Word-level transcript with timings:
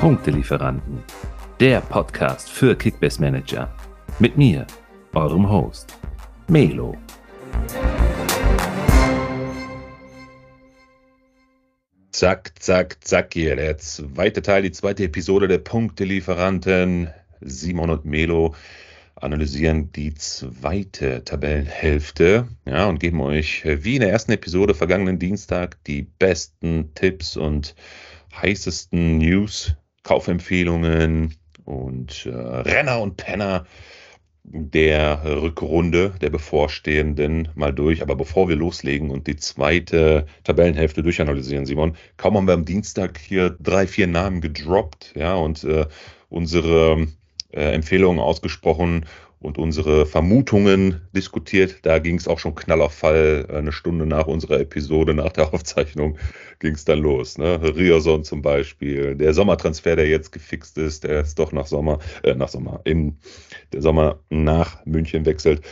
Punktelieferanten, 0.00 1.02
der 1.60 1.82
Podcast 1.82 2.48
für 2.48 2.74
Kickbase 2.74 3.20
Manager. 3.20 3.70
Mit 4.18 4.38
mir, 4.38 4.66
eurem 5.12 5.46
Host, 5.46 5.98
Melo. 6.48 6.96
Zack, 12.12 12.52
zack, 12.58 12.96
zack 13.04 13.34
hier. 13.34 13.56
Der 13.56 13.76
zweite 13.76 14.40
Teil, 14.40 14.62
die 14.62 14.72
zweite 14.72 15.04
Episode 15.04 15.48
der 15.48 15.58
Punktelieferanten. 15.58 17.10
Simon 17.42 17.90
und 17.90 18.06
Melo 18.06 18.54
analysieren 19.16 19.92
die 19.92 20.14
zweite 20.14 21.24
Tabellenhälfte 21.24 22.48
ja, 22.64 22.86
und 22.86 23.00
geben 23.00 23.20
euch 23.20 23.64
wie 23.66 23.96
in 23.96 24.00
der 24.00 24.12
ersten 24.12 24.32
Episode 24.32 24.74
vergangenen 24.74 25.18
Dienstag 25.18 25.76
die 25.84 26.04
besten 26.18 26.94
Tipps 26.94 27.36
und 27.36 27.74
heißesten 28.32 29.18
News, 29.18 29.76
Kaufempfehlungen 30.02 31.34
und 31.64 32.26
äh, 32.26 32.30
Renner 32.30 33.00
und 33.00 33.16
Penner 33.16 33.66
der 34.42 35.22
Rückrunde 35.24 36.14
der 36.20 36.30
bevorstehenden 36.30 37.48
mal 37.54 37.72
durch. 37.72 38.02
Aber 38.02 38.16
bevor 38.16 38.48
wir 38.48 38.56
loslegen 38.56 39.10
und 39.10 39.26
die 39.26 39.36
zweite 39.36 40.26
Tabellenhälfte 40.44 41.02
durchanalysieren, 41.02 41.66
Simon, 41.66 41.96
kaum 42.16 42.36
haben 42.36 42.46
wir 42.46 42.54
am 42.54 42.64
Dienstag 42.64 43.18
hier 43.18 43.56
drei, 43.60 43.86
vier 43.86 44.06
Namen 44.06 44.40
gedroppt, 44.40 45.12
ja, 45.14 45.34
und 45.34 45.62
äh, 45.64 45.86
unsere 46.28 47.06
äh, 47.52 47.72
Empfehlungen 47.72 48.20
ausgesprochen 48.20 49.04
und 49.40 49.56
unsere 49.56 50.04
Vermutungen 50.04 51.00
diskutiert. 51.16 51.78
Da 51.82 51.98
ging 51.98 52.16
es 52.16 52.28
auch 52.28 52.38
schon 52.38 52.54
Knall 52.54 52.82
auf 52.82 52.92
Fall. 52.92 53.46
Eine 53.50 53.72
Stunde 53.72 54.06
nach 54.06 54.26
unserer 54.26 54.60
Episode, 54.60 55.14
nach 55.14 55.32
der 55.32 55.52
Aufzeichnung, 55.54 56.18
ging 56.58 56.74
es 56.74 56.84
dann 56.84 57.00
los. 57.00 57.38
Ne? 57.38 57.58
Rierson 57.74 58.22
zum 58.22 58.42
Beispiel. 58.42 59.16
Der 59.16 59.32
Sommertransfer, 59.32 59.96
der 59.96 60.08
jetzt 60.08 60.32
gefixt 60.32 60.76
ist, 60.76 61.04
der 61.04 61.22
ist 61.22 61.38
doch 61.38 61.52
nach 61.52 61.66
Sommer, 61.66 61.98
äh, 62.22 62.34
nach 62.34 62.48
Sommer, 62.48 62.80
in 62.84 63.16
der 63.72 63.80
Sommer 63.80 64.20
nach 64.28 64.84
München 64.84 65.24
wechselt. 65.24 65.62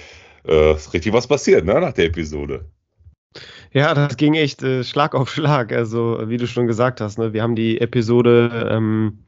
Äh, 0.46 0.74
ist 0.74 0.94
richtig 0.94 1.12
was 1.12 1.26
passiert, 1.26 1.66
ne? 1.66 1.78
nach 1.78 1.92
der 1.92 2.06
Episode. 2.06 2.64
Ja, 3.72 3.92
das 3.92 4.16
ging 4.16 4.32
echt 4.32 4.62
äh, 4.62 4.82
Schlag 4.82 5.14
auf 5.14 5.28
Schlag. 5.28 5.72
Also, 5.72 6.22
wie 6.26 6.38
du 6.38 6.46
schon 6.46 6.66
gesagt 6.66 7.02
hast, 7.02 7.18
ne? 7.18 7.34
wir 7.34 7.42
haben 7.42 7.54
die 7.54 7.82
Episode 7.82 8.70
ähm, 8.70 9.24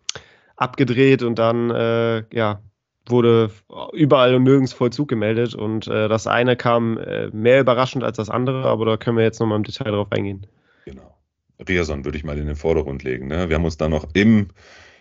abgedreht 0.56 1.22
und 1.22 1.39
dann, 1.39 1.69
äh, 1.70 2.25
ja, 2.33 2.62
wurde 3.11 3.50
überall 3.92 4.34
und 4.34 4.44
nirgends 4.44 4.72
Vollzug 4.72 5.08
gemeldet 5.08 5.55
und 5.55 5.86
äh, 5.89 6.08
das 6.08 6.27
eine 6.27 6.56
kam 6.56 6.98
äh, 6.98 7.28
mehr 7.28 7.61
überraschend 7.61 8.05
als 8.05 8.16
das 8.16 8.30
andere, 8.30 8.64
aber 8.64 8.84
da 8.86 8.97
können 8.97 9.16
wir 9.16 9.25
jetzt 9.25 9.41
nochmal 9.41 9.58
im 9.58 9.64
Detail 9.64 9.91
drauf 9.91 10.11
eingehen. 10.11 10.47
Genau. 10.84 11.16
Riason 11.69 12.05
würde 12.05 12.19
ich 12.19 12.25
mal 12.25 12.38
in 12.38 12.47
den 12.47 12.56
Vordergrund 12.56 13.03
legen. 13.03 13.28
Ne? 13.28 13.48
Wir 13.48 13.56
haben 13.56 13.64
uns 13.64 13.77
da 13.77 13.88
noch 13.88 14.06
im, 14.14 14.48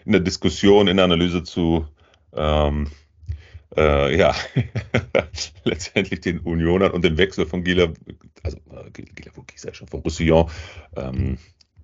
in 0.06 0.12
der 0.12 0.22
Diskussion, 0.22 0.88
in 0.88 0.98
der 0.98 1.06
Analyse 1.06 1.44
zu 1.44 1.86
ähm, 2.34 2.88
äh, 3.78 4.18
ja, 4.18 4.36
letztendlich 5.64 6.22
den 6.22 6.40
Unionern 6.40 6.92
und 6.92 7.04
dem 7.04 7.18
Wechsel 7.18 7.46
von 7.46 7.64
Gila, 7.64 7.90
also 8.44 8.58
äh, 8.58 8.90
Gila 8.92 9.32
von 9.32 10.00
Roussillon 10.02 10.50
ähm, 10.96 11.38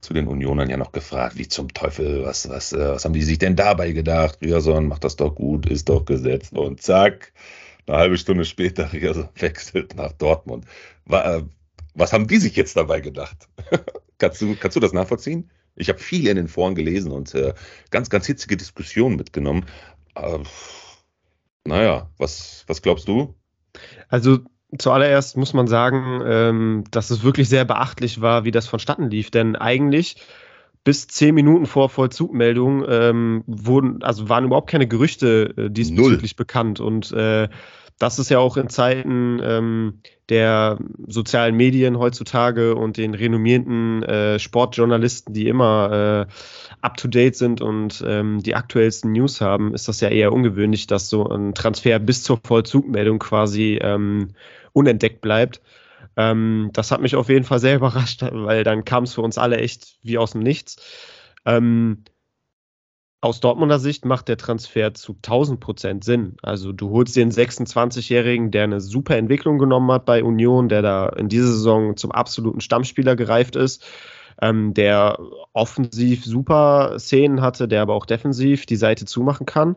zu 0.06 0.14
den 0.14 0.28
Unionern 0.28 0.70
ja 0.70 0.78
noch 0.78 0.92
gefragt, 0.92 1.38
wie 1.38 1.48
zum 1.48 1.73
Teufel, 1.73 2.23
was, 2.23 2.48
was, 2.48 2.73
äh, 2.73 2.89
was 2.94 3.06
haben 3.06 3.14
die 3.14 3.23
sich 3.23 3.39
denn 3.39 3.56
dabei 3.56 3.92
gedacht? 3.92 4.39
Rierson 4.42 4.88
macht 4.88 5.03
das 5.03 5.16
doch 5.16 5.34
gut, 5.34 5.66
ist 5.66 5.89
doch 5.89 6.06
gesetzt 6.06 6.53
und 6.53 6.81
zack, 6.81 7.34
eine 7.88 7.98
halbe 7.98 8.17
Stunde 8.17 8.45
später, 8.45 8.94
Rierson 8.94 9.30
wechselt 9.36 9.95
nach 9.95 10.11
Dortmund. 10.14 10.66
Äh, 11.09 11.42
was 11.95 12.14
haben 12.14 12.28
die 12.28 12.38
sich 12.38 12.56
jetzt 12.56 12.78
dabei 12.78 13.02
gedacht? 13.02 13.50
kannst, 14.17 14.42
du, 14.42 14.56
kannst 14.56 14.76
du 14.76 14.80
das 14.80 14.94
nachvollziehen? 14.94 15.50
Ich 15.76 15.89
habe 15.89 16.00
viel 16.00 16.28
in 16.28 16.38
den 16.38 16.48
Foren 16.48 16.76
gelesen 16.76 17.11
und 17.11 17.33
äh, 17.33 17.53
ganz, 17.89 18.09
ganz 18.09 18.26
hitzige 18.28 18.58
Diskussionen 18.58 19.16
mitgenommen. 19.16 19.66
Äh, 20.16 20.39
naja, 21.65 22.10
was, 22.17 22.64
was 22.67 22.82
glaubst 22.82 23.08
du? 23.08 23.33
Also 24.08 24.39
zuallererst 24.77 25.37
muss 25.37 25.53
man 25.53 25.67
sagen, 25.67 26.21
ähm, 26.25 26.83
dass 26.91 27.09
es 27.09 27.23
wirklich 27.23 27.49
sehr 27.49 27.65
beachtlich 27.65 28.21
war, 28.21 28.45
wie 28.45 28.52
das 28.52 28.67
vonstatten 28.67 29.09
lief. 29.09 29.31
Denn 29.31 29.55
eigentlich 29.55 30.17
bis 30.83 31.08
zehn 31.08 31.33
Minuten 31.33 31.65
vor 31.65 31.89
Vollzugmeldung 31.89 32.85
ähm, 32.87 33.43
wurden, 33.47 34.03
also 34.03 34.30
waren 34.30 34.45
überhaupt 34.45 34.69
keine 34.69 34.87
Gerüchte 34.87 35.53
äh, 35.58 35.69
diesbezüglich 35.69 36.33
Null. 36.33 36.37
bekannt. 36.37 36.80
Und 36.80 37.11
äh, 37.11 37.49
das 37.97 38.19
ist 38.19 38.30
ja 38.30 38.39
auch 38.39 38.58
in 38.58 38.69
Zeiten 38.69 39.39
ähm, 39.41 39.99
der 40.30 40.77
sozialen 41.08 41.55
Medien 41.55 41.97
heutzutage 41.97 42.75
und 42.75 42.97
den 42.97 43.14
renommierten 43.14 44.03
äh, 44.03 44.37
Sportjournalisten, 44.37 45.33
die 45.33 45.47
immer 45.47 46.27
äh, 46.27 46.33
up-to-date 46.81 47.35
sind 47.35 47.61
und 47.61 48.03
ähm, 48.05 48.43
die 48.43 48.55
aktuellsten 48.55 49.11
News 49.11 49.39
haben, 49.39 49.73
ist 49.73 49.87
das 49.87 50.02
ja 50.02 50.09
eher 50.09 50.33
ungewöhnlich, 50.33 50.87
dass 50.87 51.09
so 51.09 51.27
ein 51.27 51.53
Transfer 51.53 51.99
bis 51.99 52.23
zur 52.23 52.39
Vollzugmeldung 52.43 53.19
quasi 53.19 53.80
ähm, 53.81 54.30
unentdeckt 54.75 55.21
bleibt. 55.21 55.61
Ähm, 56.17 56.69
das 56.73 56.91
hat 56.91 57.02
mich 57.02 57.15
auf 57.15 57.30
jeden 57.30 57.45
Fall 57.45 57.59
sehr 57.59 57.75
überrascht, 57.77 58.21
weil 58.21 58.63
dann 58.63 58.86
kam 58.86 59.03
es 59.03 59.13
für 59.13 59.21
uns 59.21 59.37
alle 59.37 59.58
echt 59.58 59.97
wie 60.03 60.17
aus 60.17 60.31
dem 60.31 60.41
Nichts. 60.41 60.77
Ähm, 61.45 62.03
aus 63.21 63.39
Dortmunder 63.39 63.80
Sicht 63.80 64.05
macht 64.05 64.27
der 64.27 64.37
Transfer 64.37 64.93
zu 64.93 65.14
1000 65.14 65.59
Prozent 65.59 66.03
Sinn. 66.03 66.37
Also 66.43 66.71
du 66.71 66.91
holst 66.91 67.15
den 67.15 67.31
26-Jährigen, 67.31 68.52
der 68.52 68.65
eine 68.65 68.81
super 68.81 69.17
Entwicklung 69.17 69.58
genommen 69.58 69.91
hat 69.91 70.05
bei 70.05 70.23
Union, 70.23 70.69
der 70.69 70.83
da 70.83 71.09
in 71.09 71.27
dieser 71.27 71.47
Saison 71.47 71.97
zum 71.97 72.11
absoluten 72.11 72.61
Stammspieler 72.61 73.15
gereift 73.15 73.55
ist, 73.55 73.83
ähm, 74.41 74.75
der 74.75 75.17
offensiv 75.53 76.23
super 76.23 76.99
Szenen 76.99 77.41
hatte, 77.41 77.67
der 77.67 77.81
aber 77.81 77.95
auch 77.95 78.05
defensiv 78.05 78.67
die 78.67 78.75
Seite 78.75 79.05
zumachen 79.05 79.47
kann. 79.47 79.75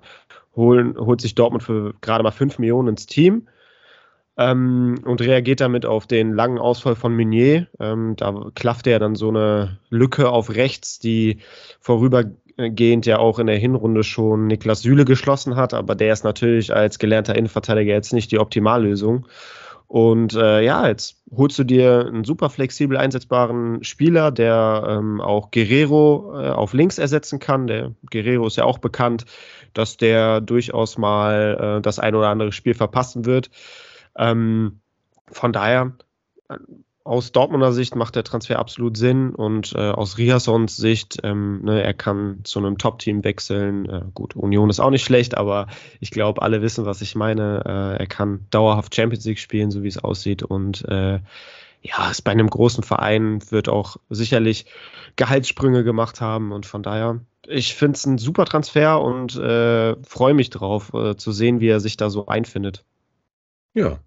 Holen, 0.54 0.98
holt 0.98 1.22
sich 1.22 1.34
Dortmund 1.34 1.62
für 1.62 1.94
gerade 2.03 2.25
mal 2.25 2.32
5 2.32 2.58
Millionen 2.58 2.88
ins 2.88 3.06
Team 3.06 3.48
ähm, 4.38 5.00
und 5.04 5.21
reagiert 5.21 5.60
damit 5.60 5.84
auf 5.84 6.06
den 6.06 6.32
langen 6.32 6.59
Ausfall 6.59 6.94
von 6.94 7.15
Meunier. 7.15 7.66
Ähm, 7.81 8.15
da 8.16 8.47
klaffte 8.54 8.91
er 8.91 9.00
dann 9.00 9.16
so 9.16 9.28
eine 9.28 9.78
Lücke 9.91 10.31
auf 10.31 10.54
rechts, 10.54 11.00
die 11.00 11.38
vorübergehend 11.81 13.04
ja 13.04 13.19
auch 13.19 13.41
in 13.41 13.49
der 13.49 13.59
Hinrunde 13.59 14.04
schon 14.04 14.47
Niklas 14.47 14.82
Süle 14.82 15.04
geschlossen 15.04 15.56
hat, 15.56 15.75
aber 15.75 15.97
der 15.97 16.12
ist 16.12 16.25
natürlich 16.25 16.72
als 16.75 17.00
gelernter 17.00 17.34
Innenverteidiger 17.34 17.93
jetzt 17.93 18.12
nicht 18.12 18.31
die 18.31 18.38
Optimallösung. 18.38 19.26
Und 19.88 20.34
äh, 20.34 20.60
ja, 20.60 20.87
jetzt 20.87 21.16
holst 21.34 21.59
du 21.59 21.65
dir 21.65 22.06
einen 22.06 22.22
super 22.22 22.50
flexibel 22.50 22.99
einsetzbaren 22.99 23.82
Spieler, 23.82 24.31
der 24.31 24.84
ähm, 24.87 25.20
auch 25.22 25.50
Guerrero 25.50 26.38
äh, 26.38 26.50
auf 26.50 26.75
links 26.75 26.99
ersetzen 26.99 27.38
kann. 27.38 27.66
Der 27.66 27.94
Guerrero 28.10 28.47
ist 28.47 28.59
ja 28.59 28.65
auch 28.65 28.78
bekannt, 28.78 29.25
dass 29.72 29.97
der 29.97 30.43
durchaus 30.43 30.99
mal 30.99 31.78
äh, 31.78 31.81
das 31.81 31.99
ein 31.99 32.15
oder 32.15 32.28
andere 32.28 32.53
Spiel 32.53 32.75
verpassen 32.75 33.25
wird. 33.25 33.50
Ähm, 34.16 34.80
von 35.30 35.52
daher, 35.52 35.92
aus 37.08 37.32
Dortmunder 37.32 37.72
Sicht 37.72 37.96
macht 37.96 38.16
der 38.16 38.24
Transfer 38.24 38.58
absolut 38.58 38.98
Sinn 38.98 39.34
und 39.34 39.74
äh, 39.74 39.91
aus 39.91 40.19
Riasons 40.19 40.76
Sicht, 40.76 41.19
ähm, 41.22 41.62
ne, 41.62 41.82
er 41.82 41.94
kann 41.94 42.41
zu 42.44 42.58
einem 42.58 42.76
Top-Team 42.76 43.24
wechseln. 43.24 43.88
Äh, 43.88 44.02
gut, 44.12 44.36
Union 44.36 44.69
ist 44.69 44.78
auch 44.78 44.91
nicht 44.91 45.04
schlecht, 45.04 45.34
aber 45.36 45.69
ich 46.00 46.10
glaube, 46.10 46.42
alle 46.42 46.60
wissen, 46.60 46.84
was 46.84 47.00
ich 47.00 47.14
meine. 47.14 47.62
Äh, 47.64 48.00
er 48.00 48.06
kann 48.06 48.46
dauerhaft 48.50 48.94
Champions 48.94 49.24
League 49.24 49.38
spielen, 49.38 49.70
so 49.70 49.82
wie 49.82 49.88
es 49.88 50.04
aussieht 50.04 50.42
und 50.42 50.84
äh, 50.86 51.20
ja, 51.80 52.10
ist 52.10 52.22
bei 52.22 52.32
einem 52.32 52.50
großen 52.50 52.84
Verein, 52.84 53.40
wird 53.50 53.70
auch 53.70 53.96
sicherlich 54.10 54.66
Gehaltssprünge 55.16 55.84
gemacht 55.84 56.20
haben 56.20 56.52
und 56.52 56.66
von 56.66 56.82
daher, 56.82 57.20
ich 57.46 57.75
finde 57.75 57.96
es 57.96 58.04
ein 58.04 58.19
super 58.19 58.44
Transfer 58.44 59.00
und 59.00 59.34
äh, 59.36 59.96
freue 60.02 60.34
mich 60.34 60.50
drauf 60.50 60.92
äh, 60.92 61.16
zu 61.16 61.32
sehen, 61.32 61.60
wie 61.60 61.69
er 61.69 61.80
sich 61.80 61.96
da 61.96 62.10
so 62.10 62.26
einfindet. 62.26 62.84
Ja, 63.75 64.01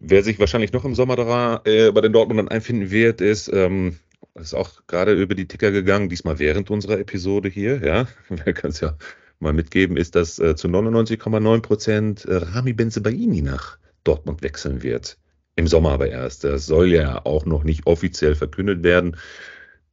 Wer 0.00 0.22
sich 0.22 0.38
wahrscheinlich 0.38 0.72
noch 0.72 0.84
im 0.84 0.94
Sommer 0.94 1.16
da, 1.16 1.60
äh, 1.64 1.90
bei 1.90 2.00
den 2.00 2.12
Dortmundern 2.12 2.48
einfinden 2.48 2.90
wird, 2.90 3.20
ist, 3.20 3.50
ähm, 3.52 3.98
ist 4.34 4.54
auch 4.54 4.86
gerade 4.86 5.12
über 5.12 5.34
die 5.34 5.48
Ticker 5.48 5.72
gegangen, 5.72 6.08
diesmal 6.08 6.38
während 6.38 6.70
unserer 6.70 7.00
Episode 7.00 7.48
hier, 7.48 7.84
ja. 7.84 8.06
Wer 8.28 8.52
kann 8.52 8.70
es 8.70 8.80
ja 8.80 8.96
mal 9.40 9.52
mitgeben, 9.52 9.96
ist, 9.96 10.14
dass 10.14 10.38
äh, 10.38 10.54
zu 10.54 10.68
99,9 10.68 11.60
Prozent 11.62 12.24
äh, 12.26 12.36
Rami 12.36 12.72
Benzebaini 12.72 13.42
nach 13.42 13.78
Dortmund 14.04 14.42
wechseln 14.42 14.82
wird. 14.82 15.18
Im 15.56 15.66
Sommer 15.66 15.90
aber 15.90 16.08
erst. 16.08 16.44
Das 16.44 16.66
soll 16.66 16.92
ja 16.92 17.24
auch 17.24 17.44
noch 17.44 17.64
nicht 17.64 17.86
offiziell 17.86 18.36
verkündet 18.36 18.84
werden, 18.84 19.16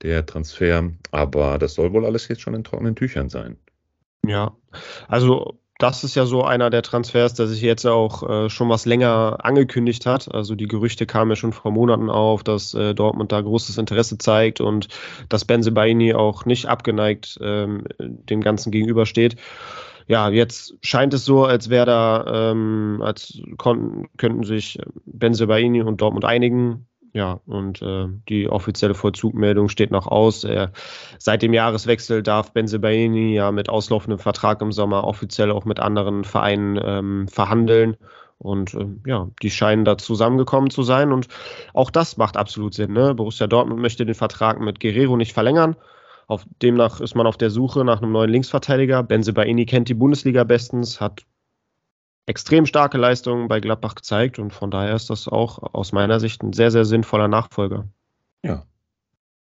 der 0.03 0.23
Transfer. 0.27 0.91
Aber 1.09 1.57
das 1.57 1.73
soll 1.73 1.93
wohl 1.93 2.05
alles 2.05 2.27
jetzt 2.27 2.41
schon 2.41 2.53
in 2.53 2.63
trockenen 2.63 2.95
Tüchern 2.95 3.29
sein. 3.29 3.57
Ja, 4.23 4.55
also 5.07 5.59
das 5.77 6.05
ist 6.05 6.15
ja 6.15 6.25
so 6.25 6.43
einer 6.43 6.69
der 6.69 6.83
Transfers, 6.83 7.33
der 7.33 7.47
sich 7.47 7.61
jetzt 7.61 7.85
auch 7.85 8.23
äh, 8.27 8.49
schon 8.49 8.69
was 8.69 8.85
länger 8.85 9.39
angekündigt 9.43 10.05
hat. 10.05 10.33
Also 10.33 10.55
die 10.55 10.67
Gerüchte 10.67 11.05
kamen 11.05 11.31
ja 11.31 11.35
schon 11.35 11.51
vor 11.51 11.71
Monaten 11.71 12.09
auf, 12.09 12.43
dass 12.43 12.73
äh, 12.73 12.93
Dortmund 12.93 13.31
da 13.31 13.41
großes 13.41 13.77
Interesse 13.77 14.17
zeigt 14.17 14.61
und 14.61 14.87
dass 15.27 15.43
Benzebaini 15.43 16.13
auch 16.13 16.45
nicht 16.45 16.67
abgeneigt 16.67 17.37
ähm, 17.41 17.83
dem 17.99 18.41
Ganzen 18.41 18.71
gegenübersteht. 18.71 19.35
Ja, 20.07 20.29
jetzt 20.29 20.75
scheint 20.81 21.13
es 21.13 21.25
so, 21.25 21.45
als 21.45 21.69
wäre 21.69 21.85
da, 21.87 22.51
ähm, 22.51 23.01
als 23.03 23.41
konnten, 23.57 24.07
könnten 24.17 24.43
sich 24.43 24.79
Benzebaini 25.05 25.81
und 25.81 25.99
Dortmund 25.99 26.25
einigen. 26.25 26.87
Ja, 27.15 27.39
und 27.45 27.81
äh, 27.81 28.07
die 28.27 28.49
offizielle 28.49 28.93
Vollzugmeldung 28.93 29.69
steht 29.69 29.89
noch 29.89 30.05
aus. 30.05 30.43
Er, 30.43 30.73
seit 31.17 31.43
dem 31.43 31.53
Jahreswechsel 31.53 32.21
darf 32.21 32.51
Benzebaini 32.51 33.33
ja 33.33 33.53
mit 33.53 33.69
auslaufendem 33.69 34.19
Vertrag 34.19 34.61
im 34.61 34.73
Sommer 34.73 35.05
offiziell 35.05 35.49
auch 35.49 35.63
mit 35.63 35.79
anderen 35.79 36.25
Vereinen 36.25 36.77
ähm, 36.83 37.27
verhandeln. 37.29 37.95
Und 38.37 38.73
äh, 38.73 38.87
ja, 39.05 39.29
die 39.41 39.49
scheinen 39.49 39.85
da 39.85 39.97
zusammengekommen 39.97 40.69
zu 40.71 40.83
sein. 40.83 41.13
Und 41.13 41.29
auch 41.73 41.89
das 41.89 42.17
macht 42.17 42.35
absolut 42.35 42.73
Sinn. 42.73 42.91
Ne? 42.91 43.15
Borussia 43.15 43.47
Dortmund 43.47 43.79
möchte 43.79 44.05
den 44.05 44.13
Vertrag 44.13 44.59
mit 44.59 44.81
Guerrero 44.81 45.15
nicht 45.15 45.31
verlängern. 45.31 45.77
Auf, 46.27 46.45
demnach 46.61 46.99
ist 46.99 47.15
man 47.15 47.27
auf 47.27 47.37
der 47.37 47.49
Suche 47.49 47.85
nach 47.85 48.01
einem 48.01 48.11
neuen 48.11 48.29
Linksverteidiger. 48.29 49.03
Benzebaini 49.03 49.65
kennt 49.65 49.87
die 49.87 49.93
Bundesliga 49.93 50.43
bestens, 50.43 50.99
hat 50.99 51.21
extrem 52.25 52.65
starke 52.65 52.97
Leistungen 52.97 53.47
bei 53.47 53.59
Gladbach 53.59 53.95
gezeigt 53.95 54.39
und 54.39 54.51
von 54.51 54.71
daher 54.71 54.95
ist 54.95 55.09
das 55.09 55.27
auch 55.27 55.73
aus 55.73 55.91
meiner 55.91 56.19
Sicht 56.19 56.43
ein 56.43 56.53
sehr, 56.53 56.71
sehr 56.71 56.85
sinnvoller 56.85 57.27
Nachfolger. 57.27 57.87
Ja, 58.43 58.65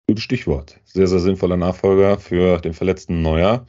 gutes 0.08 0.24
Stichwort. 0.24 0.80
Sehr, 0.84 1.06
sehr 1.06 1.20
sinnvoller 1.20 1.56
Nachfolger 1.56 2.18
für 2.18 2.58
den 2.58 2.74
verletzten 2.74 3.22
Neuer. 3.22 3.66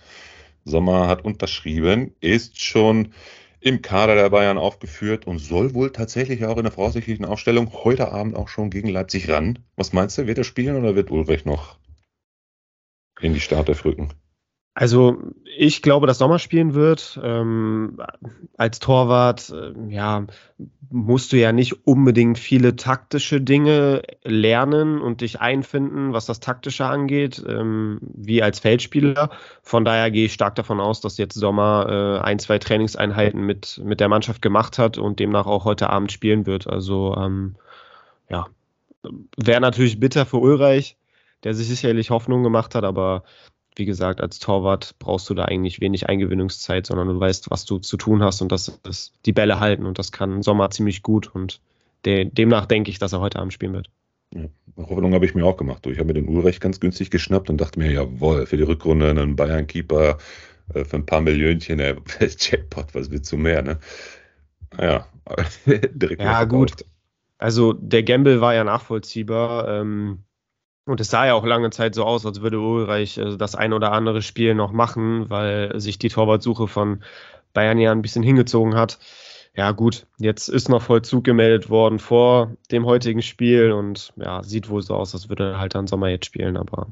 Sommer 0.66 1.08
hat 1.08 1.24
unterschrieben, 1.24 2.14
ist 2.20 2.62
schon 2.62 3.14
im 3.60 3.82
Kader 3.82 4.16
der 4.16 4.30
Bayern 4.30 4.58
aufgeführt 4.58 5.26
und 5.26 5.40
soll 5.40 5.74
wohl 5.74 5.92
tatsächlich 5.92 6.46
auch 6.46 6.58
in 6.58 6.64
der 6.64 6.72
voraussichtlichen 6.72 7.26
Aufstellung 7.26 7.72
heute 7.74 8.12
Abend 8.12 8.36
auch 8.36 8.48
schon 8.48 8.70
gegen 8.70 8.90
Leipzig 8.90 9.30
ran. 9.30 9.60
Was 9.76 9.94
meinst 9.94 10.18
du, 10.18 10.28
wird 10.28 10.38
er 10.38 10.44
spielen 10.44 10.76
oder 10.76 10.96
wird 10.96 11.10
Ulrich 11.10 11.46
noch 11.46 11.78
in 13.20 13.34
die 13.34 13.40
Startelf 13.40 13.84
rücken? 13.84 14.10
Also 14.80 15.18
ich 15.58 15.82
glaube, 15.82 16.06
dass 16.06 16.20
Sommer 16.20 16.38
spielen 16.38 16.76
wird. 16.76 17.20
Ähm, 17.24 17.98
als 18.58 18.78
Torwart, 18.78 19.50
äh, 19.50 19.74
ja, 19.92 20.28
musst 20.92 21.34
du 21.34 21.38
ja 21.38 21.52
nicht 21.52 21.88
unbedingt 21.88 22.38
viele 22.38 22.76
taktische 22.76 23.42
Dinge 23.42 24.04
lernen 24.24 25.02
und 25.02 25.22
dich 25.22 25.42
einfinden, 25.42 26.14
was 26.14 26.28
das 26.28 26.42
Taktische 26.42 26.86
angeht, 26.86 27.44
ähm, 27.48 27.98
wie 28.02 28.44
als 28.44 28.60
Feldspieler. 28.60 29.32
Von 29.64 29.84
daher 29.84 30.12
gehe 30.12 30.26
ich 30.26 30.34
stark 30.34 30.54
davon 30.54 30.80
aus, 30.80 31.02
dass 31.02 31.18
jetzt 31.18 31.34
Sommer 31.34 32.20
äh, 32.22 32.24
ein, 32.24 32.38
zwei 32.38 32.60
Trainingseinheiten 32.60 33.42
mit, 33.42 33.82
mit 33.84 34.00
der 34.00 34.10
Mannschaft 34.10 34.44
gemacht 34.44 34.78
hat 34.78 35.00
und 35.00 35.20
demnach 35.20 35.48
auch 35.48 35.66
heute 35.66 35.90
Abend 35.90 36.12
spielen 36.12 36.46
wird. 36.46 36.68
Also 36.68 37.16
ähm, 37.18 37.56
ja, 38.30 38.46
wäre 39.38 39.60
natürlich 39.60 40.00
bitter 40.00 40.28
für 40.28 40.38
Ulreich, 40.38 40.98
der 41.44 41.56
sich 41.56 41.68
sicherlich 41.68 42.12
Hoffnung 42.12 42.44
gemacht 42.44 42.76
hat, 42.76 42.84
aber 42.84 43.24
wie 43.78 43.86
gesagt, 43.86 44.22
als 44.22 44.40
Torwart 44.40 44.96
brauchst 45.00 45.30
du 45.30 45.34
da 45.34 45.46
eigentlich 45.46 45.82
wenig 45.82 46.10
Eingewöhnungszeit, 46.10 46.86
sondern 46.86 47.08
du 47.08 47.20
weißt, 47.20 47.50
was 47.50 47.66
du 47.66 47.80
zu 47.80 47.98
tun 47.98 48.24
hast 48.24 48.42
und 48.42 48.52
das 48.52 48.80
ist 48.88 49.14
die 49.26 49.34
Bälle 49.34 49.60
halten 49.60 49.86
und 49.86 50.00
das 50.00 50.12
kann 50.12 50.42
Sommer 50.42 50.70
ziemlich 50.70 51.04
gut 51.04 51.34
und 51.34 51.62
de 52.06 52.26
demnach 52.26 52.66
denke 52.66 52.90
ich, 52.90 53.00
dass 53.00 53.14
er 53.14 53.20
heute 53.20 53.40
Abend 53.40 53.54
spielen 53.54 53.74
wird. 53.74 53.90
Ja, 54.34 54.46
Hoffnung 54.78 55.14
habe 55.14 55.26
ich 55.26 55.36
mir 55.36 55.46
auch 55.46 55.58
gemacht. 55.58 55.86
Ich 55.88 55.98
habe 55.98 56.08
mir 56.08 56.14
den 56.14 56.28
Ulreich 56.28 56.60
ganz 56.60 56.80
günstig 56.80 57.12
geschnappt 57.12 57.50
und 57.50 57.60
dachte 57.60 57.80
mir, 57.80 57.92
jawohl, 57.92 58.46
für 58.46 58.58
die 58.58 58.64
Rückrunde 58.64 59.10
einen 59.10 59.36
Bayern-Keeper 59.36 60.18
äh, 60.74 60.84
für 60.84 60.98
ein 60.98 61.06
paar 61.06 61.22
Millionchen, 61.22 61.80
äh, 61.80 61.96
Jackpot, 62.20 62.94
was 62.94 63.10
willst 63.10 63.32
du 63.32 63.38
mehr, 63.38 63.62
ne? 63.62 63.80
Naja, 64.78 65.08
direkt. 65.66 66.22
Ja, 66.22 66.44
gut. 66.44 66.86
Also 67.38 67.74
der 67.74 68.04
Gamble 68.04 68.42
war 68.42 68.54
ja 68.54 68.64
nachvollziehbar. 68.64 69.68
Ähm, 69.82 70.24
und 70.88 71.02
es 71.02 71.10
sah 71.10 71.26
ja 71.26 71.34
auch 71.34 71.46
lange 71.46 71.70
Zeit 71.70 71.96
so 71.96 72.04
aus, 72.04 72.26
als 72.26 72.42
würde 72.42 72.60
Ulreich 72.60 73.18
äh, 73.18 73.38
das 73.38 73.56
ein 73.56 73.74
oder 73.74 73.92
andere 73.92 74.22
Spiel 74.22 74.56
noch 74.56 74.72
machen, 74.72 75.30
weil 75.30 75.80
sich 75.80 76.00
die 76.00 76.10
Torwartsuche 76.10 76.68
von 76.68 77.04
Bayern 77.54 77.80
ja 77.80 77.92
ein 77.92 78.02
bisschen 78.02 78.24
hingezogen 78.24 78.76
hat. 78.76 79.00
Ja, 79.56 79.72
gut, 79.72 80.06
jetzt 80.20 80.50
ist 80.50 80.70
noch 80.70 80.84
Vollzug 80.84 81.24
gemeldet 81.24 81.70
worden 81.70 81.98
vor 81.98 82.56
dem 82.72 82.86
heutigen 82.86 83.24
Spiel 83.24 83.72
und 83.72 84.14
ja, 84.16 84.44
sieht 84.44 84.70
wohl 84.70 84.84
so 84.84 84.96
aus, 84.96 85.16
als 85.16 85.30
würde 85.30 85.52
er 85.52 85.60
halt 85.60 85.74
dann 85.74 85.88
Sommer 85.88 86.10
jetzt 86.10 86.28
spielen, 86.28 86.58
aber 86.58 86.88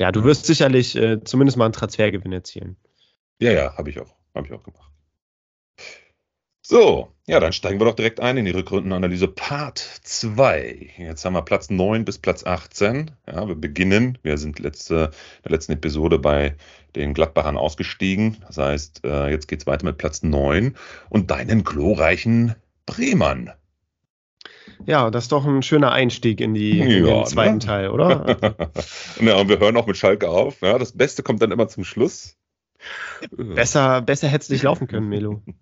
ja, 0.00 0.10
du 0.10 0.24
wirst 0.24 0.46
sicherlich 0.46 0.96
äh, 0.96 1.22
zumindest 1.22 1.58
mal 1.58 1.66
einen 1.66 1.74
Transfergewinn 1.74 2.32
erzielen. 2.32 2.76
Ja, 3.38 3.52
ja, 3.52 3.76
habe 3.76 3.90
ich 3.90 4.00
auch. 4.00 4.14
Habe 4.34 4.46
ich 4.46 4.52
auch 4.54 4.62
gemacht. 4.62 4.89
So, 6.70 7.08
ja, 7.26 7.40
dann 7.40 7.52
steigen 7.52 7.80
wir 7.80 7.84
doch 7.86 7.96
direkt 7.96 8.20
ein 8.20 8.36
in 8.36 8.44
die 8.44 8.52
Rückrundenanalyse 8.52 9.26
Part 9.26 9.78
2. 10.04 10.90
Jetzt 10.98 11.24
haben 11.24 11.32
wir 11.32 11.42
Platz 11.42 11.68
9 11.68 12.04
bis 12.04 12.18
Platz 12.18 12.46
18. 12.46 13.10
Ja, 13.26 13.48
wir 13.48 13.56
beginnen, 13.56 14.18
wir 14.22 14.38
sind 14.38 14.60
letzte, 14.60 15.10
in 15.38 15.42
der 15.42 15.50
letzten 15.50 15.72
Episode 15.72 16.20
bei 16.20 16.54
den 16.94 17.12
Gladbachern 17.12 17.56
ausgestiegen. 17.56 18.36
Das 18.46 18.58
heißt, 18.58 19.04
äh, 19.04 19.30
jetzt 19.30 19.48
geht 19.48 19.62
es 19.62 19.66
weiter 19.66 19.84
mit 19.84 19.98
Platz 19.98 20.22
9 20.22 20.76
und 21.08 21.32
deinen 21.32 21.64
glorreichen 21.64 22.54
Bremern. 22.86 23.50
Ja, 24.86 25.10
das 25.10 25.24
ist 25.24 25.32
doch 25.32 25.44
ein 25.44 25.64
schöner 25.64 25.90
Einstieg 25.90 26.40
in, 26.40 26.54
die, 26.54 26.78
in 26.78 27.04
ja, 27.04 27.14
den 27.14 27.26
zweiten 27.26 27.54
ne? 27.54 27.58
Teil, 27.58 27.90
oder? 27.90 28.36
ja, 29.20 29.36
und 29.38 29.48
wir 29.48 29.58
hören 29.58 29.76
auch 29.76 29.88
mit 29.88 29.96
Schalke 29.96 30.28
auf. 30.28 30.60
Ja, 30.60 30.78
das 30.78 30.92
Beste 30.92 31.24
kommt 31.24 31.42
dann 31.42 31.50
immer 31.50 31.66
zum 31.66 31.82
Schluss. 31.82 32.36
Besser, 33.36 34.02
besser 34.02 34.28
hätte 34.28 34.42
es 34.42 34.50
nicht 34.50 34.62
laufen 34.62 34.86
können, 34.86 35.08
Melo. 35.08 35.42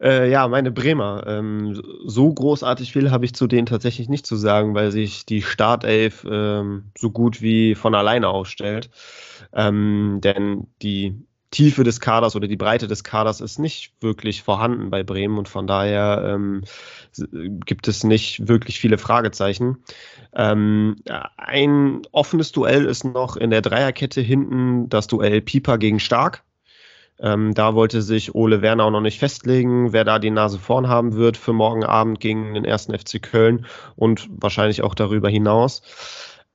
Äh, 0.00 0.30
ja, 0.30 0.46
meine 0.48 0.70
Bremer. 0.70 1.24
Ähm, 1.26 1.80
so 2.04 2.32
großartig 2.32 2.92
viel 2.92 3.10
habe 3.10 3.24
ich 3.24 3.34
zu 3.34 3.46
denen 3.46 3.66
tatsächlich 3.66 4.08
nicht 4.08 4.26
zu 4.26 4.36
sagen, 4.36 4.74
weil 4.74 4.92
sich 4.92 5.26
die 5.26 5.42
Startelf 5.42 6.24
ähm, 6.28 6.92
so 6.96 7.10
gut 7.10 7.42
wie 7.42 7.74
von 7.74 7.94
alleine 7.94 8.28
aufstellt. 8.28 8.90
Ähm, 9.52 10.20
denn 10.22 10.68
die 10.82 11.26
Tiefe 11.50 11.82
des 11.82 12.00
Kaders 12.00 12.36
oder 12.36 12.46
die 12.46 12.56
Breite 12.56 12.86
des 12.86 13.04
Kaders 13.04 13.40
ist 13.40 13.58
nicht 13.58 13.94
wirklich 14.00 14.42
vorhanden 14.42 14.90
bei 14.90 15.02
Bremen 15.02 15.38
und 15.38 15.48
von 15.48 15.66
daher 15.66 16.22
ähm, 16.26 16.62
gibt 17.64 17.88
es 17.88 18.04
nicht 18.04 18.48
wirklich 18.48 18.78
viele 18.78 18.98
Fragezeichen. 18.98 19.78
Ähm, 20.34 20.96
ein 21.38 22.02
offenes 22.12 22.52
Duell 22.52 22.84
ist 22.84 23.04
noch 23.04 23.36
in 23.36 23.50
der 23.50 23.62
Dreierkette 23.62 24.20
hinten 24.20 24.90
das 24.90 25.06
Duell 25.06 25.40
Pieper 25.40 25.78
gegen 25.78 26.00
Stark. 26.00 26.44
Ähm, 27.20 27.54
da 27.54 27.74
wollte 27.74 28.02
sich 28.02 28.34
Ole 28.34 28.62
Werner 28.62 28.84
auch 28.84 28.90
noch 28.90 29.00
nicht 29.00 29.18
festlegen, 29.18 29.92
wer 29.92 30.04
da 30.04 30.18
die 30.18 30.30
Nase 30.30 30.58
vorn 30.58 30.88
haben 30.88 31.14
wird 31.14 31.36
für 31.36 31.52
morgen 31.52 31.84
Abend 31.84 32.20
gegen 32.20 32.54
den 32.54 32.64
ersten 32.64 32.96
FC 32.96 33.20
Köln 33.20 33.66
und 33.96 34.28
wahrscheinlich 34.30 34.82
auch 34.82 34.94
darüber 34.94 35.28
hinaus. 35.28 35.82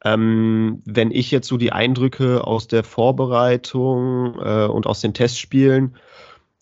Ähm, 0.05 0.81
wenn 0.85 1.11
ich 1.11 1.31
jetzt 1.31 1.47
so 1.47 1.57
die 1.57 1.71
Eindrücke 1.71 2.45
aus 2.45 2.67
der 2.67 2.83
Vorbereitung 2.83 4.39
äh, 4.39 4.65
und 4.65 4.87
aus 4.87 5.01
den 5.01 5.13
Testspielen 5.13 5.95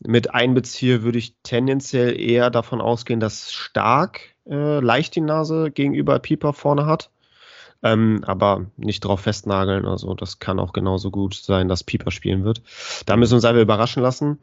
mit 0.05 0.33
einbeziehe, 0.33 1.03
würde 1.03 1.19
ich 1.19 1.35
tendenziell 1.43 2.19
eher 2.19 2.49
davon 2.49 2.81
ausgehen, 2.81 3.19
dass 3.19 3.51
Stark 3.51 4.21
äh, 4.47 4.79
leicht 4.79 5.15
die 5.15 5.21
Nase 5.21 5.71
gegenüber 5.71 6.19
Pieper 6.19 6.53
vorne 6.53 6.85
hat. 6.85 7.11
Ähm, 7.83 8.23
aber 8.27 8.67
nicht 8.77 9.03
drauf 9.03 9.21
festnageln. 9.21 9.85
Also 9.85 10.13
das 10.13 10.39
kann 10.39 10.59
auch 10.59 10.73
genauso 10.73 11.09
gut 11.09 11.33
sein, 11.33 11.67
dass 11.67 11.83
Pieper 11.83 12.11
spielen 12.11 12.43
wird. 12.43 12.61
Da 13.05 13.17
müssen 13.17 13.31
wir 13.31 13.35
uns 13.37 13.45
einfach 13.45 13.61
überraschen 13.61 14.03
lassen. 14.03 14.39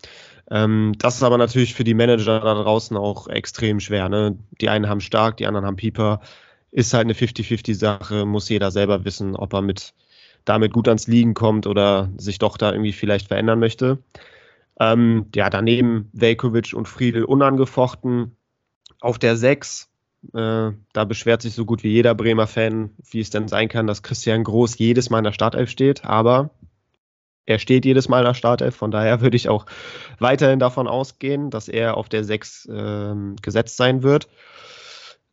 Ähm, 0.51 0.95
das 0.99 1.17
ist 1.17 1.23
aber 1.23 1.39
natürlich 1.39 1.75
für 1.75 1.85
die 1.85 1.95
Manager 1.95 2.41
da 2.41 2.55
draußen 2.55 2.97
auch 2.97 3.29
extrem 3.29 3.81
schwer. 3.81 4.09
Ne? 4.09 4.37
Die 4.61 4.69
einen 4.69 4.89
haben 4.89 5.01
stark, 5.01 5.37
die 5.37 5.47
anderen 5.47 5.67
haben 5.67 5.77
Pieper. 5.77 6.21
Ist 6.71 6.95
halt 6.95 7.05
eine 7.05 7.15
50-50-Sache, 7.15 8.27
muss 8.27 8.49
jeder 8.49 8.71
selber 8.71 9.05
wissen, 9.05 9.37
ob 9.37 9.55
er 9.55 9.63
mit 9.63 9.95
damit 10.45 10.73
gut 10.73 10.89
ans 10.89 11.07
Liegen 11.07 11.35
kommt 11.35 11.67
oder 11.67 12.11
sich 12.17 12.39
doch 12.39 12.57
da 12.57 12.73
irgendwie 12.73 12.93
vielleicht 12.93 13.29
verändern 13.29 13.59
möchte. 13.59 13.99
Ähm, 14.81 15.27
ja, 15.35 15.51
daneben 15.51 16.09
Velkovic 16.13 16.73
und 16.75 16.89
Friedel 16.89 17.25
unangefochten. 17.25 18.37
Auf 19.01 19.19
der 19.19 19.37
6 19.37 19.88
äh, 20.35 20.73
da 20.93 21.05
beschwert 21.05 21.43
sich 21.43 21.55
so 21.55 21.65
gut 21.65 21.83
wie 21.83 21.91
jeder 21.91 22.15
Bremer 22.15 22.47
Fan, 22.47 22.91
wie 23.11 23.21
es 23.21 23.31
denn 23.31 23.49
sein 23.49 23.69
kann, 23.69 23.87
dass 23.87 24.03
Christian 24.03 24.45
Groß 24.45 24.79
jedes 24.79 25.11
Mal 25.11 25.19
in 25.19 25.25
der 25.25 25.33
Startelf 25.33 25.71
steht. 25.71 26.05
Aber 26.05 26.51
er 27.47 27.59
steht 27.59 27.85
jedes 27.85 28.09
Mal 28.09 28.21
in 28.21 28.27
der 28.27 28.35
Startelf. 28.35 28.77
Von 28.77 28.91
daher 28.91 29.21
würde 29.23 29.37
ich 29.37 29.49
auch 29.49 29.67
weiterhin 30.19 30.59
davon 30.59 30.89
ausgehen, 30.89 31.51
dass 31.51 31.69
er 31.69 31.97
auf 31.97 32.09
der 32.09 32.25
6 32.25 32.67
äh, 32.67 33.15
gesetzt 33.41 33.77
sein 33.77 34.03
wird. 34.03 34.29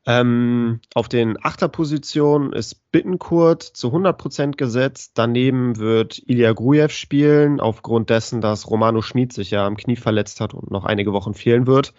Ähm, 0.08 0.82
auf 0.94 1.10
den 1.10 1.44
Achterpositionen 1.44 2.54
ist 2.54 2.92
Bittenkurt 2.92 3.64
zu 3.64 3.92
100% 3.92 4.56
gesetzt. 4.56 5.14
Daneben 5.16 5.78
wird 5.78 6.22
Ilya 6.28 6.54
Grujew 6.54 6.90
spielen, 6.90 7.60
aufgrund 7.60 8.12
dessen, 8.12 8.40
dass 8.40 8.70
Romano 8.70 9.02
Schmid 9.02 9.34
sich 9.34 9.50
ja 9.50 9.66
am 9.66 9.78
Knie 9.78 9.96
verletzt 9.96 10.42
hat 10.42 10.54
und 10.54 10.70
noch 10.70 10.86
einige 10.86 11.12
Wochen 11.12 11.34
fehlen 11.34 11.66
wird. 11.66 11.94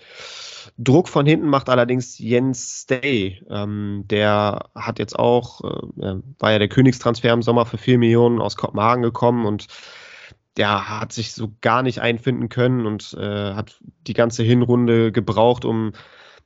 Druck 0.79 1.09
von 1.09 1.27
hinten 1.27 1.49
macht 1.49 1.69
allerdings 1.69 2.19
Jens 2.19 2.83
Stay. 2.83 3.43
Ähm, 3.51 4.05
der 4.07 4.67
hat 4.75 4.99
jetzt 5.01 5.19
auch, 5.19 5.63
äh, 5.63 6.15
war 6.39 6.53
ja 6.53 6.59
der 6.59 6.69
Königstransfer 6.69 7.33
im 7.33 7.43
Sommer 7.43 7.67
für 7.67 7.79
4 7.79 7.99
Millionen 7.99 8.41
aus 8.41 8.57
Kopenhagen 8.57 9.03
gekommen 9.03 9.47
und 9.47 9.67
der 10.57 10.89
hat 10.89 11.13
sich 11.13 11.33
so 11.33 11.53
gar 11.61 11.83
nicht 11.83 12.01
einfinden 12.01 12.49
können 12.49 12.87
und 12.87 13.15
äh, 13.15 13.55
hat 13.55 13.81
die 14.07 14.15
ganze 14.15 14.43
Hinrunde 14.43 15.13
gebraucht, 15.13 15.65
um 15.65 15.93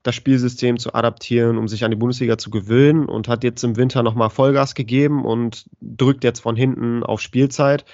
das 0.02 0.14
Spielsystem 0.14 0.78
zu 0.78 0.94
adaptieren, 0.94 1.58
um 1.58 1.68
sich 1.68 1.84
an 1.84 1.90
die 1.90 1.96
Bundesliga 1.96 2.38
zu 2.38 2.50
gewöhnen 2.50 3.06
und 3.06 3.28
hat 3.28 3.44
jetzt 3.44 3.62
im 3.64 3.76
Winter 3.76 4.02
nochmal 4.02 4.30
Vollgas 4.30 4.74
gegeben 4.74 5.24
und 5.24 5.66
drückt 5.80 6.24
jetzt 6.24 6.40
von 6.40 6.56
hinten 6.56 7.02
auf 7.02 7.20
Spielzeit. 7.20 7.84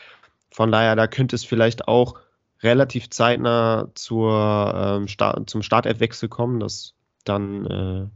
Von 0.50 0.70
daher, 0.70 0.94
da 0.94 1.08
könnte 1.08 1.34
es 1.34 1.44
vielleicht 1.44 1.88
auch 1.88 2.14
relativ 2.62 3.10
zeitnah 3.10 3.88
zur, 3.94 4.72
ähm, 4.76 5.08
Start, 5.08 5.50
zum 5.50 5.62
Startelfwechsel 5.62 6.28
kommen, 6.28 6.60
dass 6.60 6.94
dann 7.24 7.66
äh, 7.66 8.06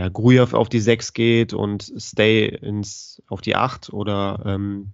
ja, 0.00 0.08
Grujew 0.08 0.48
auf 0.52 0.68
die 0.68 0.80
6 0.80 1.14
geht 1.14 1.54
und 1.54 1.92
Stay 1.98 2.46
ins, 2.46 3.22
auf 3.28 3.40
die 3.40 3.56
8 3.56 3.92
oder 3.92 4.42
ähm, 4.46 4.92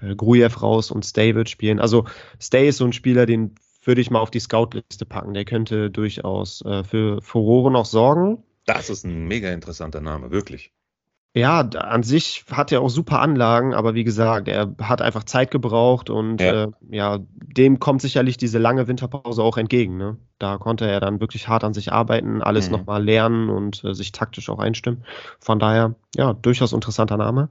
äh, 0.00 0.14
Grujew 0.14 0.50
raus 0.60 0.90
und 0.90 1.04
Stay 1.04 1.34
wird 1.34 1.48
spielen. 1.48 1.80
Also 1.80 2.04
Stay 2.40 2.68
ist 2.68 2.76
so 2.76 2.84
ein 2.84 2.92
Spieler, 2.92 3.26
den 3.26 3.54
würde 3.88 4.02
ich 4.02 4.10
mal 4.10 4.20
auf 4.20 4.30
die 4.30 4.38
Scout-Liste 4.38 5.06
packen. 5.06 5.32
Der 5.32 5.46
könnte 5.46 5.90
durchaus 5.90 6.62
äh, 6.66 6.84
für 6.84 7.22
Furore 7.22 7.72
noch 7.72 7.86
sorgen. 7.86 8.44
Das 8.66 8.90
ist 8.90 9.04
ein 9.04 9.26
mega 9.26 9.50
interessanter 9.50 10.02
Name, 10.02 10.30
wirklich. 10.30 10.72
Ja, 11.34 11.60
an 11.60 12.02
sich 12.02 12.44
hat 12.50 12.72
er 12.72 12.80
auch 12.80 12.88
super 12.88 13.20
Anlagen, 13.20 13.74
aber 13.74 13.94
wie 13.94 14.02
gesagt, 14.02 14.48
er 14.48 14.74
hat 14.80 15.02
einfach 15.02 15.24
Zeit 15.24 15.50
gebraucht 15.50 16.08
und 16.08 16.40
ja, 16.40 16.64
äh, 16.64 16.68
ja 16.90 17.18
dem 17.36 17.78
kommt 17.78 18.00
sicherlich 18.00 18.38
diese 18.38 18.58
lange 18.58 18.88
Winterpause 18.88 19.42
auch 19.42 19.58
entgegen. 19.58 19.98
Ne? 19.98 20.16
Da 20.38 20.56
konnte 20.56 20.86
er 20.88 21.00
dann 21.00 21.20
wirklich 21.20 21.46
hart 21.46 21.64
an 21.64 21.74
sich 21.74 21.92
arbeiten, 21.92 22.42
alles 22.42 22.66
mhm. 22.66 22.78
nochmal 22.78 23.04
lernen 23.04 23.50
und 23.50 23.84
äh, 23.84 23.94
sich 23.94 24.12
taktisch 24.12 24.48
auch 24.48 24.58
einstimmen. 24.58 25.04
Von 25.38 25.58
daher, 25.58 25.94
ja, 26.16 26.32
durchaus 26.32 26.72
interessanter 26.72 27.18
Name. 27.18 27.50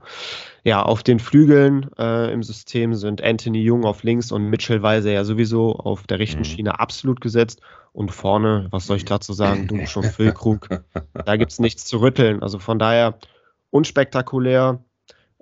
Ja, 0.63 0.81
auf 0.81 1.03
den 1.03 1.19
Flügeln 1.19 1.89
äh, 1.97 2.33
im 2.33 2.43
System 2.43 2.95
sind 2.95 3.23
Anthony 3.23 3.61
Jung 3.61 3.85
auf 3.85 4.03
links 4.03 4.31
und 4.31 4.49
Mitchell 4.49 4.81
Weiser 4.81 5.11
ja 5.11 5.23
sowieso 5.23 5.75
auf 5.75 6.07
der 6.07 6.19
rechten 6.19 6.39
mhm. 6.39 6.45
Schiene 6.45 6.79
absolut 6.79 7.21
gesetzt. 7.21 7.61
Und 7.93 8.11
vorne, 8.11 8.67
was 8.69 8.85
soll 8.85 8.97
ich 8.97 9.05
dazu 9.05 9.33
sagen, 9.33 9.67
du 9.67 9.85
schon 9.87 10.03
Füllkrug, 10.03 10.69
da 11.25 11.35
gibt 11.35 11.51
es 11.51 11.59
nichts 11.59 11.85
zu 11.85 11.99
rütteln. 11.99 12.43
Also 12.43 12.59
von 12.59 12.77
daher, 12.77 13.17
unspektakulär. 13.69 14.83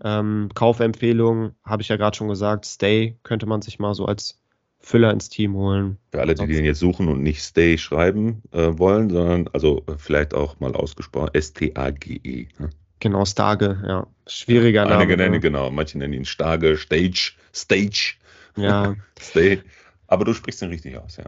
Ähm, 0.04 0.50
Kaufempfehlung, 0.54 1.56
habe 1.64 1.82
ich 1.82 1.88
ja 1.88 1.96
gerade 1.96 2.18
schon 2.18 2.28
gesagt, 2.28 2.66
Stay 2.66 3.18
könnte 3.24 3.46
man 3.46 3.62
sich 3.62 3.80
mal 3.80 3.94
so 3.94 4.06
als 4.06 4.42
Füller 4.80 5.12
ins 5.12 5.30
Team 5.30 5.56
holen. 5.56 5.98
Für 6.12 6.22
alle, 6.22 6.36
die 6.36 6.46
den 6.46 6.66
jetzt 6.66 6.80
suchen 6.80 7.08
und 7.08 7.24
nicht 7.24 7.42
Stay 7.42 7.78
schreiben 7.78 8.44
äh, 8.52 8.78
wollen, 8.78 9.10
sondern 9.10 9.48
also 9.54 9.84
vielleicht 9.98 10.34
auch 10.34 10.60
mal 10.60 10.76
ausgesprochen 10.76 11.30
S-T-A-G-E. 11.34 12.48
Ne? 12.60 12.70
Genau, 13.00 13.26
Stage, 13.26 13.82
ja. 13.88 14.08
Schwieriger 14.28 14.84
Name. 14.86 14.96
Einige 14.98 15.18
nennen, 15.18 15.42
genau, 15.42 15.72
manche 15.72 15.98
nennen 15.98 16.14
ihn 16.14 16.26
Stage, 16.26 16.78
Stage, 16.78 17.34
Stage. 17.54 18.16
Ja. 18.58 18.96
Stay. 19.20 19.62
Aber 20.08 20.26
du 20.26 20.34
sprichst 20.34 20.62
ihn 20.62 20.70
richtig 20.70 20.98
aus, 20.98 21.18
ja. 21.18 21.26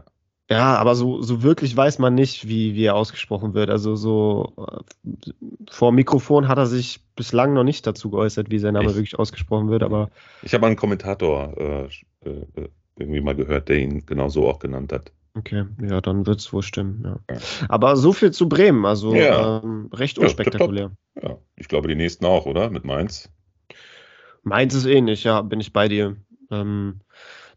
Ja, 0.50 0.76
aber 0.76 0.94
so, 0.94 1.20
so 1.20 1.42
wirklich 1.42 1.76
weiß 1.76 1.98
man 1.98 2.14
nicht, 2.14 2.48
wie, 2.48 2.74
wie 2.74 2.84
er 2.84 2.94
ausgesprochen 2.94 3.52
wird. 3.52 3.68
Also 3.68 3.96
so 3.96 4.54
äh, 4.56 5.30
vor 5.70 5.92
Mikrofon 5.92 6.48
hat 6.48 6.56
er 6.56 6.66
sich 6.66 7.00
bislang 7.16 7.52
noch 7.52 7.64
nicht 7.64 7.86
dazu 7.86 8.10
geäußert, 8.10 8.50
wie 8.50 8.58
sein 8.58 8.74
Name 8.74 8.88
ich, 8.88 8.94
wirklich 8.94 9.18
ausgesprochen 9.18 9.68
wird, 9.68 9.82
aber. 9.82 10.10
Ich 10.42 10.54
habe 10.54 10.66
einen 10.66 10.76
Kommentator 10.76 11.54
äh, 11.58 11.84
äh, 12.24 12.68
irgendwie 12.96 13.20
mal 13.20 13.34
gehört, 13.34 13.68
der 13.68 13.78
ihn 13.78 14.06
genau 14.06 14.30
so 14.30 14.48
auch 14.48 14.58
genannt 14.58 14.92
hat. 14.92 15.12
Okay, 15.34 15.66
ja, 15.82 16.00
dann 16.00 16.26
wird 16.26 16.40
es 16.40 16.52
wohl 16.52 16.62
stimmen, 16.62 17.02
ja. 17.04 17.34
ja. 17.34 17.40
Aber 17.68 17.96
so 17.96 18.12
viel 18.12 18.32
zu 18.32 18.48
Bremen, 18.48 18.86
also 18.86 19.14
ja. 19.14 19.60
ähm, 19.62 19.90
recht 19.92 20.18
unspektakulär. 20.18 20.92
Ja, 21.22 21.28
ja, 21.28 21.38
ich 21.56 21.68
glaube, 21.68 21.88
die 21.88 21.94
nächsten 21.94 22.24
auch, 22.24 22.46
oder? 22.46 22.70
Mit 22.70 22.84
Mainz. 22.84 23.30
Mainz 24.42 24.74
ist 24.74 24.86
ähnlich, 24.86 25.24
ja, 25.24 25.42
bin 25.42 25.60
ich 25.60 25.72
bei 25.72 25.88
dir. 25.88 26.16
Ähm, 26.50 27.00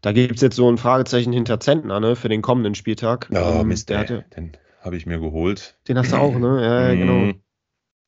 da 0.02 0.12
gibt 0.12 0.34
es 0.34 0.42
jetzt 0.42 0.56
so 0.56 0.68
ein 0.70 0.78
Fragezeichen 0.78 1.32
hinter 1.32 1.60
Zentner, 1.60 2.00
ne, 2.00 2.16
für 2.16 2.28
den 2.28 2.42
kommenden 2.42 2.74
Spieltag. 2.74 3.28
Ja, 3.32 3.60
ähm, 3.60 3.68
Mist, 3.68 3.88
der 3.88 3.98
hatte, 4.00 4.24
den 4.36 4.52
habe 4.80 4.96
ich 4.96 5.06
mir 5.06 5.18
geholt. 5.18 5.76
Den 5.88 5.96
hast 5.96 6.12
du 6.12 6.16
auch, 6.16 6.34
ne? 6.34 6.60
Ja, 6.62 6.94
genau. 6.94 7.12
Mhm. 7.12 7.34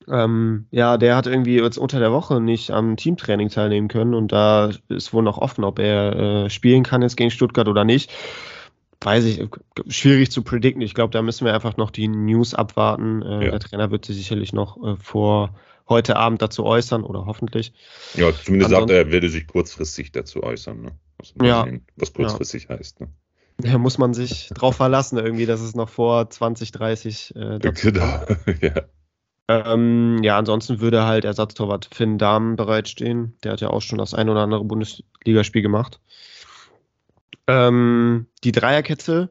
Ähm, 0.07 0.67
ja, 0.71 0.99
der 0.99 1.17
hat 1.17 1.27
irgendwie 1.27 1.57
jetzt 1.59 1.79
unter 1.79 1.99
der 1.99 2.13
Woche 2.13 2.41
nicht 2.41 2.71
am 2.71 2.97
Teamtraining 2.97 3.49
teilnehmen 3.49 3.89
können 3.89 4.13
und 4.13 4.33
da 4.33 4.71
ist 4.89 5.15
wohl 5.15 5.23
noch 5.23 5.39
offen, 5.39 5.65
ob 5.65 5.79
er 5.79 6.45
äh, 6.45 6.51
spielen 6.51 6.83
kann 6.83 7.01
jetzt 7.01 7.17
gegen 7.17 7.31
Stuttgart 7.31 7.69
oder 7.69 7.85
nicht. 7.85 8.13
Weiß 9.01 9.25
ich, 9.25 9.47
schwierig 9.89 10.31
zu 10.31 10.43
predikten. 10.43 10.83
Ich 10.83 10.95
glaube, 10.95 11.13
da 11.13 11.23
müssen 11.23 11.45
wir 11.45 11.55
einfach 11.55 11.77
noch 11.77 11.91
die 11.91 12.09
News 12.09 12.55
abwarten. 12.55 13.23
Äh, 13.23 13.45
ja. 13.45 13.51
Der 13.53 13.61
Trainer 13.61 13.91
wird 13.91 14.05
sich 14.05 14.17
sicherlich 14.17 14.53
noch 14.53 14.83
äh, 14.83 14.97
vor 14.97 15.55
heute 15.89 16.17
Abend 16.17 16.43
dazu 16.43 16.65
äußern 16.65 17.05
oder 17.05 17.27
hoffentlich. 17.27 17.73
Ja, 18.15 18.33
zumindest 18.33 18.71
sagt 18.71 18.91
er, 18.91 18.97
er 18.97 19.13
werde 19.13 19.29
sich 19.29 19.47
kurzfristig 19.47 20.13
dazu 20.13 20.43
äußern. 20.43 20.81
Ne? 20.81 20.93
Ja. 21.41 21.67
was 21.97 22.13
kurzfristig 22.13 22.69
ja. 22.69 22.77
heißt. 22.77 23.01
Ne? 23.01 23.09
Da 23.59 23.79
muss 23.79 23.99
man 23.99 24.15
sich 24.15 24.51
drauf 24.55 24.77
verlassen, 24.77 25.17
irgendwie, 25.19 25.47
dass 25.47 25.61
es 25.61 25.75
noch 25.75 25.89
vor 25.89 26.29
2030 26.29 27.35
äh, 27.37 27.59
dazu 27.61 27.93
genau. 27.93 28.25
ja. 28.61 28.83
Ähm, 29.47 30.23
ja, 30.23 30.39
ansonsten 30.39 30.81
würde 30.81 31.05
halt 31.05 31.25
Ersatztorwart 31.25 31.89
Finn 31.93 32.19
Dahmen 32.19 32.57
bereitstehen. 32.57 33.37
Der 33.45 33.53
hat 33.53 33.61
ja 33.61 33.69
auch 33.69 33.83
schon 33.83 33.99
das 33.99 34.15
ein 34.15 34.29
oder 34.29 34.41
andere 34.41 34.65
Bundesligaspiel 34.65 35.63
gemacht. 35.63 36.01
Ähm, 37.47 38.27
die 38.43 38.53
Dreierkette, 38.53 39.29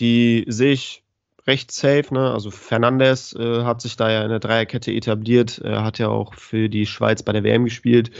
die 0.00 0.44
sehe 0.48 0.72
ich 0.72 1.04
recht 1.46 1.70
safe. 1.70 2.12
Ne? 2.12 2.32
Also 2.32 2.50
Fernandes 2.50 3.32
äh, 3.34 3.62
hat 3.62 3.80
sich 3.80 3.96
da 3.96 4.10
ja 4.10 4.22
in 4.22 4.30
der 4.30 4.40
Dreierkette 4.40 4.92
etabliert. 4.92 5.58
Er 5.58 5.84
hat 5.84 5.98
ja 5.98 6.08
auch 6.08 6.34
für 6.34 6.68
die 6.68 6.86
Schweiz 6.86 7.22
bei 7.22 7.32
der 7.32 7.44
WM 7.44 7.64
gespielt. 7.64 8.10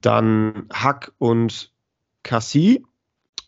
Dann 0.00 0.66
Hack 0.72 1.12
und 1.18 1.69
Cassie 2.22 2.84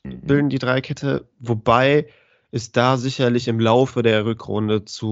mhm. 0.04 0.20
bilden 0.22 0.48
die 0.50 0.58
Dreierkette, 0.58 1.28
wobei 1.38 2.06
es 2.50 2.70
da 2.70 2.98
sicherlich 2.98 3.48
im 3.48 3.58
Laufe 3.58 4.02
der 4.02 4.26
Rückrunde 4.26 4.84
zu 4.84 5.06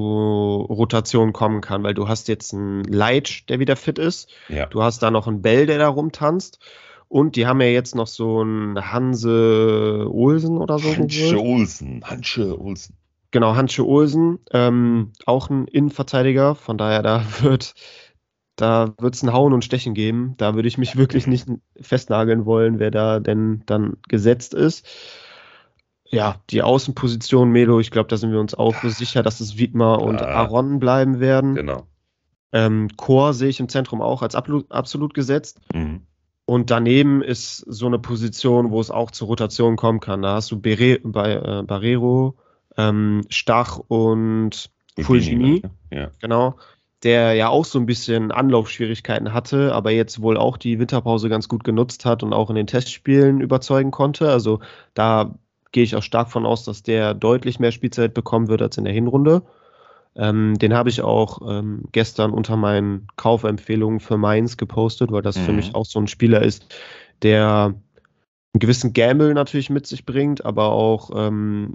Rotation 0.69 1.33
kommen 1.33 1.62
kann, 1.62 1.83
weil 1.83 1.95
du 1.95 2.07
hast 2.07 2.29
jetzt 2.29 2.52
einen 2.52 2.85
Leitsch, 2.85 3.45
der 3.49 3.59
wieder 3.59 3.76
fit 3.76 3.99
ist. 3.99 4.29
Ja. 4.49 4.67
Du 4.67 4.83
hast 4.83 5.02
da 5.02 5.11
noch 5.11 5.26
einen 5.26 5.40
Bell, 5.40 5.67
der 5.67 5.79
da 5.79 5.88
rumtanzt. 5.88 6.59
Und 7.09 7.35
die 7.35 7.47
haben 7.47 7.61
ja 7.61 7.67
jetzt 7.67 7.97
noch 7.97 8.07
so 8.07 8.40
einen 8.40 8.93
Hanse 8.93 10.07
Olsen 10.12 10.59
oder 10.59 10.79
so. 10.79 10.95
Hansche 10.95 11.40
Olsen, 11.40 12.05
Hansche 12.05 12.61
Olsen. 12.61 12.95
Genau, 13.33 13.57
Hansche 13.57 13.87
Olsen, 13.87 14.38
ähm, 14.52 15.12
auch 15.25 15.50
ein 15.50 15.67
Innenverteidiger. 15.67 16.55
Von 16.55 16.79
daher, 16.79 17.02
da 17.02 17.25
wird 17.40 17.75
da 18.61 18.93
wird 18.99 19.14
es 19.14 19.23
ein 19.23 19.33
Hauen 19.33 19.52
und 19.52 19.64
Stechen 19.64 19.95
geben. 19.95 20.35
Da 20.37 20.55
würde 20.55 20.69
ich 20.69 20.76
mich 20.76 20.97
wirklich 20.97 21.26
nicht 21.26 21.49
festnageln 21.81 22.45
wollen, 22.45 22.79
wer 22.79 22.90
da 22.90 23.21
denn 23.21 23.62
dann 23.67 23.97
gesetzt 24.09 24.55
ist. 24.55 24.87
Ja, 26.05 26.37
die 26.50 26.62
Außenposition, 26.62 27.50
Melo, 27.50 27.81
ich 27.81 27.90
glaube, 27.90 28.09
da 28.09 28.17
sind 28.17 28.33
wir 28.33 28.40
uns 28.40 28.55
auch 28.55 28.75
sicher, 28.83 29.23
dass 29.23 29.40
es 29.40 29.57
Wiedmer 29.59 30.02
und 30.02 30.21
Aaron 30.21 30.81
bleiben 30.81 31.21
werden. 31.21 31.55
Genau. 31.55 31.87
Ähm, 32.52 32.88
Chor 32.97 33.33
sehe 33.33 33.49
ich 33.49 33.61
im 33.61 33.69
Zentrum 33.69 34.02
auch 34.02 34.23
als 34.23 34.35
absolut 34.35 35.14
gesetzt. 35.14 35.61
Mhm. 35.73 36.02
Und 36.47 36.71
daneben 36.71 37.23
ist 37.23 37.59
so 37.59 37.87
eine 37.87 38.00
Position, 38.00 38.73
wo 38.73 38.81
es 38.81 38.90
auch 38.90 39.12
zur 39.12 39.29
Rotation 39.29 39.76
kommen 39.76 40.00
kann. 40.00 40.23
Da 40.23 40.35
hast 40.35 40.50
du 40.50 40.61
Bere, 40.61 40.99
bei, 41.05 41.35
äh, 41.35 41.62
Barrero, 41.62 42.37
ähm, 42.76 43.23
Stach 43.29 43.79
und 43.79 44.71
Fulgini. 44.99 45.62
Ja. 45.93 46.11
Genau 46.21 46.57
der 47.02 47.35
ja 47.35 47.49
auch 47.49 47.64
so 47.64 47.78
ein 47.78 47.87
bisschen 47.87 48.30
Anlaufschwierigkeiten 48.30 49.33
hatte, 49.33 49.75
aber 49.75 49.90
jetzt 49.90 50.21
wohl 50.21 50.37
auch 50.37 50.57
die 50.57 50.78
Winterpause 50.78 51.28
ganz 51.28 51.49
gut 51.49 51.64
genutzt 51.64 52.04
hat 52.04 52.23
und 52.23 52.33
auch 52.33 52.50
in 52.50 52.57
den 52.57 52.66
Testspielen 52.66 53.40
überzeugen 53.40 53.90
konnte. 53.90 54.30
Also 54.30 54.61
da 54.95 55.35
gehe 55.73 55.85
ich 55.85 55.97
auch 55.97 56.02
stark 56.02 56.30
von 56.30 56.45
aus, 56.45 56.64
dass 56.64 56.83
der 56.83 57.14
deutlich 57.14 57.59
mehr 57.59 57.73
Spielzeit 57.73 58.12
bekommen 58.12 58.49
wird 58.49 58.61
als 58.61 58.76
in 58.76 58.85
der 58.85 58.92
Hinrunde. 58.92 59.42
Ähm, 60.16 60.59
den 60.59 60.75
habe 60.75 60.90
ich 60.90 61.02
auch 61.02 61.40
ähm, 61.49 61.85
gestern 61.92 62.33
unter 62.33 62.57
meinen 62.57 63.07
Kaufempfehlungen 63.16 64.00
für 64.00 64.19
Mainz 64.19 64.57
gepostet, 64.57 65.12
weil 65.12 65.23
das 65.23 65.38
mhm. 65.38 65.42
für 65.42 65.52
mich 65.52 65.75
auch 65.75 65.87
so 65.87 66.00
ein 66.00 66.09
Spieler 66.09 66.42
ist, 66.42 66.75
der 67.23 67.75
einen 68.52 68.61
gewissen 68.61 68.92
Gamble 68.92 69.33
natürlich 69.35 69.71
mit 69.71 69.87
sich 69.87 70.04
bringt, 70.04 70.45
aber 70.45 70.73
auch 70.73 71.11
ähm, 71.14 71.75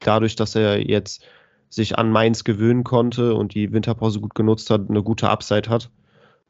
dadurch, 0.00 0.36
dass 0.36 0.54
er 0.54 0.86
jetzt 0.86 1.24
sich 1.72 1.98
an 1.98 2.10
Mainz 2.10 2.44
gewöhnen 2.44 2.84
konnte 2.84 3.34
und 3.34 3.54
die 3.54 3.72
Winterpause 3.72 4.20
gut 4.20 4.34
genutzt 4.34 4.68
hat, 4.68 4.90
eine 4.90 5.02
gute 5.02 5.30
Upside 5.30 5.70
hat. 5.70 5.90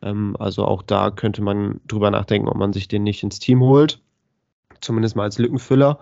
Ähm, 0.02 0.37
also 0.38 0.64
auch 0.64 0.83
da 0.83 1.11
könnte 1.11 1.43
man 1.43 1.81
drüber 1.87 2.11
nachdenken, 2.11 2.49
ob 2.49 2.57
man 2.57 2.73
sich 2.73 2.88
den 2.88 3.05
nicht 3.05 3.23
ins 3.23 3.38
Team 3.38 3.61
holt. 3.61 4.00
Zumindest 4.81 5.14
mal 5.14 5.23
als 5.23 5.38
Lückenfüller. 5.38 6.00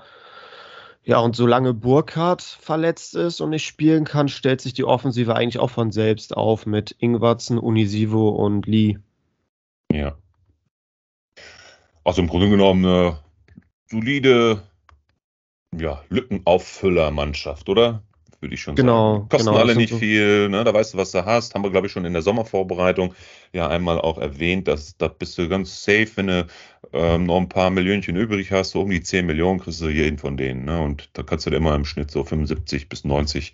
Ja, 1.02 1.18
und 1.18 1.36
solange 1.36 1.74
Burkhardt 1.74 2.42
verletzt 2.42 3.14
ist 3.14 3.40
und 3.40 3.50
nicht 3.50 3.66
spielen 3.66 4.04
kann, 4.04 4.28
stellt 4.28 4.62
sich 4.62 4.72
die 4.72 4.84
Offensive 4.84 5.34
eigentlich 5.34 5.58
auch 5.58 5.70
von 5.70 5.92
selbst 5.92 6.34
auf 6.34 6.64
mit 6.64 6.92
Ingwarzen, 6.98 7.58
Unisivo 7.58 8.30
und 8.30 8.66
Lee. 8.66 8.98
Ja. 9.92 10.16
Also 12.04 12.22
im 12.22 12.28
Grunde 12.28 12.48
genommen 12.48 12.84
eine 12.86 13.18
solide 13.86 14.62
ja, 15.78 16.02
Lückenauffüller-Mannschaft, 16.08 17.68
oder? 17.68 18.02
Würde 18.40 18.54
ich 18.54 18.60
schon 18.60 18.74
genau, 18.74 19.14
sagen. 19.14 19.28
Kosten 19.28 19.46
genau, 19.46 19.58
alle 19.58 19.76
nicht 19.76 19.90
so 19.90 19.98
viel, 19.98 20.48
ne? 20.48 20.64
da 20.64 20.72
weißt 20.72 20.94
du, 20.94 20.98
was 20.98 21.10
du 21.10 21.24
hast. 21.24 21.54
Haben 21.54 21.62
wir, 21.62 21.70
glaube 21.70 21.86
ich, 21.86 21.92
schon 21.92 22.04
in 22.04 22.12
der 22.12 22.22
Sommervorbereitung 22.22 23.14
ja 23.52 23.68
einmal 23.68 24.00
auch 24.00 24.18
erwähnt, 24.18 24.68
dass 24.68 24.96
da 24.96 25.08
bist 25.08 25.36
du 25.38 25.48
ganz 25.48 25.84
safe, 25.84 26.08
wenn 26.16 26.26
du 26.28 26.46
ähm, 26.92 27.24
noch 27.24 27.36
ein 27.36 27.48
paar 27.48 27.70
Millionchen 27.70 28.16
übrig 28.16 28.50
hast, 28.50 28.70
so 28.70 28.82
um 28.82 28.90
die 28.90 29.02
10 29.02 29.26
Millionen 29.26 29.60
kriegst 29.60 29.80
du 29.80 29.88
jeden 29.88 30.18
von 30.18 30.36
denen. 30.36 30.64
Ne? 30.64 30.80
Und 30.80 31.10
da 31.12 31.22
kannst 31.22 31.46
du 31.46 31.50
immer 31.50 31.74
im 31.74 31.84
Schnitt 31.84 32.10
so 32.10 32.24
75 32.24 32.88
bis 32.88 33.04
90 33.04 33.52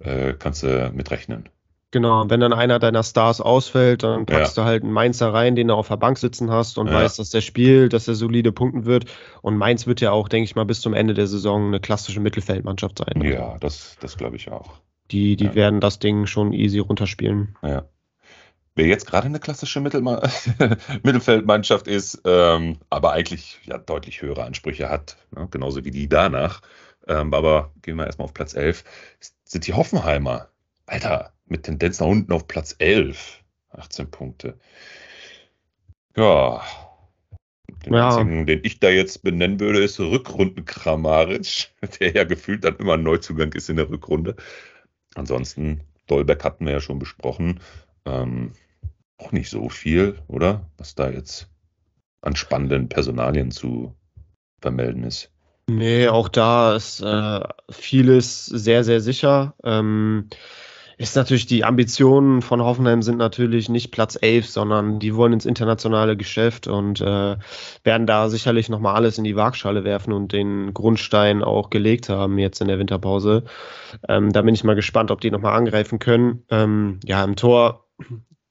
äh, 0.00 0.34
kannst 0.38 0.62
du 0.62 0.90
mitrechnen. 0.94 1.48
Genau, 1.92 2.30
wenn 2.30 2.38
dann 2.38 2.52
einer 2.52 2.78
deiner 2.78 3.02
Stars 3.02 3.40
ausfällt, 3.40 4.04
dann 4.04 4.24
packst 4.24 4.56
ja. 4.56 4.62
du 4.62 4.68
halt 4.68 4.84
einen 4.84 4.92
Mainzer 4.92 5.34
rein, 5.34 5.56
den 5.56 5.68
du 5.68 5.74
auf 5.74 5.88
der 5.88 5.96
Bank 5.96 6.18
sitzen 6.18 6.50
hast 6.50 6.78
und 6.78 6.86
ja. 6.86 6.94
weißt, 6.94 7.18
dass 7.18 7.30
der 7.30 7.40
spielt, 7.40 7.92
dass 7.92 8.06
er 8.06 8.14
solide 8.14 8.52
punkten 8.52 8.84
wird. 8.84 9.06
Und 9.42 9.56
Mainz 9.56 9.88
wird 9.88 10.00
ja 10.00 10.12
auch, 10.12 10.28
denke 10.28 10.44
ich 10.44 10.54
mal, 10.54 10.64
bis 10.64 10.80
zum 10.80 10.94
Ende 10.94 11.14
der 11.14 11.26
Saison 11.26 11.66
eine 11.66 11.80
klassische 11.80 12.20
Mittelfeldmannschaft 12.20 12.98
sein. 12.98 13.20
Ja, 13.22 13.56
das, 13.58 13.96
das 14.00 14.16
glaube 14.16 14.36
ich 14.36 14.50
auch. 14.52 14.80
die, 15.10 15.34
die 15.34 15.46
Ja. 15.46 15.54
werden 15.56 15.80
das 15.80 15.98
Ding 15.98 16.26
schon 16.26 16.52
easy 16.52 16.78
runterspielen. 16.78 17.56
Ja. 17.62 17.88
Wer 18.76 18.86
jetzt 18.86 19.06
gerade 19.06 19.26
eine 19.26 19.40
klassische 19.40 19.80
Mittelma 19.80 20.22
Mittelfeldmannschaft 21.02 21.88
ist, 21.88 22.22
ähm, 22.24 22.78
aber 22.88 23.12
eigentlich 23.12 23.58
ja 23.64 23.78
deutlich 23.78 24.22
höhere 24.22 24.44
Ansprüche 24.44 24.88
hat, 24.88 25.16
ne? 25.34 25.48
genauso 25.50 25.84
wie 25.84 25.90
die 25.90 26.08
danach. 26.08 26.60
Ähm, 27.08 27.34
aber 27.34 27.72
gehen 27.82 27.96
wir 27.96 28.06
erstmal 28.06 28.26
auf 28.26 28.34
Platz 28.34 28.54
11, 28.54 28.84
sind 29.44 29.66
die 29.66 29.74
Hoffenheimer. 29.74 30.48
Alter, 30.90 31.32
mit 31.46 31.62
Tendenz 31.62 32.00
nach 32.00 32.08
unten 32.08 32.32
auf 32.32 32.48
Platz 32.48 32.74
11. 32.78 33.44
18 33.70 34.10
Punkte. 34.10 34.58
Ja. 36.16 36.62
Den 37.86 37.94
Ja. 37.94 38.08
einzigen, 38.08 38.44
den 38.44 38.60
ich 38.64 38.80
da 38.80 38.88
jetzt 38.88 39.22
benennen 39.22 39.60
würde, 39.60 39.84
ist 39.84 40.00
Rückrunden 40.00 40.64
Kramaric, 40.64 41.70
der 42.00 42.12
ja 42.12 42.24
gefühlt 42.24 42.64
dann 42.64 42.76
immer 42.78 42.94
ein 42.94 43.04
Neuzugang 43.04 43.52
ist 43.52 43.70
in 43.70 43.76
der 43.76 43.88
Rückrunde. 43.88 44.34
Ansonsten, 45.14 45.82
Dolberg 46.08 46.42
hatten 46.42 46.66
wir 46.66 46.72
ja 46.72 46.80
schon 46.80 46.98
besprochen. 46.98 47.60
Ähm, 48.04 48.52
auch 49.16 49.30
nicht 49.30 49.48
so 49.48 49.68
viel, 49.68 50.18
oder? 50.26 50.68
Was 50.76 50.96
da 50.96 51.08
jetzt 51.08 51.48
an 52.22 52.34
spannenden 52.34 52.88
Personalien 52.88 53.52
zu 53.52 53.94
vermelden 54.60 55.04
ist. 55.04 55.30
Nee, 55.68 56.08
auch 56.08 56.28
da 56.28 56.74
ist 56.74 57.00
äh, 57.00 57.40
vieles 57.70 58.46
sehr, 58.46 58.82
sehr 58.82 59.00
sicher. 59.00 59.54
Ähm, 59.62 60.28
ist 61.00 61.16
natürlich, 61.16 61.46
die 61.46 61.64
Ambitionen 61.64 62.42
von 62.42 62.62
Hoffenheim 62.62 63.00
sind 63.00 63.16
natürlich 63.16 63.70
nicht 63.70 63.90
Platz 63.90 64.18
11, 64.20 64.46
sondern 64.50 64.98
die 64.98 65.16
wollen 65.16 65.32
ins 65.32 65.46
internationale 65.46 66.14
Geschäft 66.14 66.66
und 66.66 67.00
äh, 67.00 67.36
werden 67.84 68.06
da 68.06 68.28
sicherlich 68.28 68.68
nochmal 68.68 68.96
alles 68.96 69.16
in 69.16 69.24
die 69.24 69.34
Waagschale 69.34 69.82
werfen 69.82 70.12
und 70.12 70.32
den 70.32 70.74
Grundstein 70.74 71.42
auch 71.42 71.70
gelegt 71.70 72.10
haben 72.10 72.36
jetzt 72.36 72.60
in 72.60 72.68
der 72.68 72.78
Winterpause. 72.78 73.44
Ähm, 74.10 74.30
da 74.30 74.42
bin 74.42 74.54
ich 74.54 74.62
mal 74.62 74.76
gespannt, 74.76 75.10
ob 75.10 75.22
die 75.22 75.30
nochmal 75.30 75.56
angreifen 75.56 76.00
können. 76.00 76.42
Ähm, 76.50 77.00
ja, 77.02 77.24
im 77.24 77.34
Tor 77.34 77.86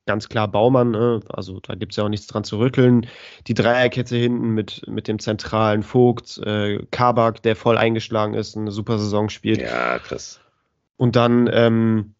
ganz 0.07 0.27
klar 0.27 0.47
Baumann, 0.47 0.89
ne? 0.89 1.19
also 1.29 1.59
da 1.59 1.75
gibt 1.75 1.91
es 1.91 1.97
ja 1.97 2.03
auch 2.03 2.09
nichts 2.09 2.25
dran 2.25 2.43
zu 2.43 2.57
rütteln. 2.57 3.05
Die 3.45 3.53
Dreierkette 3.53 4.15
hinten 4.15 4.55
mit, 4.55 4.81
mit 4.87 5.07
dem 5.07 5.19
zentralen 5.19 5.83
Vogt, 5.83 6.39
äh, 6.39 6.83
Kabak, 6.89 7.43
der 7.43 7.55
voll 7.55 7.77
eingeschlagen 7.77 8.33
ist, 8.33 8.57
eine 8.57 8.71
super 8.71 8.97
Saison 8.97 9.29
spielt. 9.29 9.61
Ja, 9.61 9.99
krass. 9.99 10.39
Und 10.97 11.15
dann 11.15 11.47
ähm, 11.53 12.15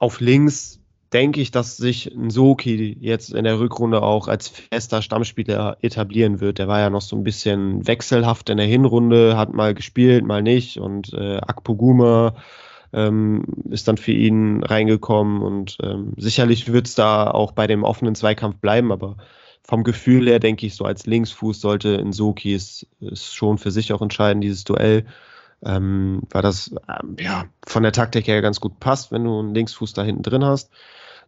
auf 0.00 0.20
links 0.20 0.80
denke 1.12 1.40
ich, 1.40 1.50
dass 1.50 1.76
sich 1.76 2.12
Soki 2.28 2.96
jetzt 3.00 3.32
in 3.32 3.44
der 3.44 3.58
Rückrunde 3.58 4.02
auch 4.02 4.28
als 4.28 4.48
fester 4.48 5.02
Stammspieler 5.02 5.76
etablieren 5.82 6.40
wird. 6.40 6.58
Der 6.58 6.68
war 6.68 6.80
ja 6.80 6.90
noch 6.90 7.00
so 7.00 7.16
ein 7.16 7.24
bisschen 7.24 7.86
wechselhaft 7.86 8.48
in 8.48 8.56
der 8.56 8.66
Hinrunde, 8.66 9.36
hat 9.36 9.52
mal 9.52 9.74
gespielt, 9.74 10.24
mal 10.24 10.42
nicht. 10.42 10.78
Und 10.78 11.12
äh, 11.12 11.38
Akpoguma 11.38 12.34
ähm, 12.92 13.44
ist 13.70 13.88
dann 13.88 13.96
für 13.96 14.12
ihn 14.12 14.62
reingekommen. 14.62 15.42
Und 15.42 15.78
ähm, 15.82 16.14
sicherlich 16.16 16.72
wird 16.72 16.86
es 16.86 16.94
da 16.94 17.28
auch 17.28 17.52
bei 17.52 17.66
dem 17.66 17.82
offenen 17.82 18.14
Zweikampf 18.14 18.56
bleiben, 18.58 18.92
aber 18.92 19.16
vom 19.62 19.84
Gefühl 19.84 20.26
her 20.26 20.38
denke 20.38 20.66
ich, 20.66 20.74
so 20.74 20.84
als 20.84 21.06
Linksfuß 21.06 21.60
sollte 21.60 21.90
in 21.90 22.12
Soki 22.12 22.54
es, 22.54 22.86
es 23.00 23.34
schon 23.34 23.58
für 23.58 23.70
sich 23.70 23.92
auch 23.92 24.00
entscheiden, 24.00 24.40
dieses 24.40 24.64
Duell 24.64 25.06
ähm, 25.64 26.22
weil 26.30 26.42
das 26.42 26.74
ähm, 26.88 27.16
ja 27.18 27.46
von 27.66 27.82
der 27.82 27.92
Taktik 27.92 28.26
her 28.26 28.42
ganz 28.42 28.60
gut 28.60 28.80
passt, 28.80 29.12
wenn 29.12 29.24
du 29.24 29.38
einen 29.38 29.54
Linksfuß 29.54 29.92
da 29.92 30.02
hinten 30.02 30.22
drin 30.22 30.44
hast. 30.44 30.70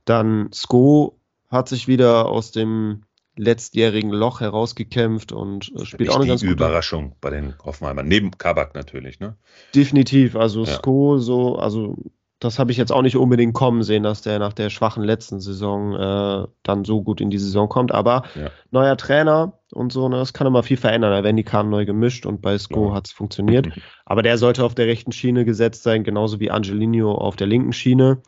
Dann 0.04 0.50
Sko 0.52 1.18
hat 1.50 1.68
sich 1.68 1.86
wieder 1.86 2.26
aus 2.26 2.50
dem 2.50 3.04
letztjährigen 3.36 4.10
Loch 4.10 4.40
herausgekämpft 4.40 5.32
und 5.32 5.72
äh, 5.76 5.84
spielt 5.84 6.10
auch 6.10 6.16
eine 6.16 6.26
ganz 6.26 6.42
gute 6.42 6.52
Überraschung 6.52 7.16
bei 7.20 7.30
den 7.30 7.54
Hoffenheimern. 7.64 8.06
Neben 8.06 8.30
Kabak 8.32 8.74
natürlich, 8.74 9.20
ne? 9.20 9.36
Definitiv, 9.74 10.36
also 10.36 10.64
Ja. 10.64 10.72
Sko 10.72 11.18
so, 11.18 11.56
also 11.56 11.96
das 12.44 12.58
habe 12.58 12.72
ich 12.72 12.76
jetzt 12.78 12.90
auch 12.92 13.02
nicht 13.02 13.16
unbedingt 13.16 13.54
kommen 13.54 13.82
sehen, 13.82 14.02
dass 14.02 14.22
der 14.22 14.38
nach 14.38 14.52
der 14.52 14.68
schwachen 14.68 15.02
letzten 15.04 15.38
Saison 15.40 15.94
äh, 15.94 16.46
dann 16.62 16.84
so 16.84 17.02
gut 17.02 17.20
in 17.20 17.30
die 17.30 17.38
Saison 17.38 17.68
kommt. 17.68 17.92
Aber 17.92 18.25
Ja. 18.34 18.50
neuer 18.70 18.96
Trainer 18.96 19.58
und 19.72 19.92
so, 19.92 20.08
ne, 20.08 20.16
das 20.16 20.32
kann 20.32 20.46
immer 20.46 20.62
viel 20.62 20.76
verändern. 20.76 21.12
Da 21.12 21.22
werden 21.22 21.37
die 21.37 21.44
Karten 21.44 21.70
neu 21.70 21.85
gemischt 21.85 22.26
und 22.26 22.42
bei 22.42 22.59
Sko 22.59 22.88
Ja. 22.88 22.94
hat 22.94 23.07
es 23.07 23.12
funktioniert. 23.12 23.68
Aber 24.07 24.22
der 24.22 24.38
sollte 24.38 24.64
auf 24.64 24.74
der 24.74 24.87
rechten 24.87 25.12
Schiene 25.12 25.44
gesetzt 25.44 25.83
sein, 25.85 26.02
genauso 26.05 26.40
wie 26.40 26.50
Angelino 26.50 27.14
auf 27.14 27.37
der 27.37 27.46
linken 27.46 27.72
Schiene. 27.72 28.20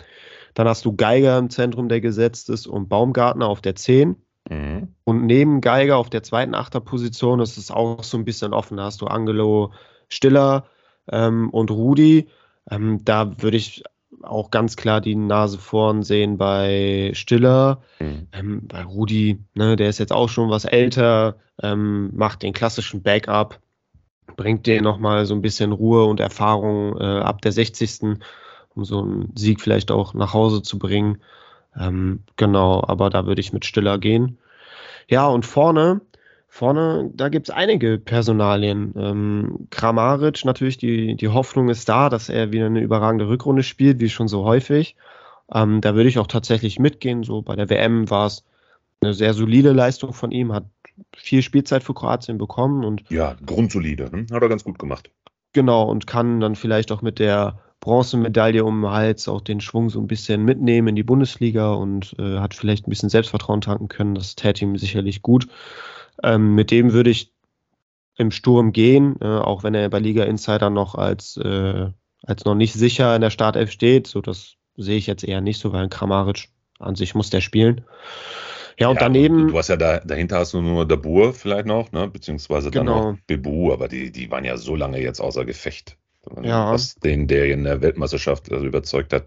Dann 0.55 0.68
hast 0.68 0.85
du 0.85 0.94
Geiger 0.94 1.37
im 1.37 1.50
Zentrum, 1.50 1.88
der 1.88 2.00
gesetzt 2.00 2.48
ist, 2.50 2.66
und 2.68 2.88
Baumgartner 2.88 3.48
auf 3.48 3.61
der 3.61 3.74
10. 3.74 4.16
Mhm. 4.48 4.94
Und 5.03 5.27
neben 5.27 5.61
Geiger 5.61 5.96
auf 5.96 6.09
der 6.11 6.22
zweiten 6.22 6.55
Achterposition 6.55 7.40
ist 7.40 7.57
es 7.57 7.70
auch 7.72 8.05
so 8.05 8.16
ein 8.16 8.24
bisschen 8.24 8.55
offen. 8.55 8.77
Da 8.77 8.85
hast 8.85 9.00
du 9.00 9.07
Angelo 9.07 9.72
Stiller 10.09 10.66
ähm, 11.11 11.50
und 11.50 11.70
Rudi. 11.72 12.29
Ähm, 12.70 13.00
da 13.05 13.42
würde 13.42 13.57
ich 13.57 13.83
auch 14.26 14.50
ganz 14.50 14.76
klar 14.76 15.00
die 15.00 15.14
Nase 15.14 15.58
vorn 15.58 16.02
sehen 16.02 16.37
bei 16.38 17.10
Stiller. 17.14 17.82
Mhm. 18.00 18.28
Ähm, 18.32 18.66
bei 18.66 18.82
Rudi, 18.82 19.40
ne, 19.54 19.76
der 19.76 19.88
ist 19.88 19.98
jetzt 19.98 20.12
auch 20.12 20.28
schon 20.28 20.50
was 20.50 20.64
älter, 20.64 21.37
ähm, 21.62 22.10
macht 22.14 22.42
den 22.42 22.52
klassischen 22.52 23.02
Backup, 23.02 23.60
bringt 24.37 24.66
dir 24.66 24.82
nochmal 24.82 25.26
so 25.26 25.34
ein 25.34 25.42
bisschen 25.42 25.72
Ruhe 25.72 26.04
und 26.04 26.20
Erfahrung 26.20 26.98
äh, 26.98 27.20
ab 27.20 27.42
der 27.42 27.52
60. 27.52 28.18
um 28.74 28.84
so 28.84 29.02
einen 29.02 29.32
Sieg 29.37 29.60
vielleicht 29.60 29.90
auch 29.90 30.14
nach 30.14 30.32
Hause 30.32 30.62
zu 30.62 30.78
bringen. 30.78 31.18
Ähm, 31.76 32.22
genau, 32.37 32.82
aber 32.87 33.10
da 33.10 33.26
würde 33.26 33.40
ich 33.40 33.52
mit 33.52 33.64
Stiller 33.64 33.98
gehen. 33.98 34.38
Ja, 35.08 35.26
und 35.26 35.44
vorne, 35.44 36.00
vorne, 36.55 37.11
da 37.12 37.31
gibt 37.31 37.49
es 37.49 37.55
einige 37.55 37.99
Personalien. 37.99 38.95
Ähm, 38.97 39.67
Kramaric, 39.71 40.45
natürlich, 40.45 40.79
die, 40.79 41.17
die 41.17 41.29
Hoffnung 41.29 41.69
ist 41.69 41.88
da, 41.88 42.09
dass 42.09 42.29
er 42.29 42.53
wieder 42.53 42.67
eine 42.67 42.81
überragende 42.81 43.29
Rückrunde 43.29 43.64
spielt, 43.64 43.99
wie 43.99 44.09
schon 44.09 44.29
so 44.29 44.45
häufig. 44.45 44.95
Ähm, 45.53 45.81
da 45.81 45.97
würde 45.97 46.09
ich 46.09 46.21
auch 46.21 46.29
tatsächlich 46.29 46.79
mitgehen. 46.79 47.25
So 47.25 47.43
bei 47.43 47.57
der 47.57 47.71
WM 47.71 48.09
war 48.09 48.27
es 48.27 48.45
eine 49.01 49.14
sehr 49.14 49.35
solide 49.35 49.73
Leistung 49.73 50.12
von 50.12 50.31
ihm, 50.31 50.53
hat 50.53 50.64
viel 51.17 51.43
Spielzeit 51.43 51.83
für 51.83 51.93
Kroatien 51.93 52.38
bekommen 52.38 52.85
und 52.85 53.03
Ja, 53.11 53.35
grundsolide. 53.45 54.12
Hm? 54.12 54.29
Hat 54.31 54.40
er 54.40 54.49
ganz 54.49 54.62
gut 54.62 54.79
gemacht. 54.79 55.11
Genau, 55.55 55.83
und 55.90 56.07
kann 56.07 56.38
dann 56.38 56.55
vielleicht 56.55 56.93
auch 56.93 57.03
mit 57.03 57.19
der 57.19 57.59
Bronzemedaille 57.81 58.64
um 58.64 58.83
den 58.83 58.90
Hals 58.93 59.27
auch 59.27 59.40
den 59.40 59.61
Schwung 59.61 59.90
so 59.90 60.01
ein 60.01 60.07
bisschen 60.07 60.45
mitnehmen 60.45 60.88
in 60.88 60.97
die 60.97 61.03
Bundesliga 61.03 61.73
und 61.73 62.14
äh, 62.21 62.38
hat 62.38 62.55
vielleicht 62.55 62.87
ein 62.87 62.90
bisschen 62.90 63.09
Selbstvertrauen 63.09 63.61
tanken 63.61 63.88
können. 63.88 64.14
Das 64.14 64.37
täte 64.37 64.64
ihm 64.64 64.79
sicherlich 64.79 65.21
gut. 65.21 65.49
Ähm, 66.22 66.55
mit 66.55 66.70
dem 66.70 66.92
würde 66.92 67.11
ich 67.11 67.33
im 68.16 68.31
Sturm 68.31 68.72
gehen, 68.72 69.16
äh, 69.20 69.27
auch 69.27 69.64
wenn 69.64 69.74
er 69.74 69.88
bei 69.88 69.98
Liga 69.98 70.24
Insider 70.24 70.70
noch 70.70 70.94
als, 70.94 71.37
äh, 71.37 71.88
als 72.22 72.44
noch 72.44 72.55
nicht 72.55 72.72
sicher 72.74 73.14
in 73.14 73.20
der 73.22 73.31
Startelf 73.31 73.70
steht. 73.70 74.07
So, 74.07 74.20
das 74.20 74.55
sehe 74.77 74.96
ich 74.96 75.07
jetzt 75.07 75.24
eher 75.24 75.40
nicht 75.40 75.61
so, 75.61 75.72
weil 75.72 75.83
ein 75.85 75.90
Kramaric 75.90 76.48
an 76.79 76.94
sich 76.94 77.14
muss 77.14 77.31
der 77.31 77.40
spielen. 77.40 77.85
Ja, 78.79 78.88
und 78.88 78.96
Ja, 78.96 79.00
daneben. 79.00 79.48
Du 79.48 79.59
hast 79.59 79.68
ja 79.68 79.77
da, 79.77 80.00
dahinter 80.00 80.38
hast 80.38 80.55
du 80.55 80.61
nur 80.61 80.87
Dabur 80.87 81.33
vielleicht 81.33 81.66
noch, 81.66 81.92
ne? 81.92 82.09
beziehungsweise 82.09 82.70
dann 82.70 82.87
Genau. 82.87 83.12
noch 83.12 83.18
Bebu, 83.27 83.72
aber 83.72 83.88
die, 83.88 84.11
die 84.11 84.31
waren 84.31 84.44
ja 84.44 84.57
so 84.57 84.74
lange 84.74 85.00
jetzt 85.00 85.20
außer 85.20 85.44
Gefecht. 85.44 85.96
Ja. 86.42 86.72
Was 86.72 86.94
den, 86.96 87.29
der 87.29 87.46
in 87.46 87.64
der 87.64 87.83
Weltmeisterschaft 87.83 88.50
also 88.50 88.64
überzeugt 88.64 89.12
hat, 89.12 89.27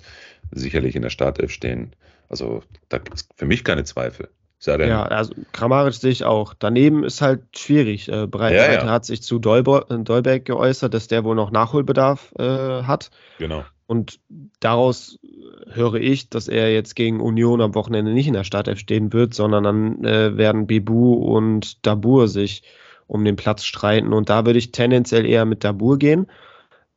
sicherlich 0.51 0.95
in 0.95 1.03
der 1.03 1.09
Startelf 1.11 1.51
stehen. 1.51 1.95
Also 2.29 2.63
da 2.89 2.97
gibt 2.97 3.15
es 3.15 3.29
für 3.35 3.45
mich 3.45 3.63
keine 3.63 3.83
Zweifel. 3.83 4.29
Denn, 4.65 4.89
Ja, 4.89 5.03
also 5.03 5.33
Kramaric 5.51 5.93
sehe 5.93 6.11
ich 6.11 6.25
auch. 6.25 6.53
Daneben 6.57 7.03
ist 7.03 7.21
halt 7.21 7.41
schwierig. 7.55 8.09
Äh, 8.09 8.27
Breitenreiter 8.27 8.73
Ja, 8.73 8.85
ja. 8.85 8.91
hat 8.91 9.05
sich 9.05 9.21
zu 9.21 9.39
Dolbo 9.39 9.79
äh, 9.79 9.99
Dolberg 9.99 10.45
geäußert, 10.45 10.93
dass 10.93 11.07
der 11.07 11.23
wohl 11.23 11.35
noch 11.35 11.51
Nachholbedarf 11.51 12.33
äh, 12.39 12.83
hat. 12.83 13.11
genau. 13.37 13.63
Und 13.89 14.19
daraus 14.59 15.17
höre 15.71 15.93
ich, 15.95 16.29
dass 16.29 16.49
er 16.49 16.73
jetzt 16.73 16.93
gegen 16.97 17.21
Union 17.21 17.61
am 17.61 17.73
Wochenende 17.73 18.11
nicht 18.11 18.27
in 18.27 18.33
der 18.33 18.43
Startelf 18.43 18.79
stehen 18.79 19.13
wird, 19.13 19.33
sondern 19.33 19.63
dann 19.63 20.03
äh, 20.03 20.35
werden 20.35 20.67
Bebu 20.67 21.13
und 21.13 21.85
Dabur 21.85 22.27
sich 22.27 22.63
um 23.07 23.23
den 23.23 23.37
Platz 23.37 23.63
streiten. 23.63 24.11
Und 24.11 24.29
da 24.29 24.45
würde 24.45 24.59
ich 24.59 24.73
tendenziell 24.73 25.25
eher 25.25 25.45
mit 25.45 25.63
Dabur 25.63 25.97
gehen, 25.97 26.27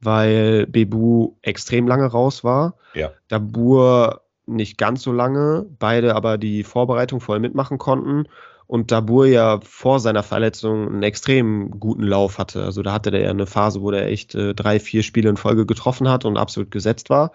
weil 0.01 0.67
Bebu 0.67 1.35
extrem 1.43 1.87
lange 1.87 2.07
raus 2.07 2.43
war. 2.43 2.75
Ja. 2.95 3.13
Dabur 3.29 4.23
nicht 4.55 4.79
ganz 4.79 5.03
so 5.03 5.13
lange, 5.13 5.67
beide 5.79 6.15
aber 6.15 6.39
die 6.39 6.65
Vorbereitung 6.65 7.21
voll 7.21 7.39
mitmachen 7.41 7.79
konnten. 7.79 8.29
Und 8.67 8.93
Dabur 8.93 9.27
ja 9.27 9.59
vor 9.65 9.99
seiner 9.99 10.23
Verletzung 10.23 10.87
einen 10.87 11.03
extrem 11.03 11.81
guten 11.81 12.05
Lauf 12.05 12.39
hatte. 12.39 12.63
Also 12.63 12.83
da 12.83 12.93
hatte 12.93 13.11
der 13.11 13.23
ja 13.23 13.31
eine 13.31 13.47
Phase, 13.47 13.83
wo 13.83 13.91
der 13.91 14.07
echt 14.07 14.37
äh, 14.37 14.55
drei, 14.55 14.79
vier 14.79 15.03
Spiele 15.03 15.29
in 15.29 15.37
Folge 15.37 15.67
getroffen 15.67 16.09
hat 16.09 16.25
und 16.25 16.37
absolut 16.37 16.71
gesetzt 16.71 17.11
war. 17.11 17.33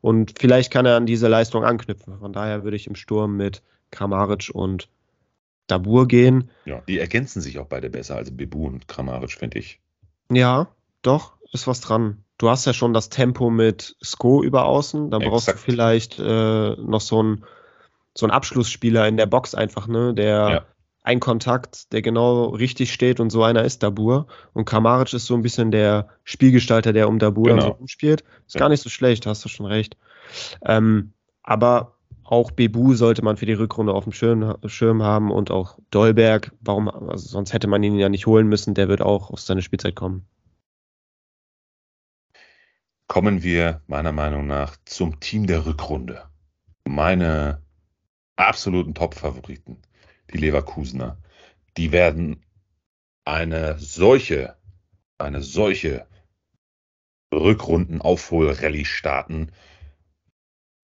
Und 0.00 0.38
vielleicht 0.38 0.72
kann 0.72 0.86
er 0.86 0.96
an 0.96 1.04
diese 1.04 1.28
Leistung 1.28 1.64
anknüpfen. 1.64 2.18
Von 2.18 2.32
daher 2.32 2.64
würde 2.64 2.76
ich 2.76 2.86
im 2.86 2.94
Sturm 2.94 3.36
mit 3.36 3.62
Kramaric 3.90 4.50
und 4.54 4.88
Dabur 5.66 6.08
gehen. 6.08 6.50
Ja, 6.64 6.82
die 6.88 6.98
ergänzen 6.98 7.42
sich 7.42 7.58
auch 7.58 7.66
beide 7.66 7.90
besser 7.90 8.16
als 8.16 8.34
Bebu 8.34 8.66
und 8.66 8.88
Kramaric, 8.88 9.32
finde 9.32 9.58
ich. 9.58 9.80
Ja, 10.32 10.68
doch, 11.02 11.34
ist 11.52 11.66
was 11.66 11.80
dran. 11.80 12.24
Du 12.40 12.48
hast 12.48 12.64
ja 12.64 12.72
schon 12.72 12.94
das 12.94 13.10
Tempo 13.10 13.50
mit 13.50 13.96
Sko 14.02 14.42
über 14.42 14.64
außen. 14.64 15.10
Da 15.10 15.18
brauchst 15.18 15.48
Exakt. 15.48 15.58
du 15.58 15.70
vielleicht 15.70 16.18
äh, 16.18 16.70
noch 16.76 17.02
so 17.02 17.18
einen 17.18 17.44
so 18.14 18.24
einen 18.24 18.30
Abschlussspieler 18.30 19.06
in 19.06 19.18
der 19.18 19.26
Box 19.26 19.54
einfach, 19.54 19.86
ne, 19.86 20.14
der 20.14 20.48
Ja. 20.50 20.64
ein 21.02 21.20
Kontakt, 21.20 21.92
der 21.92 22.00
genau 22.00 22.46
richtig 22.46 22.94
steht 22.94 23.20
und 23.20 23.28
so 23.28 23.42
einer 23.42 23.62
ist 23.62 23.82
Dabur. 23.82 24.26
Und 24.54 24.64
Kramaric 24.64 25.12
ist 25.12 25.26
so 25.26 25.34
ein 25.34 25.42
bisschen 25.42 25.70
der 25.70 26.08
Spielgestalter, 26.24 26.94
der 26.94 27.10
um 27.10 27.18
Dabur 27.18 27.48
genau. 27.48 27.60
so 27.60 27.68
rumspielt. 27.72 28.24
Ist 28.46 28.54
ja. 28.54 28.60
gar 28.60 28.70
nicht 28.70 28.80
so 28.80 28.88
schlecht, 28.88 29.26
hast 29.26 29.44
du 29.44 29.50
schon 29.50 29.66
recht. 29.66 29.98
Ähm, 30.64 31.12
aber 31.42 31.92
auch 32.24 32.52
Bebu 32.52 32.94
sollte 32.94 33.22
man 33.22 33.36
für 33.36 33.44
die 33.44 33.52
Rückrunde 33.52 33.92
auf 33.92 34.04
dem 34.04 34.14
Schirm, 34.14 34.56
Schirm 34.64 35.02
haben 35.02 35.30
und 35.30 35.50
auch 35.50 35.76
Dolberg. 35.90 36.52
Warum? 36.62 36.88
Also 36.88 37.28
sonst 37.28 37.52
hätte 37.52 37.66
man 37.66 37.82
ihn 37.82 37.98
ja 37.98 38.08
nicht 38.08 38.24
holen 38.24 38.46
müssen. 38.46 38.72
Der 38.72 38.88
wird 38.88 39.02
auch 39.02 39.30
auf 39.30 39.40
seine 39.40 39.60
Spielzeit 39.60 39.94
kommen. 39.94 40.24
Kommen 43.10 43.42
wir 43.42 43.82
meiner 43.88 44.12
Meinung 44.12 44.46
nach 44.46 44.76
zum 44.84 45.18
Team 45.18 45.48
der 45.48 45.66
Rückrunde. 45.66 46.22
Meine 46.84 47.60
absoluten 48.36 48.94
Top-Favoriten, 48.94 49.78
die 50.32 50.38
Leverkusener, 50.38 51.18
die 51.76 51.90
werden 51.90 52.44
eine 53.24 53.76
solche, 53.80 54.54
eine 55.18 55.42
solche 55.42 56.06
Rückrunden-Aufhol-Rallye 57.34 58.84
starten. 58.84 59.50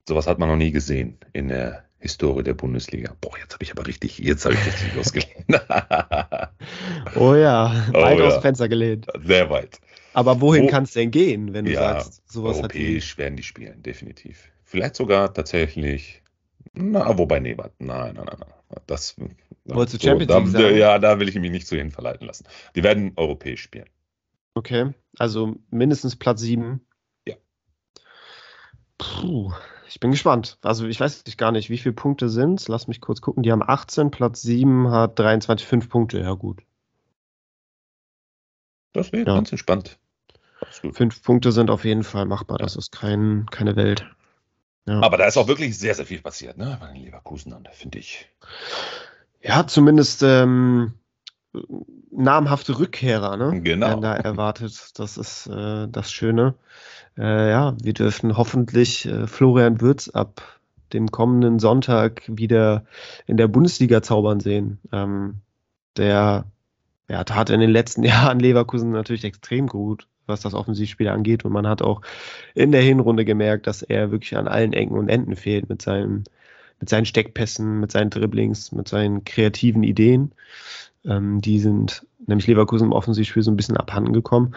Sowas 0.08 0.26
hat 0.26 0.40
man 0.40 0.48
noch 0.48 0.56
nie 0.56 0.72
gesehen 0.72 1.18
in 1.32 1.46
der 1.46 1.84
Historie 2.00 2.42
der 2.42 2.54
Bundesliga. 2.54 3.14
Boah, 3.20 3.38
jetzt 3.38 3.54
habe 3.54 3.62
ich 3.62 3.70
aber 3.70 3.86
richtig, 3.86 4.18
jetzt 4.18 4.44
habe 4.44 4.56
ich 4.56 4.66
richtig 4.66 4.96
losgelehnt. 4.96 5.46
oh 7.14 7.36
ja, 7.36 7.86
weit 7.92 8.16
oh 8.16 8.20
ja. 8.20 8.26
aus 8.26 8.42
Fenster 8.42 8.68
gelehnt. 8.68 9.06
Sehr 9.22 9.48
weit. 9.48 9.80
Aber 10.16 10.40
wohin 10.40 10.64
Wo, 10.64 10.68
kann 10.68 10.85
es 10.85 10.92
denn 10.92 11.11
gehen, 11.11 11.52
wenn 11.52 11.66
du 11.66 11.72
ja, 11.72 12.00
sagst, 12.00 12.22
sowas 12.26 12.57
europäisch 12.57 13.12
hat 13.12 13.18
werden 13.18 13.37
die 13.37 13.42
spielen, 13.42 13.83
definitiv. 13.83 14.50
Vielleicht 14.64 14.96
sogar 14.96 15.35
tatsächlich 15.35 16.22
na, 16.72 17.16
wobei, 17.16 17.40
nee, 17.40 17.55
nein, 17.55 17.70
nein, 17.79 18.14
nein, 18.14 18.26
nein. 18.26 18.81
Das, 18.87 19.16
Wolltest 19.64 20.02
du 20.02 20.07
Champions 20.07 20.33
so, 20.33 20.38
League 20.38 20.52
da, 20.52 20.61
sagen? 20.61 20.76
Ja, 20.76 20.98
da 20.98 21.18
will 21.18 21.29
ich 21.29 21.35
mich 21.37 21.50
nicht 21.50 21.66
zu 21.66 21.76
hin 21.76 21.90
verleiten 21.90 22.26
lassen. 22.26 22.46
Die 22.74 22.83
werden 22.83 23.12
europäisch 23.16 23.62
spielen. 23.62 23.88
Okay, 24.55 24.92
also 25.18 25.57
mindestens 25.70 26.16
Platz 26.16 26.40
7. 26.40 26.81
Ja. 27.26 27.37
Puh, 28.98 29.52
ich 29.88 30.00
bin 30.00 30.11
gespannt. 30.11 30.59
Also 30.62 30.87
ich 30.87 31.00
weiß 31.00 31.24
gar 31.37 31.52
nicht, 31.52 31.70
wie 31.70 31.79
viele 31.79 31.94
Punkte 31.94 32.29
sind 32.29 32.66
Lass 32.68 32.88
mich 32.88 33.00
kurz 33.00 33.20
gucken. 33.20 33.42
Die 33.42 33.52
haben 33.52 33.62
18, 33.62 34.11
Platz 34.11 34.42
7 34.42 34.90
hat 34.90 35.18
23, 35.18 35.66
5 35.66 35.88
Punkte. 35.88 36.20
Ja, 36.20 36.33
gut. 36.33 36.62
Das 38.92 39.12
wäre 39.12 39.26
ja. 39.26 39.35
ganz 39.35 39.50
entspannt. 39.52 39.98
Fünf 40.92 41.23
Punkte 41.23 41.53
sind 41.53 41.71
auf 41.71 41.85
jeden 41.85 42.05
Fall 42.05 42.25
machbar. 42.25 42.59
Das 42.59 42.77
ist 42.77 42.92
kein, 42.92 43.47
keine 43.51 43.77
Welt. 43.77 44.07
Ja. 44.87 45.01
Aber 45.01 45.16
da 45.16 45.27
ist 45.27 45.37
auch 45.37 45.49
wirklich 45.49 45.79
sehr, 45.79 45.95
sehr 45.95 46.07
viel 46.07 46.21
passiert, 46.21 46.57
ne? 46.57 46.77
Bei 46.81 46.92
den 46.92 47.03
Leverkusenern, 47.03 47.66
finde 47.73 47.99
ich. 47.99 48.29
Ja, 49.42 49.66
zumindest 49.66 50.23
ähm, 50.23 50.95
namhafte 52.11 52.79
Rückkehrer, 52.79 53.37
ne? 53.37 53.61
Genau. 53.61 53.88
Werden 53.88 54.03
da 54.03 54.14
erwartet. 54.14 54.99
Das 54.99 55.16
ist 55.16 55.49
äh, 55.49 55.88
das 55.88 56.12
Schöne. 56.12 56.55
Äh, 57.19 57.51
ja, 57.51 57.75
wir 57.83 57.95
dürfen 57.95 58.37
hoffentlich 58.37 59.07
äh, 59.07 59.27
Florian 59.27 59.81
Würz 59.81 60.09
ab 60.09 60.61
dem 60.92 61.11
kommenden 61.11 61.59
Sonntag 61.59 62.23
wieder 62.29 62.85
in 63.27 63.37
der 63.37 63.49
Bundesliga 63.49 64.03
zaubern 64.03 64.38
sehen. 64.38 64.79
Ähm, 64.92 65.40
der 65.97 66.45
ja, 67.09 67.25
tat 67.25 67.51
in 67.51 67.61
den 67.61 67.71
letzten 67.71 68.03
Jahren 68.05 68.38
Leverkusen 68.38 68.92
natürlich 68.92 69.25
extrem 69.25 69.66
gut 69.66 70.07
was 70.26 70.40
das 70.40 70.54
Offensivspiel 70.54 71.08
angeht. 71.08 71.44
Und 71.44 71.52
man 71.52 71.66
hat 71.66 71.82
auch 71.82 72.02
in 72.54 72.72
der 72.72 72.82
Hinrunde 72.82 73.24
gemerkt, 73.24 73.66
dass 73.66 73.82
er 73.82 74.10
wirklich 74.10 74.36
an 74.36 74.48
allen 74.48 74.72
Ecken 74.72 74.96
und 74.96 75.08
Enden 75.08 75.36
fehlt 75.36 75.68
mit 75.68 75.82
seinen, 75.82 76.24
mit 76.80 76.88
seinen 76.88 77.06
Steckpässen, 77.06 77.80
mit 77.80 77.92
seinen 77.92 78.10
Dribblings, 78.10 78.72
mit 78.72 78.88
seinen 78.88 79.24
kreativen 79.24 79.82
Ideen. 79.82 80.32
Ähm, 81.04 81.40
die 81.40 81.58
sind 81.58 82.06
nämlich 82.26 82.46
Leverkusen 82.46 82.88
im 82.88 82.92
Offensivspiel 82.92 83.42
so 83.42 83.50
ein 83.50 83.56
bisschen 83.56 83.76
abhanden 83.76 84.12
gekommen. 84.12 84.54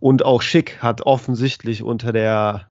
Und 0.00 0.24
auch 0.24 0.42
Schick 0.42 0.82
hat 0.82 1.02
offensichtlich 1.02 1.82
unter 1.82 2.12
der 2.12 2.68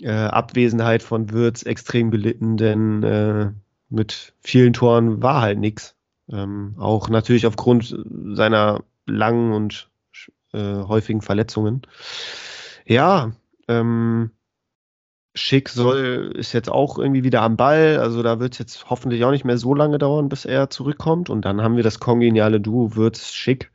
äh, 0.00 0.10
Abwesenheit 0.10 1.02
von 1.02 1.30
Würz 1.30 1.62
extrem 1.64 2.10
gelitten, 2.10 2.56
denn 2.56 3.02
äh, 3.02 3.50
mit 3.88 4.32
vielen 4.40 4.72
Toren 4.72 5.22
war 5.22 5.42
halt 5.42 5.58
nichts. 5.58 5.94
Ähm, 6.30 6.74
auch 6.78 7.08
natürlich 7.08 7.46
aufgrund 7.46 7.94
seiner 8.32 8.84
langen 9.06 9.52
und 9.52 9.89
äh, 10.52 10.82
häufigen 10.82 11.22
Verletzungen. 11.22 11.82
Ja, 12.84 13.32
ähm, 13.68 14.30
Schick 15.34 15.68
soll, 15.68 16.32
ist 16.36 16.52
jetzt 16.52 16.70
auch 16.70 16.98
irgendwie 16.98 17.22
wieder 17.22 17.42
am 17.42 17.56
Ball. 17.56 17.98
Also 17.98 18.22
da 18.22 18.40
wird 18.40 18.54
es 18.54 18.58
jetzt 18.58 18.90
hoffentlich 18.90 19.24
auch 19.24 19.30
nicht 19.30 19.44
mehr 19.44 19.58
so 19.58 19.74
lange 19.74 19.98
dauern, 19.98 20.28
bis 20.28 20.44
er 20.44 20.70
zurückkommt. 20.70 21.30
Und 21.30 21.44
dann 21.44 21.62
haben 21.62 21.76
wir 21.76 21.84
das 21.84 22.00
kongeniale 22.00 22.60
Duo 22.60 22.96
Würz 22.96 23.32
Schick. 23.32 23.70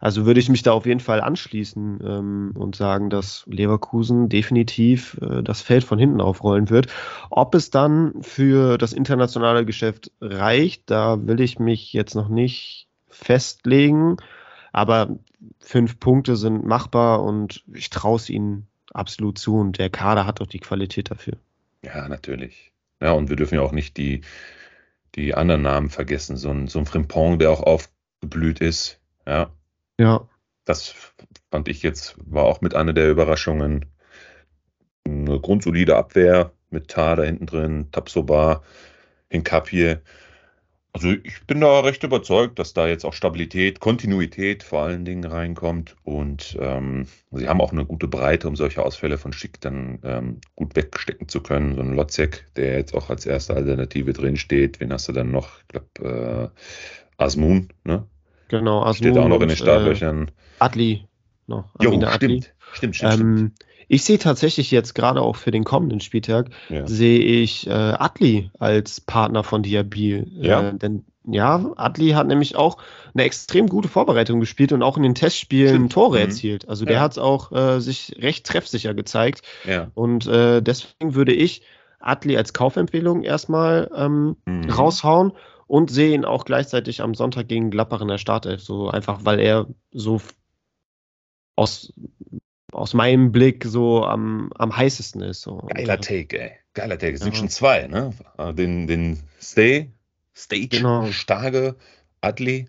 Also 0.00 0.26
würde 0.26 0.40
ich 0.40 0.48
mich 0.48 0.64
da 0.64 0.72
auf 0.72 0.84
jeden 0.84 0.98
Fall 0.98 1.20
anschließen 1.20 2.00
ähm, 2.04 2.54
und 2.56 2.74
sagen, 2.74 3.08
dass 3.08 3.44
Leverkusen 3.46 4.28
definitiv 4.28 5.16
äh, 5.22 5.44
das 5.44 5.62
Feld 5.62 5.84
von 5.84 5.96
hinten 5.96 6.20
aufrollen 6.20 6.70
wird. 6.70 6.88
Ob 7.30 7.54
es 7.54 7.70
dann 7.70 8.14
für 8.20 8.78
das 8.78 8.92
internationale 8.92 9.64
Geschäft 9.64 10.10
reicht, 10.20 10.90
da 10.90 11.24
will 11.24 11.40
ich 11.40 11.60
mich 11.60 11.92
jetzt 11.92 12.16
noch 12.16 12.28
nicht 12.28 12.88
festlegen. 13.08 14.16
Aber 14.72 15.18
fünf 15.60 15.98
Punkte 15.98 16.36
sind 16.36 16.64
machbar 16.64 17.22
und 17.22 17.64
ich 17.72 17.90
traue 17.90 18.16
es 18.16 18.28
ihnen 18.28 18.68
absolut 18.92 19.38
zu 19.38 19.56
und 19.56 19.78
der 19.78 19.90
Kader 19.90 20.26
hat 20.26 20.40
auch 20.40 20.46
die 20.46 20.60
Qualität 20.60 21.10
dafür. 21.10 21.34
Ja, 21.84 22.08
natürlich. 22.08 22.72
Ja, 23.00 23.12
und 23.12 23.28
wir 23.28 23.36
dürfen 23.36 23.56
ja 23.56 23.62
auch 23.62 23.72
nicht 23.72 23.96
die, 23.96 24.22
die 25.14 25.34
anderen 25.34 25.62
Namen 25.62 25.90
vergessen. 25.90 26.36
So 26.36 26.50
ein, 26.50 26.68
so 26.68 26.78
ein 26.78 26.86
Frimpong, 26.86 27.38
der 27.38 27.50
auch 27.50 27.62
aufgeblüht 27.62 28.60
ist. 28.60 29.00
Ja. 29.26 29.50
Ja. 29.98 30.28
Das 30.64 30.94
fand 31.50 31.68
ich 31.68 31.82
jetzt, 31.82 32.14
war 32.18 32.44
auch 32.44 32.60
mit 32.60 32.74
einer 32.74 32.92
der 32.92 33.10
Überraschungen. 33.10 33.86
Eine 35.04 35.40
grundsolide 35.40 35.96
Abwehr 35.96 36.52
mit 36.70 36.88
Tar 36.88 37.16
da 37.16 37.24
hinten 37.24 37.46
drin, 37.46 37.88
Tapsoba, 37.90 38.62
Hinkapie. 39.28 39.96
Also 40.94 41.08
ich 41.10 41.46
bin 41.46 41.62
da 41.62 41.80
recht 41.80 42.02
überzeugt, 42.04 42.58
dass 42.58 42.74
da 42.74 42.86
jetzt 42.86 43.06
auch 43.06 43.14
Stabilität, 43.14 43.80
Kontinuität 43.80 44.62
vor 44.62 44.82
allen 44.82 45.06
Dingen 45.06 45.24
reinkommt 45.24 45.96
und 46.04 46.56
ähm, 46.60 47.06
sie 47.30 47.48
haben 47.48 47.62
auch 47.62 47.72
eine 47.72 47.86
gute 47.86 48.08
Breite, 48.08 48.46
um 48.46 48.56
solche 48.56 48.84
Ausfälle 48.84 49.16
von 49.16 49.32
Schick 49.32 49.58
dann 49.62 50.00
ähm, 50.04 50.40
gut 50.54 50.76
wegstecken 50.76 51.28
zu 51.28 51.40
können. 51.42 51.76
So 51.76 51.80
ein 51.80 51.96
Lotzek, 51.96 52.46
der 52.56 52.76
jetzt 52.76 52.94
auch 52.94 53.08
als 53.08 53.24
erste 53.24 53.54
Alternative 53.54 54.12
drin 54.12 54.36
steht. 54.36 54.80
Wen 54.80 54.92
hast 54.92 55.08
du 55.08 55.12
dann 55.12 55.30
noch? 55.30 55.60
Ich 55.60 55.68
glaube, 55.68 56.52
äh, 56.52 57.22
Asmun, 57.22 57.70
ne? 57.84 58.06
Genau, 58.48 58.82
Asmun. 58.82 59.12
Steht 59.12 59.18
auch 59.18 59.28
noch 59.28 59.40
in 59.40 59.48
den 59.48 59.56
Startlöchern. 59.56 60.28
Äh, 60.28 60.32
Adli 60.58 61.08
noch. 61.46 61.70
Jo, 61.80 61.88
stimmt. 61.88 62.04
Adli. 62.04 62.44
Stimmt, 62.74 62.96
stimmt, 62.96 63.12
ähm, 63.12 63.18
stimmt. 63.18 63.64
Ich 63.92 64.04
sehe 64.04 64.18
tatsächlich 64.18 64.70
jetzt 64.70 64.94
gerade 64.94 65.20
auch 65.20 65.36
für 65.36 65.50
den 65.50 65.64
kommenden 65.64 66.00
Spieltag, 66.00 66.48
ja. 66.70 66.86
sehe 66.86 67.18
ich 67.18 67.66
äh, 67.66 67.72
Adli 67.72 68.50
als 68.58 69.02
Partner 69.02 69.44
von 69.44 69.62
Diabil. 69.62 70.26
Ja. 70.40 70.70
Äh, 70.70 70.78
denn 70.78 71.04
ja, 71.26 71.70
Adli 71.76 72.12
hat 72.12 72.26
nämlich 72.26 72.56
auch 72.56 72.78
eine 73.12 73.24
extrem 73.24 73.66
gute 73.66 73.88
Vorbereitung 73.88 74.40
gespielt 74.40 74.72
und 74.72 74.82
auch 74.82 74.96
in 74.96 75.02
den 75.02 75.14
Testspielen 75.14 75.74
Stimmt. 75.74 75.92
Tore 75.92 76.16
mhm. 76.16 76.24
erzielt. 76.24 76.70
Also 76.70 76.86
der 76.86 76.94
ja. 76.94 77.00
hat 77.02 77.18
auch 77.18 77.52
äh, 77.52 77.80
sich 77.80 78.16
recht 78.18 78.46
treffsicher 78.46 78.94
gezeigt. 78.94 79.42
Ja. 79.66 79.90
Und 79.92 80.26
äh, 80.26 80.62
deswegen 80.62 81.14
würde 81.14 81.34
ich 81.34 81.60
Adli 82.00 82.38
als 82.38 82.54
Kaufempfehlung 82.54 83.24
erstmal 83.24 83.90
ähm, 83.94 84.36
mhm. 84.46 84.70
raushauen 84.70 85.32
und 85.66 85.90
sehe 85.90 86.14
ihn 86.14 86.24
auch 86.24 86.46
gleichzeitig 86.46 87.02
am 87.02 87.14
Sonntag 87.14 87.46
gegen 87.46 87.70
Gladbach 87.70 88.00
in 88.00 88.08
der 88.08 88.16
Startelf. 88.16 88.62
So 88.62 88.88
einfach, 88.88 89.26
weil 89.26 89.38
er 89.38 89.66
so 89.90 90.22
aus 91.56 91.92
aus 92.72 92.94
meinem 92.94 93.32
Blick 93.32 93.64
so 93.64 94.04
am, 94.04 94.50
am 94.56 94.76
heißesten 94.76 95.22
ist. 95.22 95.42
So. 95.42 95.58
Geiler 95.68 96.00
Take, 96.00 96.40
ey. 96.40 96.52
Geiler 96.74 96.98
Take. 96.98 97.14
Es 97.14 97.20
ja. 97.20 97.24
sind 97.24 97.36
schon 97.36 97.48
zwei, 97.48 97.86
ne? 97.86 98.12
Den, 98.54 98.86
den 98.86 99.18
Stay, 99.40 99.90
Stage, 100.34 100.68
genau. 100.68 101.06
Starke, 101.06 101.76
Adli. 102.20 102.66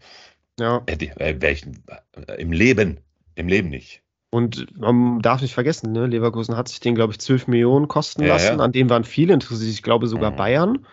Ja. 0.59 0.83
Äh, 0.85 1.09
äh, 1.17 1.51
ich, 1.51 1.65
äh, 1.65 2.41
Im 2.41 2.51
Leben, 2.51 2.99
im 3.35 3.47
Leben 3.47 3.69
nicht. 3.69 4.01
Und 4.29 4.79
man 4.79 5.19
darf 5.21 5.41
nicht 5.41 5.53
vergessen, 5.53 5.91
ne? 5.91 6.07
Leverkusen 6.07 6.57
hat 6.57 6.67
sich 6.67 6.79
den, 6.79 6.95
glaube 6.95 7.13
ich, 7.13 7.19
12 7.19 7.47
Millionen 7.47 7.87
kosten 7.87 8.23
ja, 8.23 8.29
lassen. 8.29 8.57
Ja. 8.57 8.63
An 8.63 8.71
dem 8.71 8.89
waren 8.89 9.03
viele 9.03 9.33
interessiert. 9.33 9.69
Ich 9.69 9.83
glaube 9.83 10.07
sogar 10.07 10.31
mhm. 10.31 10.35
Bayern. 10.35 10.85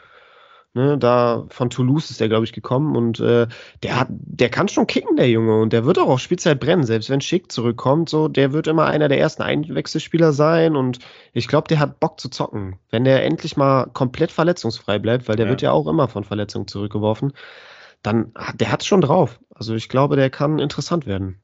Ne, 0.72 0.96
da 0.96 1.46
von 1.48 1.68
Toulouse 1.68 2.12
ist 2.12 2.20
er, 2.20 2.28
glaube 2.28 2.44
ich, 2.44 2.52
gekommen 2.52 2.94
und 2.94 3.18
äh, 3.18 3.48
der 3.82 3.98
hat, 3.98 4.06
der 4.08 4.50
kann 4.50 4.68
schon 4.68 4.86
kicken, 4.86 5.16
der 5.16 5.28
Junge, 5.28 5.60
und 5.60 5.72
der 5.72 5.84
wird 5.84 5.98
auch 5.98 6.06
auf 6.06 6.20
Spielzeit 6.20 6.60
brennen, 6.60 6.84
selbst 6.84 7.10
wenn 7.10 7.20
Schick 7.20 7.50
zurückkommt, 7.50 8.08
so, 8.08 8.28
der 8.28 8.52
wird 8.52 8.68
immer 8.68 8.86
einer 8.86 9.08
der 9.08 9.18
ersten 9.18 9.42
Einwechselspieler 9.42 10.32
sein 10.32 10.76
und 10.76 11.00
ich 11.32 11.48
glaube, 11.48 11.66
der 11.66 11.80
hat 11.80 11.98
Bock 11.98 12.20
zu 12.20 12.28
zocken. 12.28 12.78
Wenn 12.88 13.02
der 13.02 13.24
endlich 13.24 13.56
mal 13.56 13.86
komplett 13.86 14.30
verletzungsfrei 14.30 15.00
bleibt, 15.00 15.26
weil 15.28 15.34
der 15.34 15.46
ja. 15.46 15.50
wird 15.50 15.62
ja 15.62 15.72
auch 15.72 15.88
immer 15.88 16.06
von 16.06 16.22
Verletzungen 16.22 16.68
zurückgeworfen, 16.68 17.32
dann 18.02 18.32
der 18.54 18.70
hat's 18.70 18.86
schon 18.86 19.00
drauf. 19.00 19.40
Also 19.52 19.74
ich 19.74 19.88
glaube, 19.88 20.14
der 20.14 20.30
kann 20.30 20.60
interessant 20.60 21.04
werden. 21.04 21.42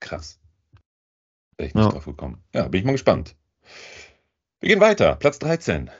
Krass. 0.00 0.38
Wäre 1.56 1.68
ich 1.68 1.74
nicht 1.74 1.84
ja. 1.84 1.90
drauf 1.90 2.04
gekommen. 2.04 2.44
Ja, 2.52 2.68
bin 2.68 2.80
ich 2.80 2.84
mal 2.84 2.92
gespannt. 2.92 3.36
Wir 4.60 4.68
gehen 4.68 4.80
weiter. 4.80 5.16
Platz 5.16 5.38
13. 5.38 5.90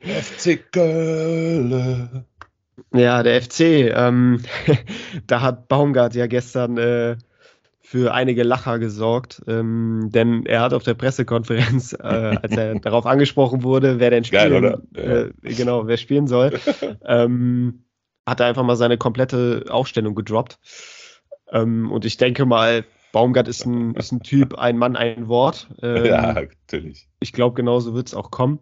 FC 0.00 0.70
Gölle. 0.72 2.24
Ja, 2.92 3.22
der 3.22 3.42
FC, 3.42 3.60
ähm, 3.60 4.42
da 5.26 5.40
hat 5.40 5.68
Baumgart 5.68 6.14
ja 6.14 6.26
gestern 6.26 6.78
äh, 6.78 7.16
für 7.80 8.12
einige 8.12 8.42
Lacher 8.42 8.78
gesorgt, 8.78 9.42
ähm, 9.46 10.10
denn 10.12 10.46
er 10.46 10.60
hat 10.60 10.74
auf 10.74 10.82
der 10.82 10.94
Pressekonferenz, 10.94 11.94
äh, 11.94 11.96
als 12.02 12.56
er 12.56 12.74
darauf 12.80 13.06
angesprochen 13.06 13.62
wurde, 13.62 13.98
wer 13.98 14.10
denn 14.10 14.24
spielen, 14.24 14.62
Geil, 14.94 15.32
äh, 15.42 15.54
genau, 15.54 15.86
wer 15.86 15.96
spielen 15.96 16.26
soll, 16.26 16.58
ähm, 17.04 17.84
hat 18.26 18.40
er 18.40 18.46
einfach 18.46 18.62
mal 18.62 18.76
seine 18.76 18.98
komplette 18.98 19.64
Aufstellung 19.68 20.14
gedroppt. 20.14 20.58
Ähm, 21.50 21.90
und 21.90 22.04
ich 22.04 22.18
denke 22.18 22.44
mal, 22.44 22.84
Baumgart 23.12 23.48
ist 23.48 23.64
ein, 23.64 23.94
ist 23.94 24.12
ein 24.12 24.22
Typ, 24.22 24.54
ein 24.54 24.76
Mann, 24.76 24.94
ein 24.94 25.28
Wort. 25.28 25.68
Ähm, 25.82 26.04
ja, 26.04 26.32
natürlich. 26.34 27.08
Ich 27.20 27.32
glaube, 27.32 27.54
genauso 27.54 27.94
wird 27.94 28.08
es 28.08 28.14
auch 28.14 28.30
kommen. 28.30 28.58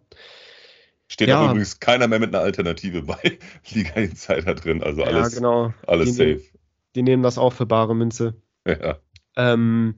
Steht 1.07 1.29
Ja. 1.29 1.45
übrigens 1.45 1.79
keiner 1.79 2.07
mehr 2.07 2.19
mit 2.19 2.33
einer 2.35 2.43
Alternative 2.43 3.01
bei 3.03 3.37
Liga 3.71 3.93
Insider 3.95 4.55
drin. 4.55 4.83
Also 4.83 5.03
alles, 5.03 5.33
ja, 5.33 5.37
genau. 5.39 5.73
alles 5.85 6.15
die, 6.15 6.23
nehmen- 6.23 6.39
safe. 6.39 6.49
die 6.95 7.03
nehmen 7.03 7.23
das 7.23 7.37
auch 7.37 7.53
für 7.53 7.65
bare 7.65 7.95
Münze. 7.95 8.35
Ja. 8.67 8.97
Ähm, 9.37 9.95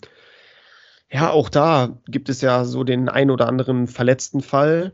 ja, 1.11 1.31
auch 1.31 1.49
da 1.49 1.97
gibt 2.07 2.29
es 2.29 2.41
ja 2.41 2.65
so 2.65 2.83
den 2.83 3.09
ein 3.09 3.31
oder 3.31 3.47
anderen 3.47 3.87
verletzten 3.87 4.41
Fall. 4.41 4.91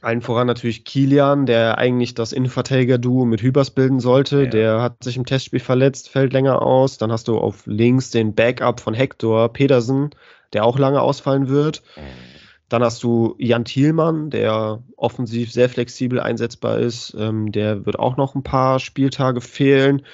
Allen 0.00 0.22
voran 0.22 0.46
natürlich 0.46 0.84
Kilian, 0.84 1.44
der 1.44 1.76
eigentlich 1.78 2.14
das 2.14 2.32
Innenverteidiger-Duo 2.32 3.24
mit 3.26 3.42
Hübers 3.42 3.70
bilden 3.72 4.00
sollte. 4.00 4.44
Ja. 4.44 4.46
Der 4.50 4.80
hat 4.82 5.04
sich 5.04 5.16
im 5.16 5.26
Testspiel 5.26 5.60
verletzt, 5.60 6.08
fällt 6.08 6.32
länger 6.32 6.62
aus. 6.62 6.96
Dann 6.98 7.12
hast 7.12 7.28
du 7.28 7.36
auf 7.38 7.66
links 7.66 8.10
den 8.10 8.34
Backup 8.34 8.80
von 8.80 8.94
Hector 8.94 9.52
Pedersen, 9.52 10.10
der 10.54 10.64
auch 10.64 10.78
lange 10.78 11.00
ausfallen 11.02 11.48
wird. 11.48 11.82
Dann 12.72 12.82
hast 12.82 13.02
du 13.02 13.34
Jan 13.38 13.66
Thielmann, 13.66 14.30
der 14.30 14.82
offensiv 14.96 15.52
sehr 15.52 15.68
flexibel 15.68 16.18
einsetzbar 16.18 16.78
ist. 16.78 17.14
Ähm, 17.18 17.52
der 17.52 17.84
wird 17.84 17.98
auch 17.98 18.16
noch 18.16 18.34
ein 18.34 18.42
paar 18.42 18.80
Spieltage 18.80 19.42
fehlen. 19.42 20.06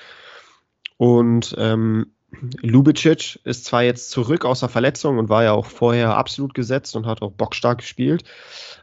Und 0.97 1.55
ähm, 1.57 2.07
Lubicic 2.61 3.38
ist 3.44 3.64
zwar 3.64 3.85
jetzt 3.85 4.11
zurück 4.11 4.44
aus 4.44 4.59
der 4.59 4.68
Verletzung 4.68 5.18
und 5.18 5.29
war 5.29 5.44
ja 5.44 5.53
auch 5.53 5.66
vorher 5.66 6.16
absolut 6.16 6.53
gesetzt 6.53 6.97
und 6.97 7.07
hat 7.07 7.23
auch 7.23 7.31
bockstark 7.31 7.79
gespielt. 7.79 8.25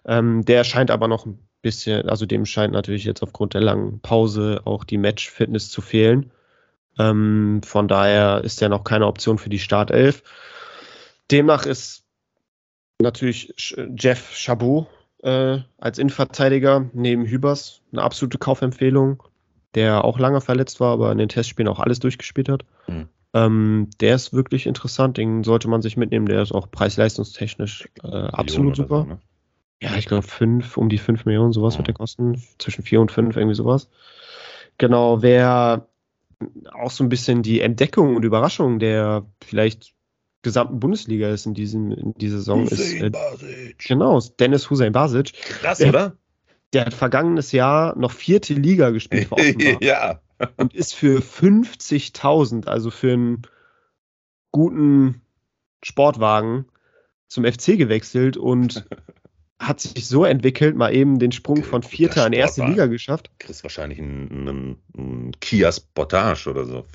Ähm, 0.06 0.46
der 0.46 0.64
scheint 0.64 0.90
aber 0.90 1.10
noch 1.10 1.26
ein 1.26 1.46
bisschen, 1.62 2.08
also 2.08 2.26
dem 2.26 2.46
scheint 2.46 2.72
natürlich 2.72 3.04
jetzt 3.04 3.24
aufgrund 3.24 3.56
der 3.56 3.62
langen 3.62 4.00
Pause 4.00 4.62
auch 4.64 4.86
die 4.86 4.98
Match-Fitness 4.98 5.70
zu 5.70 5.82
fehlen. 5.82 6.32
Ähm, 6.98 7.60
von 7.62 7.90
daher 7.90 8.42
ist 8.46 8.62
er 8.62 8.70
noch 8.70 8.86
keine 8.86 9.08
Option 9.08 9.38
für 9.38 9.50
die 9.50 9.60
Startelf. 9.60 10.24
Demnach 11.30 11.66
ist 11.66 12.05
natürlich 13.02 13.54
Jeff 13.98 14.34
Chabot 14.34 14.88
äh, 15.24 15.60
als 15.78 15.98
Innenverteidiger 16.00 16.90
neben 16.94 17.26
Hübers 17.26 17.82
eine 17.92 18.04
absolute 18.04 18.38
Kaufempfehlung, 18.38 19.24
der 19.74 20.04
auch 20.06 20.20
lange 20.20 20.42
verletzt 20.42 20.80
war, 20.80 20.94
aber 20.94 21.12
in 21.12 21.18
den 21.18 21.30
Testspielen 21.30 21.68
auch 21.68 21.80
alles 21.80 22.00
durchgespielt 22.00 22.50
hat. 22.50 22.66
Mhm. 22.88 23.10
Ähm, 23.34 23.90
der 24.00 24.16
ist 24.16 24.34
wirklich 24.34 24.66
interessant, 24.66 25.18
den 25.18 25.44
sollte 25.44 25.68
man 25.68 25.82
sich 25.82 25.98
mitnehmen. 25.98 26.26
Der 26.28 26.42
ist 26.42 26.54
auch 26.54 26.72
preis-leistungstechnisch 26.72 27.90
äh, 28.04 28.08
absolut 28.08 28.78
super. 28.78 29.02
so, 29.02 29.10
ne? 29.10 29.20
Ja, 29.82 29.98
ich 29.98 30.06
glaube, 30.06 30.24
fünf, 30.24 30.78
um 30.78 30.88
die 30.88 30.98
5 30.98 31.26
Millionen, 31.26 31.52
sowas 31.52 31.74
Mhm. 31.74 31.80
wird 31.80 31.88
der 31.88 31.94
kosten. 31.96 32.42
Zwischen 32.60 32.84
4 32.84 33.02
und 33.02 33.12
5, 33.12 33.36
irgendwie 33.36 33.56
sowas. 33.56 33.90
Genau, 34.78 35.22
wer 35.22 35.88
auch 36.74 36.92
so 36.92 37.04
ein 37.04 37.10
bisschen 37.10 37.44
die 37.44 37.60
Entdeckung 37.62 38.16
und 38.16 38.24
Überraschung 38.24 38.80
der 38.80 39.26
vielleicht 39.44 39.95
gesamten 40.46 40.80
Bundesliga 40.80 41.30
ist 41.30 41.46
in, 41.46 41.54
diesem, 41.54 41.92
in 41.92 42.14
dieser 42.14 42.38
Saison, 42.38 42.64
ist 42.68 42.80
Hussein 42.80 43.04
äh, 43.04 43.10
Basic. 43.10 43.78
genau 43.80 44.18
ist 44.18 44.40
Dennis 44.40 44.70
Hussein 44.70 44.94
Basic. 44.94 45.34
Krass, 45.34 45.80
Ja. 45.80 45.90
oder? 45.90 46.18
Der 46.74 46.86
hat 46.86 46.94
vergangenes 46.94 47.52
Jahr 47.52 47.98
noch 47.98 48.12
vierte 48.12 48.54
Liga 48.54 48.90
gespielt 48.92 49.30
ja. 49.82 50.20
und 50.58 50.74
ist 50.74 50.94
für 50.96 51.20
50.000, 51.20 52.68
also 52.68 52.90
für 52.92 53.14
einen 53.14 53.42
guten 54.52 55.22
Sportwagen, 55.84 56.66
zum 57.28 57.44
FC 57.46 57.78
gewechselt 57.78 58.38
und 58.38 58.86
hat 59.60 59.80
sich 59.80 60.08
so 60.08 60.26
entwickelt, 60.26 60.76
mal 60.76 60.94
eben 60.94 61.18
den 61.20 61.32
Sprung 61.32 61.64
von 61.64 61.82
Vierter 61.82 62.28
in 62.28 62.34
erste. 62.34 62.66
Liga 62.66 62.88
geschafft. 62.88 63.32
Kriegst 63.40 63.64
wahrscheinlich 63.64 64.00
einen, 64.00 64.30
einen, 64.32 64.78
einen 64.98 65.32
Kia 65.40 65.72
Sportage 65.72 66.50
oder 66.50 66.66
so. 66.66 66.86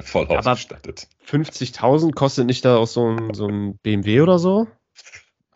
Voll 0.00 0.24
Aber- 0.26 0.38
ausgestattet. 0.38 1.08
50.000 1.26 2.12
kostet 2.14 2.46
nicht 2.46 2.64
da 2.64 2.76
auch 2.76 2.86
so 2.86 3.08
ein, 3.10 3.34
so 3.34 3.46
ein 3.46 3.76
BMW 3.82 4.20
oder 4.20 4.38
so? 4.38 4.66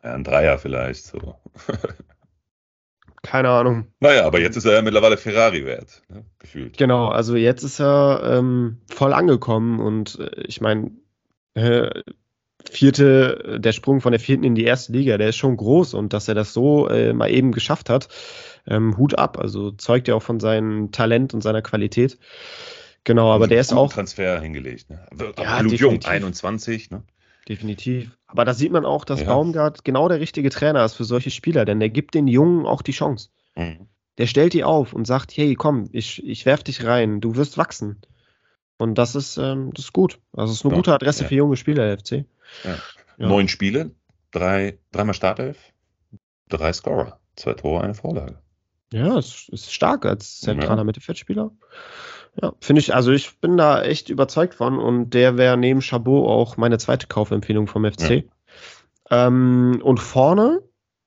Ja, 0.02 0.14
ein 0.14 0.24
Dreier 0.24 0.58
vielleicht. 0.58 1.04
So. 1.04 1.36
Keine 3.22 3.48
Ahnung. 3.50 3.88
Naja, 3.98 4.24
aber 4.24 4.40
jetzt 4.40 4.56
ist 4.56 4.66
er 4.66 4.74
ja 4.74 4.82
mittlerweile 4.82 5.16
Ferrari 5.16 5.64
wert. 5.64 6.02
Ne? 6.08 6.24
Gefühlt. 6.38 6.76
Genau, 6.76 7.08
also 7.08 7.34
jetzt 7.34 7.64
ist 7.64 7.80
er 7.80 8.38
ähm, 8.38 8.78
voll 8.88 9.12
angekommen 9.12 9.80
und 9.80 10.18
äh, 10.20 10.42
ich 10.46 10.60
meine, 10.60 10.92
äh, 11.54 11.90
vierte, 12.70 13.58
der 13.60 13.72
Sprung 13.72 14.00
von 14.00 14.12
der 14.12 14.20
vierten 14.20 14.44
in 14.44 14.54
die 14.54 14.64
erste 14.64 14.92
Liga, 14.92 15.18
der 15.18 15.30
ist 15.30 15.36
schon 15.36 15.56
groß 15.56 15.94
und 15.94 16.12
dass 16.12 16.28
er 16.28 16.34
das 16.34 16.52
so 16.52 16.88
äh, 16.88 17.12
mal 17.12 17.30
eben 17.30 17.52
geschafft 17.52 17.90
hat, 17.90 18.08
ähm, 18.66 18.96
Hut 18.96 19.18
ab. 19.18 19.38
Also 19.38 19.72
zeugt 19.72 20.08
ja 20.08 20.14
auch 20.14 20.22
von 20.22 20.38
seinem 20.40 20.92
Talent 20.92 21.34
und 21.34 21.40
seiner 21.42 21.62
Qualität. 21.62 22.18
Genau, 23.06 23.30
aber 23.32 23.46
der 23.46 23.60
ist 23.60 23.72
auch 23.72 23.92
Transfer 23.92 24.40
hingelegt. 24.40 24.90
Ne? 24.90 25.06
Aber 25.12 25.32
Ja, 25.40 25.60
jung, 25.60 25.70
definitiv. 25.70 26.10
21. 26.10 26.90
Ne? 26.90 27.02
definitiv. 27.48 28.10
Aber 28.26 28.44
da 28.44 28.52
sieht 28.52 28.72
man 28.72 28.84
auch, 28.84 29.04
dass 29.04 29.20
Ja. 29.20 29.26
Baumgart 29.28 29.84
genau 29.84 30.08
der 30.08 30.18
richtige 30.18 30.50
Trainer 30.50 30.84
ist 30.84 30.94
für 30.94 31.04
solche 31.04 31.30
Spieler, 31.30 31.64
denn 31.64 31.78
der 31.78 31.88
gibt 31.90 32.14
den 32.14 32.26
Jungen 32.26 32.66
auch 32.66 32.82
die 32.82 32.90
Chance. 32.90 33.28
Mhm. 33.54 33.86
Der 34.18 34.26
stellt 34.26 34.52
die 34.52 34.64
auf 34.64 34.92
und 34.92 35.06
sagt, 35.06 35.36
hey, 35.36 35.54
komm, 35.54 35.88
ich, 35.92 36.26
ich 36.26 36.44
werf 36.46 36.64
dich 36.64 36.84
rein, 36.84 37.20
du 37.20 37.36
wirst 37.36 37.56
wachsen. 37.56 38.00
Und 38.78 38.96
das 38.98 39.14
ist, 39.14 39.36
ähm, 39.36 39.70
das 39.74 39.84
ist 39.86 39.92
gut. 39.92 40.18
Also 40.32 40.52
es 40.52 40.58
ist 40.58 40.64
eine 40.64 40.72
Ja, 40.74 40.78
gute 40.78 40.92
Adresse 40.92 41.22
ja. 41.22 41.28
für 41.28 41.34
junge 41.36 41.56
Spieler, 41.56 41.86
der 41.86 41.98
FC. 41.98 42.24
Neun 43.18 43.46
Spiele, 43.46 43.92
drei, 44.32 44.78
dreimal 44.90 45.14
Startelf, 45.14 45.56
drei 46.48 46.72
Scorer, 46.72 47.20
zwei 47.36 47.54
Tore, 47.54 47.84
eine 47.84 47.94
Vorlage. 47.94 48.40
Ja, 48.92 49.16
es 49.18 49.48
ist 49.50 49.72
stark 49.72 50.04
als 50.04 50.40
zentraler 50.40 50.78
Ja. 50.78 50.84
Mittelfeldspieler. 50.84 51.52
Ja, 52.40 52.52
finde 52.60 52.80
ich, 52.80 52.94
also 52.94 53.12
ich 53.12 53.38
bin 53.40 53.56
da 53.56 53.82
echt 53.82 54.10
überzeugt 54.10 54.54
von 54.54 54.78
und 54.78 55.10
der 55.14 55.38
wäre 55.38 55.56
neben 55.56 55.80
Chabot 55.80 56.28
auch 56.28 56.56
meine 56.56 56.78
zweite 56.78 57.06
Kaufempfehlung 57.06 57.66
vom 57.66 57.84
FC. 57.90 58.24
Ähm, 59.10 59.80
und 59.82 59.98
vorne 60.00 60.62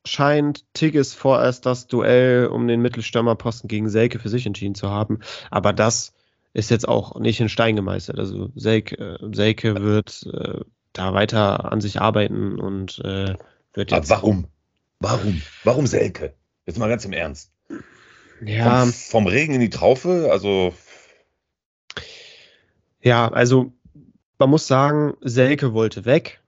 scheint 0.05 0.65
Tigges 0.73 1.13
vorerst 1.13 1.65
das 1.65 1.87
Duell 1.87 2.47
um 2.47 2.67
den 2.67 2.81
Mittelstürmerposten 2.81 3.67
gegen 3.67 3.89
Selke 3.89 4.17
für 4.19 4.29
sich 4.29 4.45
entschieden 4.45 4.73
zu 4.75 4.89
haben. 4.89 5.19
Aber 5.51 5.73
das 5.73 6.13
ist 6.53 6.71
jetzt 6.71 6.87
auch 6.87 7.19
nicht 7.19 7.39
in 7.39 7.49
Stein 7.49 7.75
gemeißelt. 7.75 8.17
Also 8.17 8.49
Selke, 8.55 8.95
äh, 9.21 9.35
Selke 9.35 9.83
wird 9.83 10.25
äh, 10.33 10.61
da 10.93 11.13
weiter 11.13 11.71
an 11.71 11.81
sich 11.81 12.01
arbeiten 12.01 12.59
und 12.59 12.99
äh, 12.99 13.35
wird 13.73 13.91
Aber 13.93 14.01
jetzt. 14.01 14.09
warum? 14.09 14.47
Warum? 14.99 15.41
Warum 15.63 15.85
Selke? 15.85 16.33
Jetzt 16.65 16.79
mal 16.79 16.89
ganz 16.89 17.05
im 17.05 17.13
Ernst. 17.13 17.51
Ja, 18.43 18.81
Vom, 18.81 18.93
vom 18.93 19.27
Regen 19.27 19.53
in 19.53 19.59
die 19.61 19.69
Traufe, 19.69 20.29
also 20.31 20.73
Ja, 23.01 23.29
also 23.29 23.73
man 24.37 24.49
muss 24.49 24.67
sagen, 24.67 25.15
Selke 25.21 25.73
wollte 25.73 26.05
weg, 26.05 26.41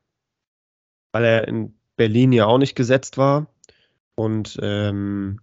weil 1.12 1.24
er 1.24 1.48
in 1.48 1.78
Berlin 1.96 2.32
ja 2.32 2.46
auch 2.46 2.58
nicht 2.58 2.76
gesetzt 2.76 3.18
war. 3.18 3.48
Und 4.16 4.60
ähm, 4.62 5.40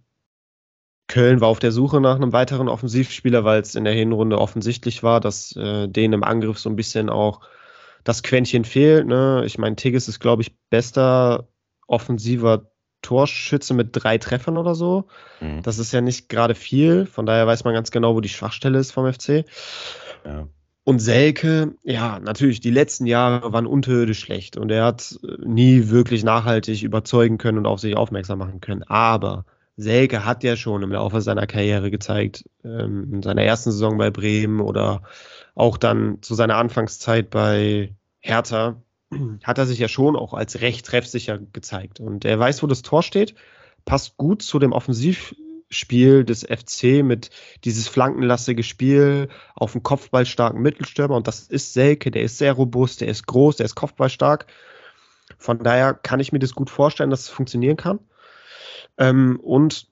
Köln 1.07 1.41
war 1.41 1.47
auf 1.47 1.59
der 1.59 1.71
Suche 1.71 1.99
nach 2.01 2.15
einem 2.15 2.33
weiteren 2.33 2.69
Offensivspieler, 2.69 3.43
weil 3.43 3.61
es 3.61 3.75
in 3.75 3.83
der 3.83 3.93
Hinrunde 3.93 4.39
offensichtlich 4.39 5.03
war, 5.03 5.19
dass 5.19 5.55
äh, 5.55 5.87
denen 5.87 6.13
im 6.13 6.23
Angriff 6.23 6.59
so 6.59 6.69
ein 6.69 6.75
bisschen 6.75 7.09
auch 7.09 7.41
das 8.03 8.23
Quäntchen 8.23 8.63
fehlt. 8.63 9.07
Ne? 9.07 9.43
Ich 9.45 9.57
meine, 9.57 9.75
Tigges 9.75 10.07
ist, 10.07 10.19
glaube 10.19 10.43
ich, 10.43 10.55
bester 10.69 11.47
offensiver 11.87 12.71
Torschütze 13.01 13.73
mit 13.73 13.89
drei 13.93 14.17
Treffern 14.17 14.57
oder 14.57 14.75
so. 14.75 15.05
hm, 15.39 15.61
Das 15.63 15.79
ist 15.79 15.91
ja 15.91 16.01
nicht 16.01 16.29
gerade 16.29 16.55
viel. 16.55 17.05
Von 17.05 17.25
daher 17.25 17.47
weiß 17.47 17.63
man 17.63 17.73
ganz 17.73 17.91
genau, 17.91 18.15
wo 18.15 18.21
die 18.21 18.29
Schwachstelle 18.29 18.79
ist 18.79 18.91
vom 18.91 19.11
FC. 19.11 19.45
ja. 20.25 20.47
Und 20.85 20.99
Selke, 20.99 21.75
ja, 21.83 22.19
natürlich, 22.19 22.61
die 22.61 22.71
letzten 22.71 23.05
Jahre 23.05 23.53
waren 23.53 23.67
unterirdisch 23.67 24.19
schlecht 24.21 24.57
und 24.57 24.71
er 24.71 24.85
hat 24.85 25.19
äh, 25.23 25.35
nie 25.45 25.89
wirklich 25.89 26.23
nachhaltig 26.23 26.81
überzeugen 26.81 27.37
können 27.37 27.59
und 27.59 27.67
auf 27.67 27.79
sich 27.79 27.95
aufmerksam 27.95 28.39
machen 28.39 28.59
können. 28.59 28.81
Aber 28.83 29.45
Selke 29.77 30.25
hat 30.25 30.43
ja 30.43 30.55
schon 30.55 30.81
im 30.81 30.91
Laufe 30.91 31.21
seiner 31.21 31.45
Karriere 31.45 31.91
gezeigt, 31.91 32.43
ähm, 32.63 33.07
in 33.13 33.21
seiner 33.21 33.43
ersten 33.43 33.71
Saison 33.71 33.99
bei 33.99 34.09
Bremen 34.09 34.61
oder 34.61 35.03
auch 35.53 35.77
dann 35.77 36.21
zu 36.23 36.33
seiner 36.33 36.55
Anfangszeit 36.55 37.29
bei 37.29 37.93
Hertha, 38.19 38.81
hat 39.43 39.57
er 39.57 39.65
sich 39.65 39.79
ja 39.79 39.87
schon 39.87 40.15
auch 40.15 40.33
als 40.33 40.61
recht 40.61 40.85
treffsicher 40.85 41.37
gezeigt. 41.37 41.99
Und 41.99 42.25
er 42.25 42.39
weiß, 42.39 42.63
wo 42.63 42.67
das 42.67 42.81
Tor 42.81 43.03
steht, 43.03 43.35
passt 43.85 44.17
gut 44.17 44.41
zu 44.41 44.59
dem 44.59 44.71
Offensivspiel 44.71 46.23
des 46.23 46.43
FC 46.43 47.03
mit 47.03 47.29
dieses 47.63 47.87
flankenlastige 47.87 48.63
Spiel 48.63 49.29
auf 49.55 49.75
einen 49.75 49.83
kopfballstarken 49.83 50.61
Mittelstürmer. 50.61 51.15
Und 51.15 51.27
das 51.27 51.41
ist 51.47 51.73
Selke, 51.73 52.11
der 52.11 52.23
ist 52.23 52.37
sehr 52.37 52.53
robust, 52.53 53.01
der 53.01 53.07
ist 53.07 53.25
groß, 53.25 53.57
der 53.57 53.65
ist 53.65 53.75
kopfballstark. 53.75 54.45
Von 55.37 55.59
daher 55.59 55.93
kann 55.93 56.19
ich 56.19 56.31
mir 56.31 56.39
das 56.39 56.53
gut 56.53 56.69
vorstellen, 56.69 57.09
dass 57.09 57.21
es 57.21 57.29
funktionieren 57.29 57.77
kann. 57.77 57.99
Ähm, 58.97 59.39
und 59.41 59.87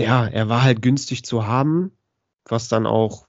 ja, 0.00 0.26
er 0.26 0.48
war 0.48 0.62
halt 0.62 0.82
günstig 0.82 1.24
zu 1.24 1.46
haben, 1.46 1.92
was 2.44 2.68
dann 2.68 2.86
auch 2.86 3.27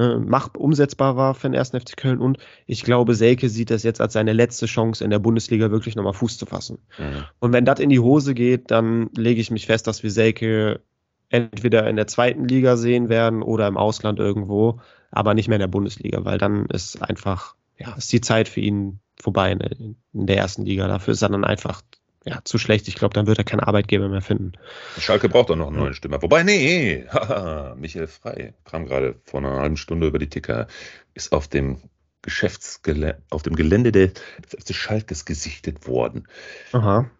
ne, 0.00 0.24
mach, 0.26 0.54
umsetzbar 0.54 1.16
war 1.16 1.34
für 1.34 1.48
den 1.48 1.54
ersten 1.54 1.78
FC 1.78 1.96
Köln. 1.96 2.20
Und 2.20 2.38
ich 2.66 2.82
glaube, 2.82 3.14
Selke 3.14 3.48
sieht 3.48 3.70
das 3.70 3.82
jetzt 3.82 4.00
als 4.00 4.14
seine 4.14 4.32
letzte 4.32 4.66
Chance 4.66 5.04
in 5.04 5.10
der 5.10 5.18
Bundesliga 5.18 5.70
wirklich 5.70 5.96
nochmal 5.96 6.14
Fuß 6.14 6.38
zu 6.38 6.46
fassen. 6.46 6.78
Mhm. 6.98 7.24
Und 7.38 7.52
wenn 7.52 7.64
das 7.64 7.80
in 7.80 7.90
die 7.90 8.00
Hose 8.00 8.34
geht, 8.34 8.70
dann 8.70 9.10
lege 9.16 9.40
ich 9.40 9.50
mich 9.50 9.66
fest, 9.66 9.86
dass 9.86 10.02
wir 10.02 10.10
Selke 10.10 10.80
entweder 11.28 11.88
in 11.88 11.96
der 11.96 12.06
zweiten 12.06 12.48
Liga 12.48 12.76
sehen 12.76 13.08
werden 13.08 13.42
oder 13.42 13.68
im 13.68 13.76
Ausland 13.76 14.18
irgendwo, 14.18 14.80
aber 15.10 15.34
nicht 15.34 15.48
mehr 15.48 15.56
in 15.56 15.60
der 15.60 15.68
Bundesliga, 15.68 16.24
weil 16.24 16.38
dann 16.38 16.66
ist 16.66 17.00
einfach, 17.02 17.54
ja, 17.78 17.94
ist 17.94 18.12
die 18.12 18.20
Zeit 18.20 18.48
für 18.48 18.60
ihn 18.60 18.98
vorbei 19.20 19.52
in 19.52 19.58
der, 19.58 19.70
in 19.78 19.96
der 20.26 20.38
ersten 20.38 20.64
Liga. 20.64 20.88
Dafür 20.88 21.12
ist 21.12 21.22
er 21.22 21.28
dann 21.28 21.44
einfach 21.44 21.82
ja, 22.24 22.40
zu 22.44 22.58
schlecht. 22.58 22.88
Ich 22.88 22.94
glaube, 22.94 23.14
dann 23.14 23.26
wird 23.26 23.38
er 23.38 23.44
keinen 23.44 23.60
Arbeitgeber 23.60 24.08
mehr 24.08 24.20
finden. 24.20 24.52
Schalke 24.98 25.28
braucht 25.28 25.50
auch 25.50 25.56
noch 25.56 25.68
einen 25.68 25.78
neuen 25.78 25.94
Stürmer. 25.94 26.20
Wobei, 26.22 26.42
nee, 26.42 27.06
haha, 27.12 27.74
Michael 27.78 28.06
Frei 28.06 28.54
kam 28.64 28.86
gerade 28.86 29.16
vor 29.24 29.40
einer 29.40 29.54
halben 29.54 29.76
Stunde 29.76 30.06
über 30.06 30.18
die 30.18 30.28
Ticker, 30.28 30.66
ist 31.14 31.32
auf 31.32 31.48
dem 31.48 31.78
Geschäftsgelände, 32.22 33.22
auf 33.30 33.42
dem 33.42 33.56
Gelände 33.56 33.92
des 33.92 34.12
FC 34.50 34.74
Schalkes 34.74 35.24
gesichtet 35.24 35.86
worden. 35.86 36.28
Aha. 36.72 37.10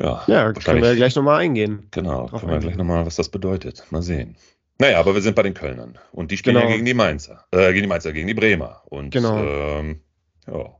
Ja, 0.00 0.24
ja 0.26 0.52
können 0.52 0.82
wir 0.82 0.96
gleich 0.96 1.14
nochmal 1.14 1.40
eingehen. 1.40 1.86
Genau, 1.92 2.26
können 2.26 2.50
wir 2.50 2.58
gleich 2.58 2.76
nochmal, 2.76 3.06
was 3.06 3.16
das 3.16 3.28
bedeutet. 3.28 3.84
Mal 3.90 4.02
sehen. 4.02 4.36
Naja, 4.78 4.98
aber 4.98 5.14
wir 5.14 5.22
sind 5.22 5.36
bei 5.36 5.44
den 5.44 5.54
Kölnern. 5.54 5.96
Und 6.10 6.32
die 6.32 6.36
spielen 6.36 6.56
genau. 6.56 6.66
ja 6.66 6.72
gegen 6.72 6.84
die 6.84 6.94
Mainzer. 6.94 7.44
Äh, 7.52 7.68
gegen 7.68 7.82
die 7.82 7.88
Mainzer, 7.88 8.12
gegen 8.12 8.26
die 8.26 8.34
Bremer. 8.34 8.82
Und 8.86 9.10
genau. 9.10 9.38
ähm, 9.38 10.00
ja, 10.48 10.74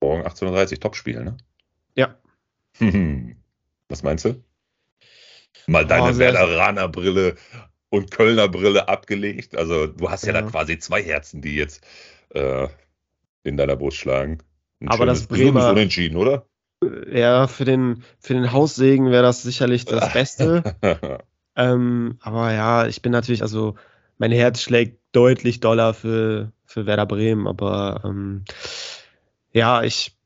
morgen 0.00 0.22
18.30 0.22 0.72
Uhr 0.72 0.80
Topspiel, 0.80 1.24
ne? 1.24 1.36
Ja, 1.96 2.14
Was 3.88 4.02
meinst 4.02 4.24
du? 4.24 4.42
Mal 5.66 5.86
deine 5.86 6.14
oh, 6.14 6.18
Werderaner 6.18 6.88
Brille 6.88 7.36
und 7.90 8.10
Kölner 8.10 8.48
Brille 8.48 8.88
abgelegt. 8.88 9.56
Also 9.56 9.86
du 9.86 10.10
hast 10.10 10.26
ja, 10.26 10.34
ja 10.34 10.42
da 10.42 10.48
quasi 10.48 10.78
zwei 10.78 11.02
Herzen, 11.02 11.42
die 11.42 11.56
jetzt 11.56 11.84
äh, 12.30 12.68
in 13.44 13.56
deiner 13.56 13.76
Brust 13.76 13.98
schlagen. 13.98 14.38
Ein 14.80 14.88
Aber 14.88 15.06
das 15.06 15.26
Bremer 15.26 15.70
unentschieden, 15.70 16.16
oder? 16.16 16.46
Ja, 17.10 17.48
für 17.48 17.64
den, 17.64 18.04
für 18.20 18.34
den 18.34 18.52
Haussegen 18.52 19.10
wäre 19.10 19.22
das 19.22 19.42
sicherlich 19.42 19.84
das 19.84 20.12
Beste. 20.12 20.76
ähm, 21.56 22.18
aber 22.20 22.52
ja, 22.52 22.86
ich 22.86 23.02
bin 23.02 23.12
natürlich, 23.12 23.42
also 23.42 23.74
mein 24.18 24.32
Herz 24.32 24.62
schlägt 24.62 25.00
deutlich 25.12 25.60
doller 25.60 25.94
für, 25.94 26.52
für 26.64 26.86
Werder 26.86 27.06
Bremen, 27.06 27.46
aber 27.46 28.02
ähm, 28.04 28.44
ja, 29.52 29.82
ich 29.82 30.17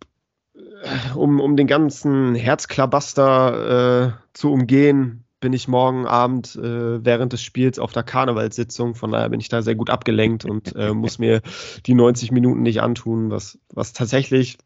um, 1.15 1.41
um 1.41 1.57
den 1.57 1.67
ganzen 1.67 2.35
Herzklabaster 2.35 4.07
äh, 4.07 4.13
zu 4.33 4.53
umgehen, 4.53 5.25
bin 5.41 5.53
ich 5.53 5.69
morgen 5.69 6.07
Abend 6.07 6.57
äh, 6.57 7.05
während 7.05 7.33
des 7.33 7.43
Spiels 7.43 7.79
auf 7.79 7.93
der 7.93 8.05
Karnevalssitzung. 8.05 8.95
Von 8.95 9.11
daher 9.13 9.29
bin 9.29 9.41
ich 9.41 9.49
da 9.49 9.61
sehr 9.61 9.75
gut 9.75 9.91
abgelenkt 9.91 10.45
und 10.45 10.75
äh, 10.77 10.95
muss 10.95 11.19
mir 11.19 11.43
die 11.87 11.95
90 11.95 12.31
Minuten 12.31 12.63
nicht 12.63 12.81
antun, 12.81 13.31
was, 13.31 13.59
was 13.73 13.93
tatsächlich 13.93 14.59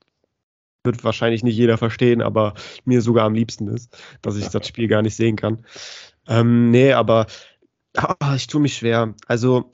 wird 0.84 1.02
wahrscheinlich 1.02 1.42
nicht 1.42 1.56
jeder 1.56 1.78
verstehen, 1.78 2.22
aber 2.22 2.54
mir 2.84 3.02
sogar 3.02 3.24
am 3.24 3.34
liebsten 3.34 3.66
ist, 3.68 3.98
dass 4.22 4.36
ich 4.36 4.48
das 4.48 4.68
Spiel 4.68 4.86
gar 4.86 5.02
nicht 5.02 5.16
sehen 5.16 5.34
kann. 5.34 5.64
Ähm, 6.28 6.70
nee, 6.70 6.92
aber 6.92 7.26
ah, 7.96 8.34
ich 8.36 8.46
tue 8.46 8.60
mich 8.60 8.76
schwer. 8.76 9.14
Also 9.26 9.70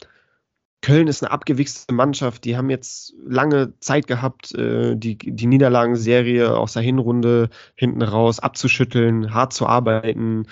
Köln 0.82 1.06
ist 1.06 1.22
eine 1.22 1.30
abgewichste 1.30 1.94
Mannschaft. 1.94 2.44
Die 2.44 2.56
haben 2.56 2.68
jetzt 2.68 3.14
lange 3.24 3.72
Zeit 3.78 4.08
gehabt, 4.08 4.52
äh, 4.54 4.96
die, 4.96 5.16
die 5.16 5.46
Niederlagenserie 5.46 6.56
aus 6.56 6.74
der 6.74 6.82
Hinrunde 6.82 7.50
hinten 7.76 8.02
raus 8.02 8.40
abzuschütteln, 8.40 9.32
hart 9.32 9.52
zu 9.52 9.66
arbeiten. 9.66 10.46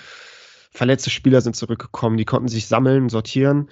Verletzte 0.71 1.09
Spieler 1.09 1.41
sind 1.41 1.57
zurückgekommen, 1.57 2.15
die 2.15 2.25
konnten 2.25 2.47
sich 2.47 2.67
sammeln, 2.67 3.09
sortieren. 3.09 3.69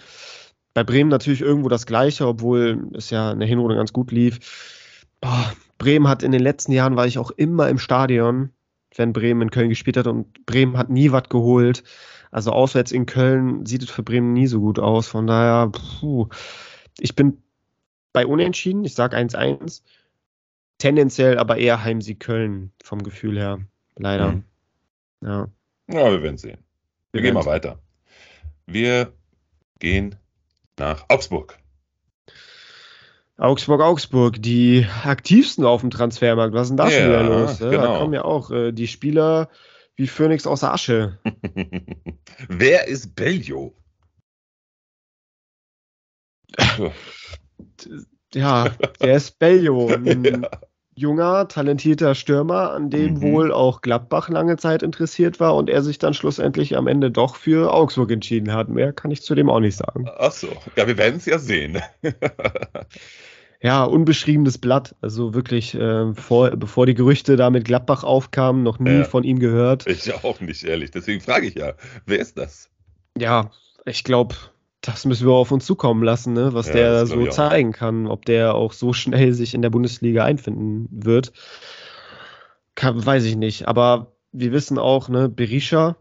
Bei 0.74 0.84
Bremen 0.84 1.10
natürlich 1.10 1.41
irgendwo 1.41 1.69
das 1.69 1.86
Gleiche, 1.86 2.28
obwohl 2.28 2.89
es 2.93 3.10
ja 3.10 3.32
in 3.32 3.39
der 3.39 3.48
Hinrunde 3.48 3.76
ganz 3.76 3.93
gut 3.93 4.12
lief. 4.12 5.08
Boah, 5.22 5.54
Bremen 5.78 6.10
hat 6.10 6.24
in 6.24 6.34
den 6.34 6.41
letzten 6.41 6.74
Jahren 6.74 6.98
war 6.98 7.08
ich 7.08 7.17
auch 7.17 7.32
immer 7.32 7.69
im 7.69 7.80
Stadion, 7.80 8.52
wenn 8.95 9.13
Bremen 9.13 9.43
in 9.43 9.52
Köln 9.52 9.69
gespielt 9.69 9.95
hat 9.95 10.08
und 10.08 10.45
Bremen 10.45 10.78
hat 10.78 10.89
nie 10.89 11.12
was 11.13 11.30
geholt. 11.30 11.84
Also 12.31 12.51
auswärts 12.51 12.91
in 12.91 13.05
Köln 13.05 13.65
sieht 13.65 13.83
es 13.83 13.89
für 13.89 14.03
Bremen 14.03 14.33
nie 14.33 14.47
so 14.47 14.59
gut 14.59 14.79
aus. 14.79 15.07
Von 15.07 15.27
daher, 15.27 15.69
puh, 15.69 16.27
ich 16.99 17.15
bin 17.15 17.41
bei 18.13 18.25
Unentschieden, 18.25 18.83
ich 18.83 18.95
sage 18.95 19.17
1-1. 19.17 19.81
Tendenziell 20.77 21.37
aber 21.37 21.57
eher 21.57 21.83
Heimsieg 21.83 22.19
Köln 22.19 22.71
vom 22.83 23.03
Gefühl 23.03 23.37
her. 23.37 23.59
Leider. 23.95 24.31
Mhm. 24.33 24.43
Ja. 25.21 25.47
Ja, 25.91 26.11
wir 26.11 26.21
werden 26.23 26.37
sehen. 26.37 26.59
Wir, 27.11 27.19
wir 27.19 27.21
gehen 27.21 27.33
mal 27.33 27.45
weiter. 27.45 27.79
Wir 28.65 29.11
gehen 29.79 30.15
nach 30.77 31.05
Augsburg. 31.09 31.57
Augsburg, 33.37 33.81
Augsburg, 33.81 34.41
die 34.41 34.85
aktivsten 35.05 35.65
auf 35.65 35.81
dem 35.81 35.91
Transfermarkt. 35.91 36.53
Was 36.53 36.63
ist 36.63 36.69
denn 36.69 36.77
da 36.77 36.89
ja, 36.89 36.99
schon 36.99 37.09
wieder 37.09 37.23
los? 37.23 37.59
Genau. 37.59 37.81
Da 37.81 37.97
kommen 37.97 38.13
ja 38.13 38.25
auch 38.25 38.51
äh, 38.51 38.71
die 38.73 38.87
Spieler, 38.87 39.49
wie 39.99 40.07
Phönix 40.07 40.47
aus 40.47 40.63
Asche. 40.63 41.19
Wer 42.47 42.88
ist 42.88 43.15
Bellio? 43.15 43.75
ja, 48.33 48.69
der 49.01 49.15
ist 49.15 49.38
Bellio. 49.39 49.89
Ein 49.89 50.23
ja. 50.41 50.49
junger, 50.95 51.49
talentierter 51.49 52.15
Stürmer, 52.15 52.71
an 52.71 52.89
dem 52.89 53.15
mhm. 53.15 53.21
wohl 53.21 53.51
auch 53.51 53.81
Gladbach 53.81 54.29
lange 54.29 54.55
Zeit 54.55 54.83
interessiert 54.83 55.41
war 55.41 55.57
und 55.57 55.69
er 55.69 55.83
sich 55.83 55.99
dann 55.99 56.13
schlussendlich 56.13 56.77
am 56.77 56.88
Ende 56.88 57.12
doch 57.12 57.35
für 57.35 57.73
Augsburg 57.73 58.12
entschieden 58.12 58.53
hat. 58.53 58.69
Mehr 58.69 58.93
kann 58.93 59.12
ich 59.12 59.21
zu 59.21 59.35
dem 59.35 59.49
auch 59.49 59.59
nicht 59.59 59.75
sagen. 59.75 60.09
Ach 60.17 60.31
so, 60.31 60.47
ja, 60.77 60.88
wir 60.88 60.97
werden 60.97 61.17
es 61.17 61.25
ja 61.25 61.39
sehen. 61.39 61.81
Ja, 63.62 63.84
unbeschriebenes 63.84 64.58
Blatt. 64.58 64.95
Also 65.02 65.34
wirklich, 65.34 65.76
äh, 65.76 66.13
vor, 66.13 66.52
bevor 66.52 66.86
die 66.86 66.93
Gerüchte 66.93 67.36
da 67.36 67.50
mit 67.50 67.65
Gladbach 67.65 68.04
aufkamen, 68.04 68.63
noch 68.63 68.80
nie 68.80 69.00
ja. 69.00 69.04
von 69.04 69.24
ihm 69.24 69.39
gehört. 69.39 69.86
Ich 69.88 70.13
auch 70.24 70.39
nicht, 70.39 70.63
ehrlich. 70.63 70.91
Deswegen 70.91 71.22
frage 71.22 71.48
ich 71.48 71.56
ja, 71.56 71.74
wer 72.06 72.19
ist 72.19 72.38
das? 72.38 72.69
Ja, 73.17 73.52
ich 73.86 74.04
glaube, 74.04 74.36
das 74.82 75.06
müssen 75.06 75.28
wir 75.28 75.34
auf 75.34 75.52
uns 75.52 75.65
zukommen 75.65 76.04
lassen, 76.04 76.34
ne? 76.34 76.54
was 76.54 76.67
ja, 76.67 76.74
der 76.74 77.06
so 77.06 77.28
zeigen 77.28 77.74
kann, 77.74 78.08
ob 78.08 78.26
der 78.26 78.56
auch 78.56 78.72
so 78.72 78.93
schnell 78.93 79.34
sich 79.34 79.54
in 79.54 79.62
der 79.62 79.69
Bundesliga 79.69 80.24
einfinden 80.24 80.88
wird. 80.91 81.34
Kann, 82.76 83.06
weiß 83.06 83.26
ich 83.26 83.36
nicht. 83.36 83.67
Aber 83.67 84.13
wir 84.32 84.54
wissen 84.54 84.78
auch, 84.78 85.10
ne, 85.10 85.28
Berisha 85.28 85.98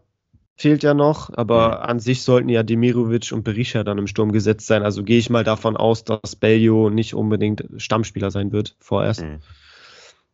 fehlt 0.59 0.83
ja 0.83 0.93
noch, 0.93 1.31
aber 1.33 1.87
an 1.87 1.99
sich 1.99 2.23
sollten 2.23 2.49
ja 2.49 2.63
Demirovic 2.63 3.31
und 3.31 3.43
Berisha 3.43 3.83
dann 3.83 3.97
im 3.97 4.07
Sturm 4.07 4.33
gesetzt 4.33 4.67
sein. 4.67 4.83
Also 4.83 5.03
gehe 5.03 5.17
ich 5.17 5.29
mal 5.29 5.45
davon 5.45 5.77
aus, 5.77 6.03
dass 6.03 6.35
Bellio 6.35 6.89
nicht 6.89 7.13
unbedingt 7.13 7.63
Stammspieler 7.77 8.29
sein 8.29 8.51
wird 8.51 8.75
vorerst. 8.79 9.21
Mhm. 9.21 9.39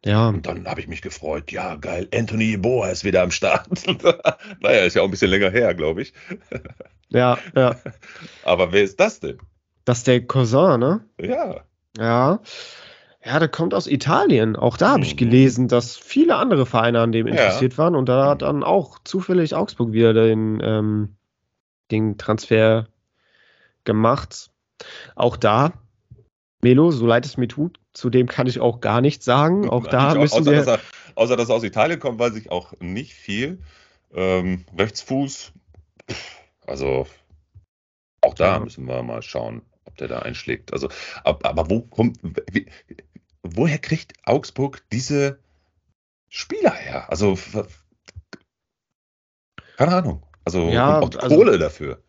Ja. 0.03 0.29
Und 0.29 0.45
dann 0.47 0.67
habe 0.67 0.79
ich 0.79 0.87
mich 0.87 1.03
gefreut. 1.03 1.51
Ja, 1.51 1.75
geil. 1.75 2.07
Anthony 2.13 2.51
Yeboah 2.51 2.89
ist 2.89 3.03
wieder 3.03 3.21
am 3.21 3.31
Start. 3.31 3.67
naja, 4.61 4.81
ist 4.81 4.95
ja 4.95 5.01
auch 5.01 5.05
ein 5.05 5.11
bisschen 5.11 5.29
länger 5.29 5.51
her, 5.51 5.73
glaube 5.75 6.01
ich. 6.01 6.13
ja, 7.09 7.37
ja. 7.55 7.75
Aber 8.43 8.71
wer 8.71 8.83
ist 8.83 8.99
das 8.99 9.19
denn? 9.19 9.37
Das 9.83 9.99
ist 9.99 10.07
der 10.07 10.25
Cousin, 10.25 10.79
ne? 10.79 11.05
Ja. 11.21 11.63
Ja. 11.97 12.39
Ja, 13.25 13.39
der 13.39 13.47
kommt 13.47 13.73
aus 13.73 13.87
Italien. 13.87 14.55
Auch 14.55 14.77
da 14.77 14.91
habe 14.91 15.03
ich 15.03 15.13
mhm. 15.13 15.17
gelesen, 15.17 15.67
dass 15.67 15.97
viele 15.97 16.35
andere 16.35 16.67
Vereine 16.67 16.99
an 16.99 17.11
dem 17.11 17.25
interessiert 17.25 17.73
ja. 17.73 17.77
waren. 17.79 17.95
Und 17.95 18.07
da 18.07 18.29
hat 18.29 18.43
dann 18.43 18.63
auch 18.63 18.99
zufällig 19.03 19.55
Augsburg 19.55 19.93
wieder 19.93 20.13
den, 20.13 20.61
ähm, 20.63 21.15
den 21.89 22.19
Transfer 22.19 22.87
gemacht. 23.83 24.51
Auch 25.15 25.37
da, 25.37 25.73
Melo, 26.61 26.91
so 26.91 27.07
leid 27.07 27.25
es 27.25 27.37
mir 27.37 27.47
tut, 27.47 27.79
zu 27.93 28.11
dem 28.11 28.27
kann 28.27 28.45
ich 28.45 28.59
auch 28.59 28.79
gar 28.79 29.01
nichts 29.01 29.25
sagen. 29.25 29.69
Auch 29.69 29.87
da 29.87 30.11
auch, 30.11 30.17
müssen 30.17 30.41
außer, 30.41 30.51
wir. 30.51 30.57
Dass 30.57 30.67
er, 30.67 30.79
außer 31.15 31.35
dass 31.35 31.49
er 31.49 31.55
aus 31.55 31.63
Italien 31.63 31.99
kommt, 31.99 32.19
weiß 32.19 32.35
ich 32.35 32.51
auch 32.51 32.73
nicht 32.79 33.15
viel. 33.15 33.59
Ähm, 34.13 34.65
Rechtsfuß, 34.77 35.51
also 36.67 37.07
auch 38.21 38.33
da 38.33 38.53
ja. 38.53 38.59
müssen 38.59 38.85
wir 38.85 39.01
mal 39.03 39.21
schauen, 39.21 39.61
ob 39.85 39.97
der 39.97 40.07
da 40.07 40.19
einschlägt. 40.19 40.73
Also, 40.73 40.89
aber, 41.23 41.49
aber 41.49 41.69
wo 41.69 41.81
kommt, 41.81 42.19
wie, 42.51 42.67
woher 43.53 43.77
kriegt 43.77 44.13
Augsburg 44.23 44.83
diese 44.91 45.39
Spieler 46.29 46.73
her? 46.73 47.09
Also, 47.09 47.37
keine 49.77 49.95
Ahnung. 49.95 50.23
Also, 50.43 50.69
ja, 50.69 50.99
auch 50.99 51.09
also 51.15 51.35
Kohle 51.35 51.57
dafür. 51.57 52.01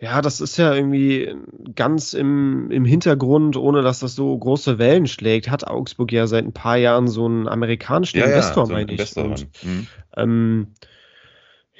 Ja, 0.00 0.22
das 0.22 0.40
ist 0.40 0.56
ja 0.56 0.74
irgendwie 0.74 1.34
ganz 1.74 2.12
im, 2.12 2.70
im 2.70 2.84
Hintergrund, 2.84 3.56
ohne 3.56 3.82
dass 3.82 3.98
das 3.98 4.14
so 4.14 4.36
große 4.36 4.78
Wellen 4.78 5.08
schlägt, 5.08 5.50
hat 5.50 5.66
Augsburg 5.66 6.12
ja 6.12 6.28
seit 6.28 6.44
ein 6.44 6.52
paar 6.52 6.76
Jahren 6.76 7.08
so 7.08 7.24
einen 7.24 7.48
amerikanischen 7.48 8.18
ja, 8.18 8.26
Investor, 8.26 8.64
ja, 8.64 8.66
so 8.66 8.72
meine 8.72 8.92
ich. 8.92 9.16
Und, 9.16 9.48
mhm. 9.64 9.86
ähm, 10.16 10.74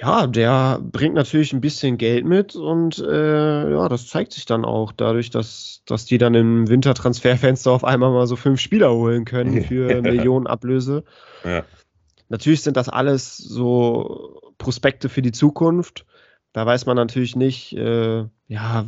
ja, 0.00 0.28
der 0.28 0.78
bringt 0.80 1.14
natürlich 1.14 1.52
ein 1.52 1.60
bisschen 1.60 1.98
Geld 1.98 2.24
mit 2.24 2.54
und 2.54 2.98
äh, 2.98 3.70
ja, 3.70 3.88
das 3.88 4.06
zeigt 4.06 4.32
sich 4.32 4.46
dann 4.46 4.64
auch 4.64 4.92
dadurch, 4.92 5.30
dass, 5.30 5.82
dass 5.86 6.04
die 6.04 6.18
dann 6.18 6.34
im 6.34 6.68
Wintertransferfenster 6.68 7.72
auf 7.72 7.84
einmal 7.84 8.12
mal 8.12 8.28
so 8.28 8.36
fünf 8.36 8.60
Spieler 8.60 8.92
holen 8.92 9.24
können 9.24 9.62
für 9.64 10.00
Millionen 10.02 10.46
Ablöse. 10.46 11.02
Ja. 11.44 11.64
Natürlich 12.28 12.62
sind 12.62 12.76
das 12.76 12.88
alles 12.88 13.36
so 13.38 14.40
Prospekte 14.58 15.08
für 15.08 15.22
die 15.22 15.32
Zukunft 15.32 16.04
Da 16.58 16.66
weiß 16.66 16.86
man 16.86 16.96
natürlich 16.96 17.36
nicht, 17.36 17.72
äh, 17.74 18.24
ja, 18.48 18.84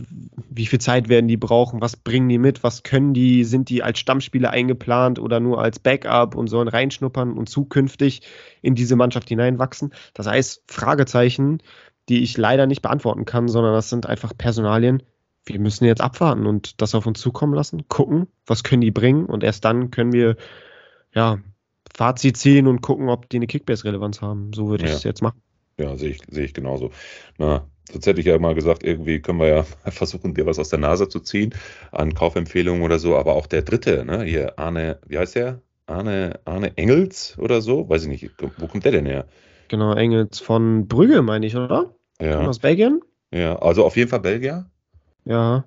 wie 0.48 0.66
viel 0.66 0.80
Zeit 0.80 1.08
werden 1.08 1.28
die 1.28 1.36
brauchen, 1.36 1.80
was 1.80 1.94
bringen 1.94 2.28
die 2.28 2.38
mit, 2.38 2.64
was 2.64 2.82
können 2.82 3.14
die, 3.14 3.44
sind 3.44 3.68
die 3.68 3.84
als 3.84 4.00
Stammspieler 4.00 4.50
eingeplant 4.50 5.20
oder 5.20 5.38
nur 5.38 5.62
als 5.62 5.78
Backup 5.78 6.34
und 6.34 6.48
sollen 6.48 6.66
reinschnuppern 6.66 7.38
und 7.38 7.48
zukünftig 7.48 8.22
in 8.60 8.74
diese 8.74 8.96
Mannschaft 8.96 9.28
hineinwachsen. 9.28 9.94
Das 10.14 10.26
heißt, 10.26 10.64
Fragezeichen, 10.66 11.62
die 12.08 12.24
ich 12.24 12.36
leider 12.36 12.66
nicht 12.66 12.82
beantworten 12.82 13.24
kann, 13.24 13.46
sondern 13.46 13.72
das 13.72 13.88
sind 13.88 14.04
einfach 14.04 14.36
Personalien. 14.36 15.04
Wir 15.46 15.60
müssen 15.60 15.84
jetzt 15.84 16.00
abwarten 16.00 16.46
und 16.46 16.82
das 16.82 16.96
auf 16.96 17.06
uns 17.06 17.20
zukommen 17.20 17.54
lassen, 17.54 17.86
gucken, 17.86 18.26
was 18.46 18.64
können 18.64 18.80
die 18.80 18.90
bringen 18.90 19.26
und 19.26 19.44
erst 19.44 19.64
dann 19.64 19.92
können 19.92 20.12
wir 20.12 20.34
ja 21.14 21.38
Fazit 21.94 22.36
ziehen 22.36 22.66
und 22.66 22.80
gucken, 22.80 23.08
ob 23.08 23.28
die 23.28 23.36
eine 23.36 23.46
Kickbase-Relevanz 23.46 24.22
haben. 24.22 24.52
So 24.54 24.70
würde 24.70 24.86
ich 24.86 24.90
es 24.90 25.04
jetzt 25.04 25.22
machen. 25.22 25.40
Ja, 25.80 25.96
sehe 25.96 26.10
ich, 26.10 26.20
sehe 26.28 26.44
ich 26.44 26.52
genauso. 26.52 26.90
Na, 27.38 27.66
sonst 27.90 28.06
hätte 28.06 28.20
ich 28.20 28.26
ja 28.26 28.38
mal 28.38 28.54
gesagt, 28.54 28.84
irgendwie 28.84 29.20
können 29.20 29.40
wir 29.40 29.48
ja 29.48 29.62
versuchen, 29.90 30.34
dir 30.34 30.44
was 30.44 30.58
aus 30.58 30.68
der 30.68 30.78
Nase 30.78 31.08
zu 31.08 31.20
ziehen 31.20 31.54
an 31.90 32.12
Kaufempfehlungen 32.12 32.82
oder 32.82 32.98
so. 32.98 33.16
Aber 33.16 33.34
auch 33.34 33.46
der 33.46 33.62
dritte, 33.62 34.04
ne, 34.04 34.22
hier 34.22 34.58
Arne, 34.58 34.98
wie 35.06 35.18
heißt 35.18 35.36
der? 35.36 35.62
Arne, 35.86 36.38
Arne 36.44 36.76
Engels 36.76 37.36
oder 37.38 37.62
so? 37.62 37.88
Weiß 37.88 38.02
ich 38.02 38.08
nicht. 38.08 38.30
Wo 38.58 38.66
kommt 38.66 38.84
der 38.84 38.92
denn 38.92 39.06
her? 39.06 39.26
Genau, 39.68 39.94
Engels 39.94 40.38
von 40.38 40.86
Brügge, 40.86 41.22
meine 41.22 41.46
ich, 41.46 41.56
oder? 41.56 41.94
Ja. 42.20 42.46
Aus 42.46 42.58
Belgien? 42.58 43.00
Ja, 43.32 43.56
also 43.56 43.84
auf 43.84 43.96
jeden 43.96 44.10
Fall 44.10 44.20
Belgier. 44.20 44.70
Ja. 45.24 45.64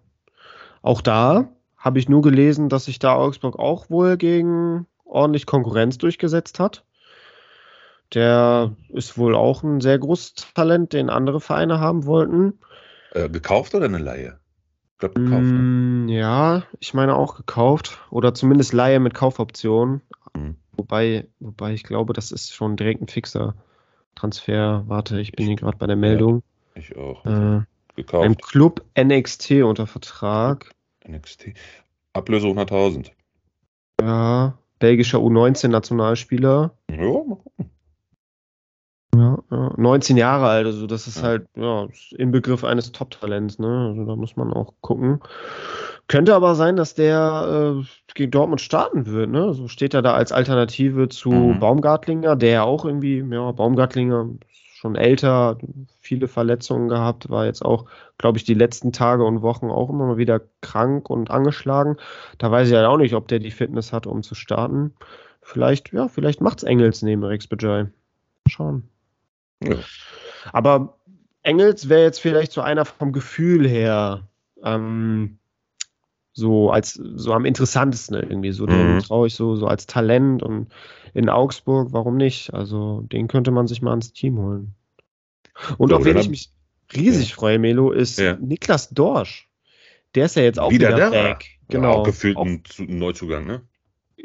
Auch 0.82 1.02
da 1.02 1.50
habe 1.78 2.00
ich 2.00 2.08
nur 2.08 2.22
gelesen, 2.22 2.70
dass 2.70 2.86
sich 2.86 3.00
da 3.00 3.16
Augsburg 3.16 3.58
auch 3.58 3.90
wohl 3.90 4.18
gegen 4.18 4.86
ordentlich 5.06 5.46
Konkurrenz 5.46 5.98
durchgesetzt 5.98 6.60
hat. 6.60 6.86
Der 8.14 8.76
ist 8.90 9.18
wohl 9.18 9.36
auch 9.36 9.64
ein 9.64 9.82
sehr 9.82 9.98
großes 9.98 10.36
Talent, 10.54 10.94
den 10.94 11.10
andere 11.10 11.40
Vereine 11.40 11.80
haben 11.80 12.06
wollten. 12.06 12.60
Äh, 13.12 13.30
gekauft 13.30 13.74
oder 13.74 13.86
eine 13.86 13.98
Laie? 13.98 14.40
Ich 14.92 14.98
glaube, 15.00 15.20
gekauft. 15.20 15.44
Ne? 15.44 15.60
Mm, 15.60 16.10
ja, 16.10 16.64
ich 16.80 16.94
meine 16.94 17.16
auch 17.16 17.36
gekauft. 17.36 18.00
Oder 18.12 18.34
zumindest 18.34 18.74
Laie 18.74 19.00
mit 19.00 19.14
Kaufoption. 19.14 20.02
Mhm. 20.36 20.58
Wobei, 20.74 21.28
wobei 21.40 21.74
ich 21.74 21.84
glaube, 21.84 22.14
das 22.14 22.32
ist 22.32 22.54
schon 22.54 22.76
direkt 22.76 23.02
ein 23.02 23.08
fixer 23.08 23.56
Transfer. 24.16 24.84
Warte, 24.88 25.20
ich 25.20 25.32
bin 25.32 25.44
ich, 25.44 25.50
hier 25.50 25.58
gerade 25.58 25.78
bei 25.78 25.88
der 25.88 25.96
Meldung. 25.96 26.44
Ja, 26.76 26.82
ich 26.82 26.96
auch. 26.96 27.26
Äh, 27.26 27.62
gekauft. 27.96 28.26
Im 28.26 28.38
Club 28.38 28.84
NXT 28.98 29.64
unter 29.64 29.88
Vertrag. 29.88 30.72
NXT. 31.08 31.54
Ablöse 32.14 32.48
100.000. 32.48 33.12
Ja, 34.02 34.58
belgischer 34.80 35.20
U19-Nationalspieler. 35.20 36.76
Ja, 36.90 36.98
mal 36.98 37.38
gucken. 37.38 37.70
Ja, 39.16 39.38
ja, 39.52 39.74
19 39.78 40.18
Jahre 40.18 40.48
alt, 40.48 40.66
also 40.66 40.88
das 40.88 41.06
ist 41.08 41.18
ja. 41.18 41.24
halt 41.24 41.48
ja, 41.56 41.88
Inbegriff 42.18 42.64
eines 42.64 42.92
Top-Talents, 42.92 43.60
ne? 43.60 43.90
Also 43.90 44.06
da 44.06 44.16
muss 44.16 44.36
man 44.36 44.52
auch 44.52 44.74
gucken. 44.82 45.20
Könnte 46.08 46.34
aber 46.34 46.56
sein, 46.56 46.76
dass 46.76 46.96
der 46.96 47.78
äh, 47.80 47.86
gegen 48.16 48.32
Dortmund 48.32 48.62
starten 48.62 49.06
wird, 49.06 49.30
ne? 49.30 49.54
So 49.54 49.68
steht 49.68 49.94
er 49.94 50.02
da 50.02 50.14
als 50.14 50.32
Alternative 50.32 51.10
zu 51.10 51.32
mhm. 51.32 51.60
Baumgartlinger, 51.60 52.36
der 52.36 52.50
ja 52.50 52.64
auch 52.64 52.86
irgendwie, 52.86 53.24
ja, 53.30 53.52
Baumgartlinger 53.52 54.30
schon 54.84 54.96
älter, 54.96 55.58
viele 56.02 56.28
Verletzungen 56.28 56.90
gehabt, 56.90 57.30
war 57.30 57.46
jetzt 57.46 57.64
auch, 57.64 57.86
glaube 58.18 58.38
ich, 58.38 58.44
die 58.44 58.54
letzten 58.54 58.92
Tage 58.92 59.24
und 59.24 59.42
Wochen 59.42 59.70
auch 59.70 59.90
immer 59.90 60.08
mal 60.08 60.18
wieder 60.18 60.42
krank 60.62 61.10
und 61.10 61.32
angeschlagen. 61.32 61.98
Da 62.40 62.52
weiß 62.52 62.68
ich 62.68 62.76
halt 62.76 62.88
auch 62.88 62.98
nicht, 62.98 63.14
ob 63.14 63.28
der 63.28 63.40
die 63.40 63.52
Fitness 63.52 63.94
hat, 63.94 64.08
um 64.08 64.24
zu 64.24 64.36
starten. 64.36 64.94
Vielleicht, 65.42 65.94
ja, 65.94 66.08
vielleicht 66.08 66.42
macht's 66.42 66.64
Engels 66.64 67.02
neben 67.02 67.24
Rex 67.24 67.48
Bajai. 67.48 67.92
Schauen. 68.48 68.90
Ja. 69.62 69.76
Aber 70.52 70.98
Engels 71.42 71.90
wäre 71.90 72.04
jetzt 72.04 72.20
vielleicht 72.20 72.52
so 72.52 72.62
einer 72.62 72.86
vom 72.86 73.12
Gefühl 73.12 73.68
her 73.68 74.28
ähm, 74.64 75.38
so 76.34 76.72
als 76.72 76.94
so 76.94 77.34
am 77.34 77.46
interessantesten 77.46 78.16
irgendwie. 78.16 78.52
So 78.52 78.66
mhm. 78.66 79.00
traue 79.00 79.28
ich 79.28 79.36
so, 79.36 79.56
so 79.56 79.68
als 79.68 79.86
Talent 79.86 80.42
und 80.42 80.68
in 81.14 81.30
Augsburg, 81.30 81.90
warum 81.92 82.18
nicht? 82.18 82.54
Also 82.54 83.02
den 83.12 83.28
könnte 83.28 83.52
man 83.52 83.68
sich 83.68 83.82
mal 83.82 83.92
ans 83.92 84.14
Team 84.14 84.40
holen. 84.40 84.74
Und 85.78 85.90
so, 85.90 85.98
auf 85.98 86.06
wen 86.06 86.18
ich 86.18 86.30
mich 86.30 86.52
riesig 86.96 87.30
ja. 87.30 87.36
freue, 87.36 87.60
Melo, 87.60 87.92
ist 87.92 88.18
ja. 88.20 88.36
Niklas 88.36 88.90
Dorsch. 88.90 89.48
Der 90.16 90.26
ist 90.26 90.36
ja 90.36 90.44
jetzt 90.44 90.60
auch 90.60 90.72
wieder, 90.72 90.96
wieder 90.96 91.12
back. 91.12 91.46
Genau. 91.70 91.92
Auch 91.92 92.04
gefühlt 92.04 92.38
ein 92.38 92.64
Neuzugang, 92.78 93.46
ne? 93.46 93.62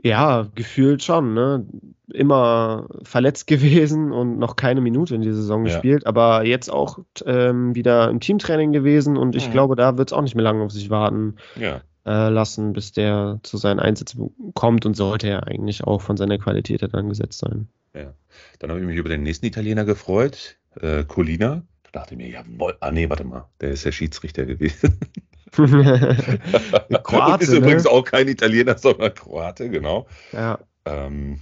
Ja, 0.03 0.49
gefühlt 0.55 1.03
schon, 1.03 1.34
ne? 1.34 1.66
Immer 2.12 2.88
verletzt 3.03 3.46
gewesen 3.46 4.12
und 4.12 4.38
noch 4.38 4.57
keine 4.57 4.80
Minute 4.80 5.14
in 5.14 5.22
die 5.22 5.32
Saison 5.32 5.66
ja. 5.66 5.72
gespielt, 5.72 6.07
aber 6.07 6.44
jetzt 6.46 6.70
auch 6.70 6.99
ähm, 7.26 7.74
wieder 7.74 8.09
im 8.09 8.20
Teamtraining 8.20 8.72
gewesen 8.72 9.16
und 9.16 9.36
ich 9.36 9.49
mhm. 9.49 9.53
glaube, 9.53 9.76
da 9.76 9.99
wird 9.99 10.11
es 10.11 10.12
auch 10.12 10.22
nicht 10.22 10.34
mehr 10.34 10.44
lange 10.44 10.62
auf 10.62 10.72
sich 10.72 10.90
warten 10.90 11.36
ja. 11.57 11.82
äh, 12.07 12.28
lassen, 12.28 12.72
bis 12.72 12.92
der 12.92 13.40
zu 13.42 13.57
seinen 13.57 13.80
Einsätzen 13.80 14.30
kommt 14.55 14.86
und 14.86 14.94
sollte 14.94 15.28
er 15.28 15.46
eigentlich 15.46 15.84
auch 15.84 16.01
von 16.01 16.16
seiner 16.16 16.38
Qualität 16.38 16.82
dann 16.92 17.09
gesetzt 17.09 17.40
sein. 17.40 17.68
Ja. 17.94 18.14
Dann 18.59 18.70
habe 18.70 18.80
ich 18.80 18.86
mich 18.86 18.96
über 18.96 19.09
den 19.09 19.22
nächsten 19.22 19.46
Italiener 19.46 19.84
gefreut, 19.84 20.57
äh, 20.80 21.05
Colina. 21.05 21.62
Da 21.84 22.01
dachte 22.01 22.14
ich 22.14 22.18
mir, 22.18 22.28
jawohl, 22.28 22.76
ah 22.80 22.90
nee, 22.90 23.09
warte 23.09 23.24
mal, 23.24 23.49
der 23.61 23.70
ist 23.70 23.84
der 23.84 23.92
Schiedsrichter 23.92 24.46
gewesen. 24.46 24.99
Kroate, 27.03 27.44
ist 27.44 27.53
übrigens 27.53 27.84
ne? 27.84 27.90
auch 27.90 28.05
kein 28.05 28.28
Italiener, 28.28 28.76
sondern 28.78 29.14
Kroate, 29.14 29.70
genau. 29.70 30.07
Ja. 30.32 30.59
Ähm, 30.84 31.40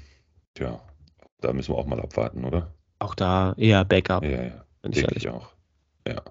tja, 0.54 0.80
da 1.40 1.52
müssen 1.52 1.74
wir 1.74 1.78
auch 1.78 1.86
mal 1.86 2.00
abwarten, 2.00 2.44
oder? 2.44 2.72
Auch 2.98 3.14
da 3.14 3.54
eher 3.56 3.84
Backup. 3.84 4.24
Ja, 4.24 4.42
ja. 4.42 4.64
Denke 4.82 5.14
ich 5.16 5.28
auch. 5.28 5.50
Ja. 6.06 6.22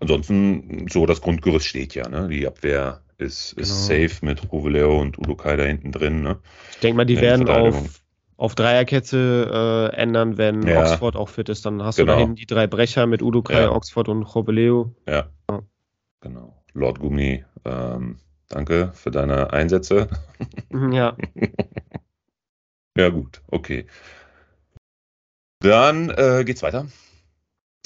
Ansonsten, 0.00 0.86
so 0.90 1.06
das 1.06 1.20
Grundgerüst 1.20 1.66
steht 1.66 1.94
ja, 1.94 2.08
ne? 2.08 2.28
Die 2.28 2.46
Abwehr 2.46 3.00
ist, 3.18 3.52
ist 3.52 3.88
genau. 3.88 4.08
safe 4.08 4.26
mit 4.26 4.52
Ruveleo 4.52 5.00
und 5.00 5.18
Udokai 5.18 5.56
da 5.56 5.64
hinten 5.64 5.92
drin, 5.92 6.22
ne? 6.22 6.38
Ich 6.72 6.80
denke 6.80 6.96
mal, 6.96 7.04
die 7.04 7.14
ja, 7.14 7.20
werden 7.20 7.48
auf, 7.48 8.02
auf 8.36 8.54
Dreierkette 8.54 9.92
äh, 9.92 9.96
ändern, 9.96 10.36
wenn 10.36 10.66
ja. 10.66 10.80
Oxford 10.80 11.16
auch 11.16 11.28
fit 11.28 11.48
ist. 11.48 11.64
Dann 11.64 11.82
hast 11.82 11.96
genau. 11.96 12.12
du 12.12 12.16
da 12.16 12.18
hinten 12.18 12.36
die 12.36 12.46
drei 12.46 12.66
Brecher 12.66 13.06
mit 13.06 13.22
Udokai, 13.22 13.62
ja. 13.62 13.70
Oxford 13.70 14.08
und 14.08 14.22
Roveleo. 14.22 14.94
Ja. 15.06 15.28
Genau. 16.20 16.59
Lord 16.72 16.98
Gummi, 17.00 17.44
ähm, 17.64 18.18
danke 18.48 18.92
für 18.94 19.10
deine 19.10 19.52
Einsätze. 19.52 20.08
Mhm, 20.70 20.92
ja. 20.92 21.16
ja, 22.96 23.08
gut, 23.08 23.42
okay. 23.48 23.86
Dann 25.60 26.10
äh, 26.10 26.42
geht's 26.44 26.62
weiter. 26.62 26.86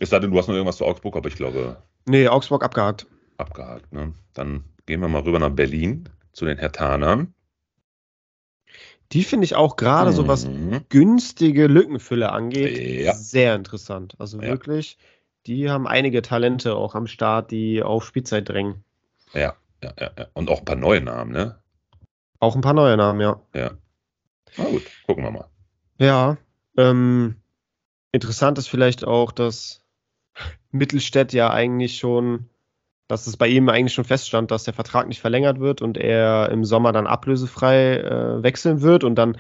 Es 0.01 0.11
sei 0.11 0.19
denn, 0.19 0.31
du 0.31 0.39
hast 0.39 0.49
noch 0.49 0.55
irgendwas 0.55 0.77
zu 0.77 0.85
Augsburg, 0.85 1.17
aber 1.17 1.29
ich 1.29 1.37
glaube. 1.37 1.83
Nee, 2.07 2.29
Augsburg 2.29 2.65
abgehakt. 2.65 3.07
Abgehakt, 3.37 3.93
ne? 3.93 4.15
Dann 4.33 4.65
gehen 4.87 5.01
wir 5.01 5.09
mal 5.09 5.23
rüber 5.23 5.39
nach 5.39 5.51
Berlin 5.51 6.09
zu 6.33 6.45
den 6.45 6.59
Hertanern. 6.59 7.35
Die 9.13 9.23
finde 9.23 9.45
ich 9.45 9.55
auch 9.55 9.77
gerade 9.77 10.11
mhm. 10.11 10.15
so 10.15 10.29
was 10.29 10.47
mhm. 10.47 10.85
günstige 10.89 11.67
Lückenfülle 11.67 12.33
angeht, 12.33 13.05
ja. 13.05 13.15
sehr 13.15 13.55
interessant. 13.55 14.17
Also 14.19 14.41
ja. 14.41 14.49
wirklich 14.49 14.99
die 15.47 15.71
haben 15.71 15.87
einige 15.87 16.23
Talente 16.23 16.75
auch 16.75 16.95
am 16.95 17.07
Start, 17.07 17.51
die 17.51 17.83
auf 17.83 18.05
Spielzeit 18.05 18.49
drängen. 18.49 18.85
Ja, 19.33 19.55
ja, 19.83 19.93
ja. 19.99 20.11
Und 20.33 20.51
auch 20.51 20.61
ein 20.61 20.65
paar 20.65 20.77
neue 20.77 21.01
Namen, 21.01 21.33
ne? 21.33 21.59
Auch 22.41 22.55
ein 22.55 22.63
paar 22.63 22.73
neue 22.75 22.97
Namen, 22.97 23.21
ja. 23.21 23.41
Ja. 23.55 23.73
Na 24.57 24.65
gut, 24.65 24.83
gucken 25.07 25.25
wir 25.25 25.31
mal. 25.31 25.49
Ja. 25.99 26.37
Ähm, 26.77 27.37
interessant 28.13 28.59
ist 28.59 28.69
vielleicht 28.69 29.07
auch, 29.07 29.33
dass 29.33 29.83
Mittelstädt 30.71 31.33
ja 31.33 31.51
eigentlich 31.51 31.99
schon, 31.99 32.49
dass 33.09 33.27
es 33.27 33.37
bei 33.37 33.49
ihm 33.49 33.69
eigentlich 33.69 33.95
schon 33.95 34.05
feststand, 34.05 34.51
dass 34.51 34.65
der 34.65 34.75
Vertrag 34.75 35.09
nicht 35.09 35.21
verlängert 35.21 35.61
wird 35.61 35.83
und 35.83 35.99
er 35.99 36.51
im 36.51 36.65
Sommer 36.65 36.93
dann 36.93 37.07
ablösefrei 37.07 37.99
äh, 37.99 38.43
wechseln 38.43 38.83
wird 38.83 39.05
und 39.05 39.15
dann 39.15 39.39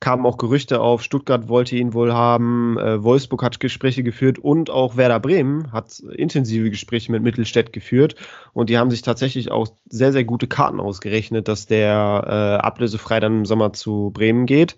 kamen 0.00 0.26
auch 0.26 0.36
Gerüchte 0.36 0.80
auf, 0.80 1.02
Stuttgart 1.02 1.48
wollte 1.48 1.76
ihn 1.76 1.94
wohl 1.94 2.12
haben, 2.12 2.78
äh, 2.78 3.02
Wolfsburg 3.02 3.42
hat 3.42 3.60
Gespräche 3.60 4.02
geführt 4.02 4.38
und 4.38 4.68
auch 4.68 4.96
Werder 4.96 5.20
Bremen 5.20 5.72
hat 5.72 5.98
intensive 6.00 6.70
Gespräche 6.70 7.10
mit 7.12 7.22
Mittelstädt 7.22 7.72
geführt 7.72 8.14
und 8.52 8.68
die 8.68 8.76
haben 8.76 8.90
sich 8.90 9.02
tatsächlich 9.02 9.50
auch 9.50 9.68
sehr, 9.88 10.12
sehr 10.12 10.24
gute 10.24 10.48
Karten 10.48 10.80
ausgerechnet, 10.80 11.48
dass 11.48 11.66
der 11.66 12.24
äh, 12.26 12.64
ablösefrei 12.64 13.20
dann 13.20 13.38
im 13.38 13.44
Sommer 13.46 13.72
zu 13.72 14.10
Bremen 14.12 14.44
geht, 14.44 14.76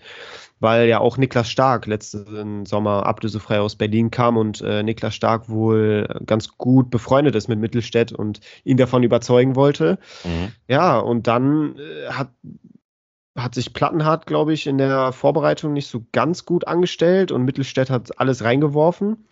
weil 0.60 0.88
ja 0.88 1.00
auch 1.00 1.16
Niklas 1.16 1.50
Stark 1.50 1.86
letzten 1.86 2.64
Sommer 2.64 3.04
ablösefrei 3.06 3.60
aus 3.60 3.74
Berlin 3.74 4.12
kam 4.12 4.36
und 4.36 4.60
äh, 4.60 4.84
Niklas 4.84 5.16
Stark 5.16 5.48
wohl 5.48 6.06
ganz 6.26 6.56
gut 6.56 6.90
befreundet 6.90 7.34
ist 7.34 7.48
mit 7.48 7.58
Mittelstädt 7.58 8.12
und 8.12 8.40
ihn 8.62 8.76
davon 8.76 9.02
überzeugen 9.02 9.56
wollte. 9.56 9.98
Mhm. 10.24 10.52
Ja, 10.68 10.98
und 10.98 11.26
dann 11.26 11.76
äh, 11.76 12.10
hat 12.10 12.30
hat 13.38 13.54
sich 13.54 13.72
Plattenhardt, 13.72 14.26
glaube 14.26 14.52
ich, 14.52 14.66
in 14.66 14.78
der 14.78 15.12
Vorbereitung 15.12 15.72
nicht 15.72 15.88
so 15.88 16.04
ganz 16.12 16.44
gut 16.44 16.66
angestellt 16.66 17.32
und 17.32 17.44
Mittelstädt 17.44 17.90
hat 17.90 18.18
alles 18.20 18.44
reingeworfen. 18.44 19.26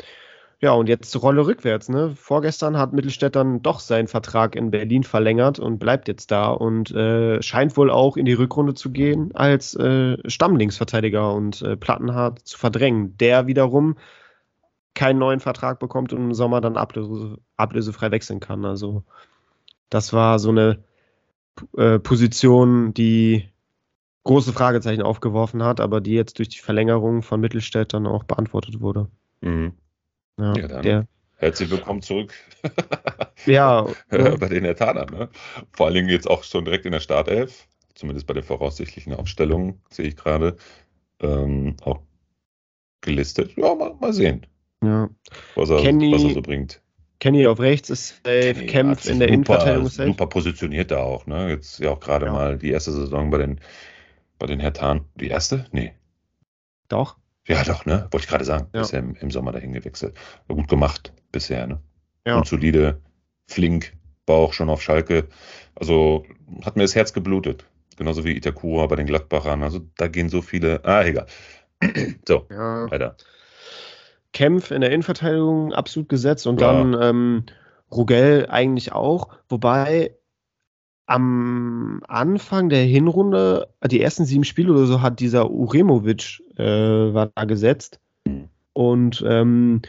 Ja, 0.59 0.72
und 0.72 0.88
jetzt 0.88 1.14
Rolle 1.22 1.46
rückwärts. 1.46 1.90
Ne? 1.90 2.14
Vorgestern 2.16 2.78
hat 2.78 2.94
Mittelstädt 2.94 3.36
dann 3.36 3.62
doch 3.62 3.78
seinen 3.78 4.09
Vertrag 4.09 4.57
in 4.57 4.70
Berlin 4.70 5.04
verlängert 5.04 5.59
und 5.59 5.78
bleibt 5.78 6.09
jetzt 6.09 6.30
da 6.30 6.48
und 6.48 6.90
äh, 6.92 7.42
scheint 7.42 7.76
wohl 7.76 7.90
auch 7.90 8.16
in 8.16 8.24
die 8.24 8.32
Rückrunde 8.32 8.72
zu 8.72 8.90
gehen 8.90 9.34
als 9.34 9.74
äh, 9.74 10.16
Stammlinksverteidiger 10.26 11.34
und 11.34 11.61
äh, 11.61 11.76
Plattenhardt 11.76 12.40
zu 12.40 12.59
verdrängen. 12.59 13.18
Der 13.18 13.46
wiederum 13.46 13.96
keinen 14.94 15.18
neuen 15.18 15.40
Vertrag 15.40 15.78
bekommt 15.78 16.14
und 16.14 16.22
im 16.22 16.34
Sommer 16.34 16.62
dann 16.62 16.78
ablöse, 16.78 17.36
ablösefrei 17.59 18.11
wechseln 18.11 18.40
kann. 18.40 18.64
Also 18.64 19.04
das 19.90 20.14
war 20.14 20.38
so 20.38 20.48
eine 20.48 20.82
äh, 21.76 21.98
Position, 21.98 22.94
die 22.94 23.50
große 24.26 24.52
Fragezeichen 24.52 25.02
aufgeworfen 25.02 25.62
hat, 25.62 25.80
aber 25.80 26.00
die 26.00 26.12
jetzt 26.12 26.38
durch 26.38 26.48
die 26.48 26.58
Verlängerung 26.58 27.22
von 27.22 27.40
Mittelstädt 27.40 27.94
dann 27.94 28.06
auch 28.06 28.24
beantwortet 28.24 28.80
wurde. 28.80 29.08
Mhm. 29.40 29.72
Ja, 30.38 30.54
Ja, 30.56 30.68
dann. 30.68 30.82
der, 30.82 31.06
Herzlich 31.38 31.70
willkommen 31.70 32.00
zurück 32.02 32.32
ja, 33.46 33.86
bei 34.10 34.48
den 34.48 34.64
Hertanern. 34.64 35.08
Ne? 35.10 35.28
Vor 35.72 35.86
allen 35.86 35.94
Dingen 35.94 36.08
jetzt 36.08 36.28
auch 36.28 36.42
schon 36.44 36.64
direkt 36.64 36.86
in 36.86 36.92
der 36.92 37.00
Startelf, 37.00 37.68
zumindest 37.94 38.26
bei 38.26 38.34
den 38.34 38.42
voraussichtlichen 38.42 39.14
Aufstellungen, 39.14 39.80
sehe 39.90 40.06
ich 40.08 40.16
gerade, 40.16 40.56
ähm, 41.20 41.76
auch 41.82 42.00
gelistet. 43.02 43.56
Ja, 43.56 43.74
mal, 43.74 43.94
mal 44.00 44.12
sehen, 44.12 44.46
ja. 44.82 45.08
was 45.54 45.70
er, 45.70 45.78
Kenny- 45.80 46.12
was 46.12 46.24
er 46.24 46.30
so 46.30 46.42
bringt. 46.42 46.80
Kenny 47.20 47.46
auf 47.46 47.60
rechts 47.60 47.88
ist 47.90 48.16
safe, 48.24 48.52
Kenny 48.54 48.66
kämpft 48.66 49.06
in 49.06 49.18
der 49.18 49.28
super, 49.28 49.34
Innenverteidigung 49.34 49.88
safe. 49.88 50.08
Super 50.08 50.26
positioniert 50.26 50.90
da 50.90 50.98
auch. 50.98 51.26
Ne? 51.26 51.48
Jetzt 51.50 51.78
ja 51.78 51.90
auch 51.90 52.00
gerade 52.00 52.26
Ja. 52.26 52.32
mal 52.32 52.58
die 52.58 52.70
erste 52.70 52.92
Saison 52.92 53.30
bei 53.30 53.38
den, 53.38 53.60
bei 54.39 54.47
den 54.47 54.61
Hertan. 54.61 55.05
Die 55.16 55.28
erste? 55.28 55.66
Nee. 55.72 55.93
Doch. 56.89 57.16
Ja, 57.47 57.62
doch, 57.64 57.87
ne? 57.87 58.09
Wollte 58.11 58.24
ich 58.24 58.28
gerade 58.28 58.45
sagen. 58.45 58.68
Ja. 58.74 58.80
Ist 58.82 58.93
ja 58.93 58.99
im, 58.99 59.14
im 59.16 59.30
Sommer 59.30 59.53
dahin 59.53 59.72
gewechselt. 59.72 60.16
War 60.49 60.57
gut 60.57 60.68
gemacht 60.68 61.12
bisher, 61.32 61.66
ne? 61.66 61.80
Ja. 62.26 62.37
Und 62.39 62.47
solide, 62.47 63.01
flink, 63.47 63.93
war 64.26 64.37
auch 64.37 64.53
schon 64.53 64.68
auf 64.68 64.82
Schalke. 64.82 65.28
Also 65.76 66.24
hat 66.64 66.76
mir 66.76 66.82
das 66.82 66.95
Herz 66.97 67.12
geblutet. 67.12 67.64
Genauso 67.97 68.24
wie 68.24 68.37
Itakura 68.37 68.87
bei 68.87 68.97
den 68.97 69.07
Gladbachern. 69.07 69.62
Also 69.62 69.80
da 69.97 70.09
gehen 70.09 70.28
so 70.28 70.43
viele. 70.43 70.84
Ah, 70.84 71.05
egal. 71.05 71.26
so, 72.26 72.47
Ja. 72.51 72.91
weiter. 72.91 73.16
Kempf 74.32 74.70
in 74.70 74.80
der 74.80 74.91
Innenverteidigung 74.91 75.72
absolut 75.72 76.09
gesetzt 76.09 76.47
und 76.47 76.61
Ja. 76.61 76.72
dann 76.72 76.97
ähm, 77.01 77.45
Rugell 77.91 78.47
eigentlich 78.51 78.93
auch. 78.93 79.28
Wobei 79.49 80.16
am 81.07 82.02
Anfang 82.09 82.68
der 82.68 82.84
Hinrunde, 82.84 83.68
die 83.86 84.00
ersten 84.00 84.24
sieben 84.24 84.44
Spiele 84.44 84.72
oder 84.72 84.86
so, 84.86 85.02
hat 85.02 85.20
dieser 85.20 85.50
Uremovic 85.50 86.42
äh, 86.57 86.64
war 87.14 87.30
da 87.34 87.44
gesetzt 87.44 88.00
Mhm. 88.26 88.48
und 88.72 89.24
ähm, 89.26 89.82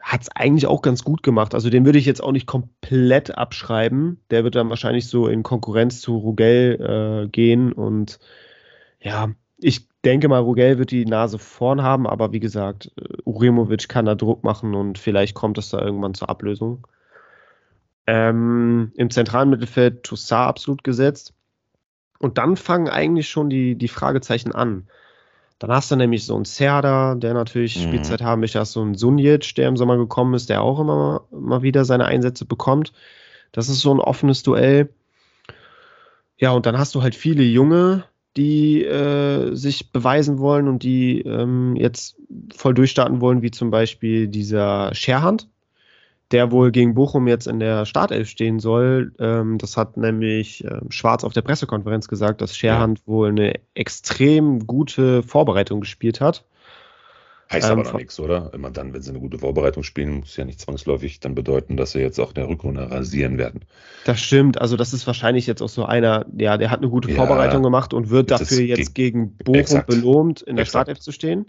hat 0.00 0.22
es 0.22 0.28
eigentlich 0.34 0.66
auch 0.66 0.82
ganz 0.82 1.04
gut 1.04 1.22
gemacht. 1.22 1.54
Also 1.54 1.70
den 1.70 1.84
würde 1.84 1.98
ich 1.98 2.06
jetzt 2.06 2.22
auch 2.22 2.32
nicht 2.32 2.46
komplett 2.46 3.36
abschreiben. 3.36 4.20
Der 4.30 4.44
wird 4.44 4.56
dann 4.56 4.70
wahrscheinlich 4.70 5.06
so 5.06 5.28
in 5.28 5.42
Konkurrenz 5.42 6.00
zu 6.00 6.16
Rugell 6.16 7.24
äh, 7.26 7.28
gehen 7.28 7.72
und 7.72 8.18
ja, 9.00 9.30
ich 9.58 9.88
denke 10.04 10.28
mal, 10.28 10.40
Rugell 10.40 10.78
wird 10.78 10.90
die 10.90 11.04
Nase 11.06 11.38
vorn 11.38 11.82
haben, 11.82 12.06
aber 12.06 12.32
wie 12.32 12.40
gesagt, 12.40 12.92
äh, 12.96 13.16
Uremovic 13.24 13.88
kann 13.88 14.06
da 14.06 14.14
Druck 14.14 14.42
machen 14.44 14.74
und 14.74 14.98
vielleicht 14.98 15.34
kommt 15.34 15.58
es 15.58 15.70
da 15.70 15.80
irgendwann 15.80 16.14
zur 16.14 16.28
Ablösung. 16.28 16.86
Ähm, 18.06 18.92
Im 18.96 19.10
zentralen 19.10 19.50
Mittelfeld 19.50 20.02
Toussaint 20.02 20.48
absolut 20.48 20.84
gesetzt. 20.84 21.34
Und 22.18 22.38
dann 22.38 22.56
fangen 22.56 22.88
eigentlich 22.88 23.28
schon 23.28 23.48
die, 23.50 23.76
die 23.76 23.88
Fragezeichen 23.88 24.52
an. 24.52 24.88
Dann 25.58 25.70
hast 25.70 25.90
du 25.90 25.96
nämlich 25.96 26.24
so 26.24 26.34
einen 26.34 26.44
Serda, 26.46 27.14
der 27.14 27.34
natürlich 27.34 27.76
Mhm. 27.76 27.82
Spielzeit 27.82 28.22
haben 28.22 28.40
möchte, 28.40 28.58
hast 28.58 28.72
so 28.72 28.80
einen 28.82 28.94
Sunjic, 28.94 29.54
der 29.54 29.68
im 29.68 29.76
Sommer 29.76 29.96
gekommen 29.96 30.34
ist, 30.34 30.48
der 30.48 30.62
auch 30.62 30.80
immer 30.80 31.24
mal 31.30 31.62
wieder 31.62 31.84
seine 31.84 32.06
Einsätze 32.06 32.46
bekommt. 32.46 32.92
Das 33.52 33.68
ist 33.68 33.80
so 33.80 33.92
ein 33.92 34.00
offenes 34.00 34.42
Duell. 34.42 34.88
Ja, 36.38 36.52
und 36.52 36.64
dann 36.64 36.78
hast 36.78 36.94
du 36.94 37.02
halt 37.02 37.14
viele 37.14 37.42
Junge, 37.42 38.04
die 38.36 38.84
äh, 38.84 39.54
sich 39.54 39.92
beweisen 39.92 40.38
wollen 40.38 40.68
und 40.68 40.82
die 40.82 41.20
ähm, 41.22 41.76
jetzt 41.76 42.16
voll 42.54 42.72
durchstarten 42.74 43.20
wollen, 43.20 43.42
wie 43.42 43.50
zum 43.50 43.70
Beispiel 43.70 44.28
dieser 44.28 44.94
Scherhand, 44.94 45.48
der 46.32 46.52
wohl 46.52 46.70
gegen 46.70 46.94
Bochum 46.94 47.26
jetzt 47.26 47.46
in 47.46 47.58
der 47.58 47.86
Startelf 47.86 48.28
stehen 48.28 48.60
soll. 48.60 49.12
Ähm, 49.18 49.58
das 49.58 49.76
hat 49.76 49.96
nämlich 49.96 50.64
ähm, 50.64 50.90
Schwarz 50.90 51.24
auf 51.24 51.32
der 51.32 51.42
Pressekonferenz 51.42 52.06
gesagt, 52.08 52.40
dass 52.40 52.56
Scherhand 52.56 53.06
wohl 53.06 53.28
eine 53.30 53.54
extrem 53.74 54.66
gute 54.66 55.22
Vorbereitung 55.22 55.80
gespielt 55.80 56.20
hat. 56.20 56.44
Heißt 57.52 57.66
Ähm, 57.66 57.80
aber 57.80 57.82
noch 57.82 57.98
nichts, 57.98 58.20
oder? 58.20 58.52
Immer 58.54 58.70
dann, 58.70 58.94
wenn 58.94 59.02
sie 59.02 59.10
eine 59.10 59.18
gute 59.18 59.40
Vorbereitung 59.40 59.82
spielen, 59.82 60.20
muss 60.20 60.36
ja 60.36 60.44
nicht 60.44 60.60
zwangsläufig 60.60 61.18
dann 61.18 61.34
bedeuten, 61.34 61.76
dass 61.76 61.90
sie 61.90 61.98
jetzt 61.98 62.20
auch 62.20 62.28
in 62.28 62.34
der 62.36 62.48
Rückrunde 62.48 62.88
rasieren 62.88 63.38
werden. 63.38 63.62
Das 64.04 64.20
stimmt, 64.20 64.60
also 64.60 64.76
das 64.76 64.92
ist 64.92 65.04
wahrscheinlich 65.08 65.48
jetzt 65.48 65.60
auch 65.60 65.68
so 65.68 65.84
einer, 65.84 66.26
ja, 66.38 66.56
der 66.56 66.70
hat 66.70 66.78
eine 66.78 66.88
gute 66.90 67.10
Ja. 67.10 67.16
Vorbereitung 67.16 67.64
gemacht 67.64 67.92
und 67.92 68.08
wird 68.10 68.30
dafür 68.30 68.60
jetzt 68.60 68.94
ge- 68.94 69.10
gegen 69.10 69.36
Bochum 69.38 69.56
Exakt. 69.56 69.88
belohnt, 69.88 70.42
in 70.42 70.54
der 70.54 70.62
Exakt. 70.62 70.84
Startelf 70.84 71.00
zu 71.00 71.10
stehen. 71.10 71.46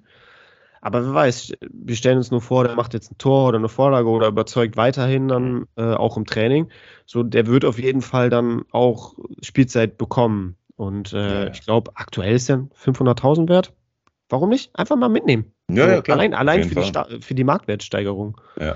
Aber 0.82 1.06
wer 1.06 1.14
weiß, 1.14 1.54
wir 1.72 1.96
stellen 1.96 2.18
uns 2.18 2.32
nur 2.32 2.42
vor, 2.42 2.64
der 2.64 2.76
macht 2.76 2.94
jetzt 2.96 3.12
ein 3.12 3.18
Tor 3.20 3.48
oder 3.50 3.60
eine 3.60 3.70
Vorlage 3.70 4.10
oder 4.10 4.28
überzeugt 4.28 4.78
weiterhin 4.78 5.28
dann 5.28 5.68
äh, 5.78 5.94
auch 5.94 6.18
im 6.18 6.26
Training. 6.26 6.70
So, 7.06 7.22
der 7.22 7.46
wird 7.46 7.66
auf 7.66 7.78
jeden 7.80 8.02
Fall 8.02 8.30
dann 8.32 8.64
auch 8.72 9.14
Spielzeit 9.44 9.98
bekommen. 10.00 10.58
Und 10.76 11.14
äh, 11.14 11.46
Ja, 11.46 11.52
ich 11.52 11.62
glaube, 11.62 11.92
aktuell 11.96 12.34
ist 12.36 12.50
er 12.50 12.68
500.000 12.84 13.48
wert. 13.48 13.74
Warum 14.30 14.50
nicht? 14.50 14.76
Einfach 14.76 14.96
mal 14.96 15.10
mitnehmen. 15.10 15.54
Ja, 15.70 15.88
ja, 15.88 16.02
klar. 16.02 16.18
Allein, 16.18 16.34
allein 16.34 16.64
für 16.64 16.76
die, 16.82 17.22
für 17.22 17.36
die 17.36 17.44
Marktwertsteigerung. 17.44 18.40
Ja. 18.60 18.76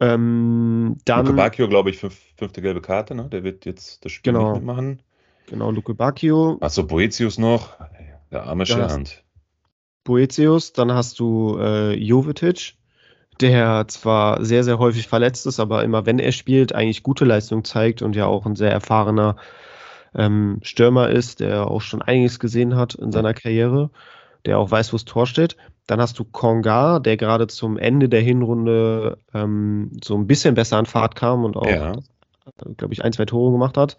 Ähm, 0.00 0.96
dann, 1.04 1.26
Luke 1.26 1.36
Bacchio, 1.36 1.68
glaube 1.68 1.90
ich, 1.90 1.98
fünf, 1.98 2.18
fünfte 2.36 2.62
gelbe 2.62 2.80
Karte, 2.80 3.14
ne? 3.14 3.28
Der 3.30 3.42
wird 3.42 3.64
jetzt 3.66 4.04
das 4.04 4.12
Spiel 4.12 4.32
Genau. 4.32 4.52
nicht 4.52 4.60
mitmachen. 4.60 5.02
genau, 5.46 5.70
Luke 5.70 5.92
Bacchio, 5.94 6.56
Achso, 6.60 6.84
Boetius 6.84 7.36
noch. 7.38 7.76
Der 8.30 8.44
arme 8.44 8.64
Scherhand. 8.64 9.24
Boetius, 10.08 10.72
dann 10.72 10.90
hast 10.92 11.20
du 11.20 11.58
äh, 11.60 11.92
Jovetic, 11.94 12.76
der 13.42 13.86
zwar 13.88 14.42
sehr, 14.42 14.64
sehr 14.64 14.78
häufig 14.78 15.06
verletzt 15.06 15.46
ist, 15.46 15.60
aber 15.60 15.84
immer 15.84 16.06
wenn 16.06 16.18
er 16.18 16.32
spielt, 16.32 16.74
eigentlich 16.74 17.02
gute 17.02 17.26
Leistung 17.26 17.62
zeigt 17.62 18.00
und 18.00 18.16
ja 18.16 18.24
auch 18.24 18.46
ein 18.46 18.56
sehr 18.56 18.72
erfahrener 18.72 19.36
ähm, 20.14 20.60
Stürmer 20.62 21.10
ist, 21.10 21.40
der 21.40 21.66
auch 21.70 21.82
schon 21.82 22.00
einiges 22.00 22.38
gesehen 22.38 22.74
hat 22.74 22.94
in 22.94 23.12
seiner 23.12 23.34
Karriere, 23.34 23.90
der 24.46 24.58
auch 24.58 24.70
weiß, 24.70 24.94
wo 24.94 24.96
das 24.96 25.04
Tor 25.04 25.26
steht. 25.26 25.58
Dann 25.86 26.00
hast 26.00 26.18
du 26.18 26.24
Konga, 26.24 27.00
der 27.00 27.18
gerade 27.18 27.46
zum 27.46 27.76
Ende 27.76 28.08
der 28.08 28.22
Hinrunde 28.22 29.18
ähm, 29.34 29.90
so 30.02 30.16
ein 30.16 30.26
bisschen 30.26 30.54
besser 30.54 30.78
an 30.78 30.86
Fahrt 30.86 31.16
kam 31.16 31.44
und 31.44 31.58
auch, 31.58 31.68
Ja. 31.68 31.92
glaube 32.78 32.94
ich, 32.94 33.04
ein, 33.04 33.12
zwei 33.12 33.26
Tore 33.26 33.52
gemacht 33.52 33.76
hat. 33.76 33.98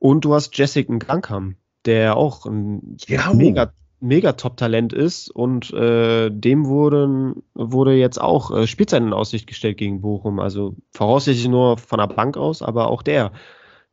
Und 0.00 0.24
du 0.24 0.34
hast 0.34 0.58
Jessica 0.58 0.92
Grankham, 0.98 1.54
der 1.86 2.16
auch 2.16 2.46
ein 2.46 2.96
Ja. 3.06 3.32
mega, 3.32 3.72
mega 4.04 4.32
Top-Talent 4.32 4.92
ist 4.92 5.30
und 5.30 5.72
äh, 5.72 6.30
dem 6.30 6.66
wurden, 6.66 7.42
wurde 7.54 7.94
jetzt 7.94 8.20
auch 8.20 8.50
äh, 8.50 8.66
Spielzeit 8.66 9.02
in 9.02 9.12
Aussicht 9.12 9.46
gestellt 9.46 9.78
gegen 9.78 10.02
Bochum. 10.02 10.40
Also 10.40 10.76
voraussichtlich 10.90 11.48
nur 11.48 11.78
von 11.78 11.98
der 11.98 12.06
Bank 12.06 12.36
aus, 12.36 12.62
aber 12.62 12.90
auch 12.90 13.02
der 13.02 13.32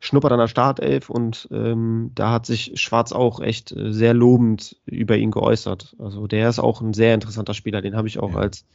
schnuppert 0.00 0.32
an 0.32 0.38
der 0.38 0.48
Startelf 0.48 1.08
und 1.10 1.48
ähm, 1.52 2.10
da 2.14 2.32
hat 2.32 2.44
sich 2.44 2.72
Schwarz 2.74 3.12
auch 3.12 3.40
echt 3.40 3.72
äh, 3.72 3.92
sehr 3.92 4.14
lobend 4.14 4.76
über 4.84 5.16
ihn 5.16 5.30
geäußert. 5.30 5.96
Also 5.98 6.26
der 6.26 6.48
ist 6.48 6.58
auch 6.58 6.80
ein 6.80 6.92
sehr 6.92 7.14
interessanter 7.14 7.54
Spieler, 7.54 7.80
den 7.80 7.96
habe 7.96 8.08
ich 8.08 8.18
auch 8.18 8.34
Ja. 8.34 8.40
als 8.40 8.66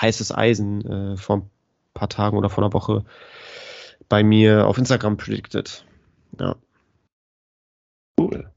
heißes 0.00 0.32
Eisen 0.32 0.86
äh, 0.86 1.16
vor 1.16 1.38
ein 1.38 1.50
paar 1.92 2.08
Tagen 2.08 2.36
oder 2.36 2.48
vor 2.48 2.64
einer 2.64 2.72
Woche 2.72 3.04
bei 4.08 4.22
mir 4.22 4.66
auf 4.66 4.78
Instagram 4.78 5.16
predicted. 5.16 5.84
Ja. 6.40 6.56
Cool. 8.18 8.50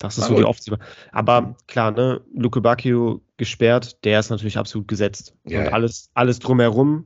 Das 0.00 0.16
ist 0.16 0.28
so 0.28 0.36
die. 0.36 0.44
Aufziehbar. 0.44 0.80
Aber 1.12 1.56
klar, 1.68 1.90
ne, 1.90 2.22
Luke 2.34 2.62
Bacchio 2.62 3.20
gesperrt, 3.36 4.02
der 4.02 4.18
ist 4.18 4.30
natürlich 4.30 4.56
absolut 4.56 4.88
gesetzt. 4.88 5.36
Ja, 5.44 5.60
und 5.60 5.72
alles, 5.74 6.10
alles 6.14 6.38
drumherum 6.38 7.04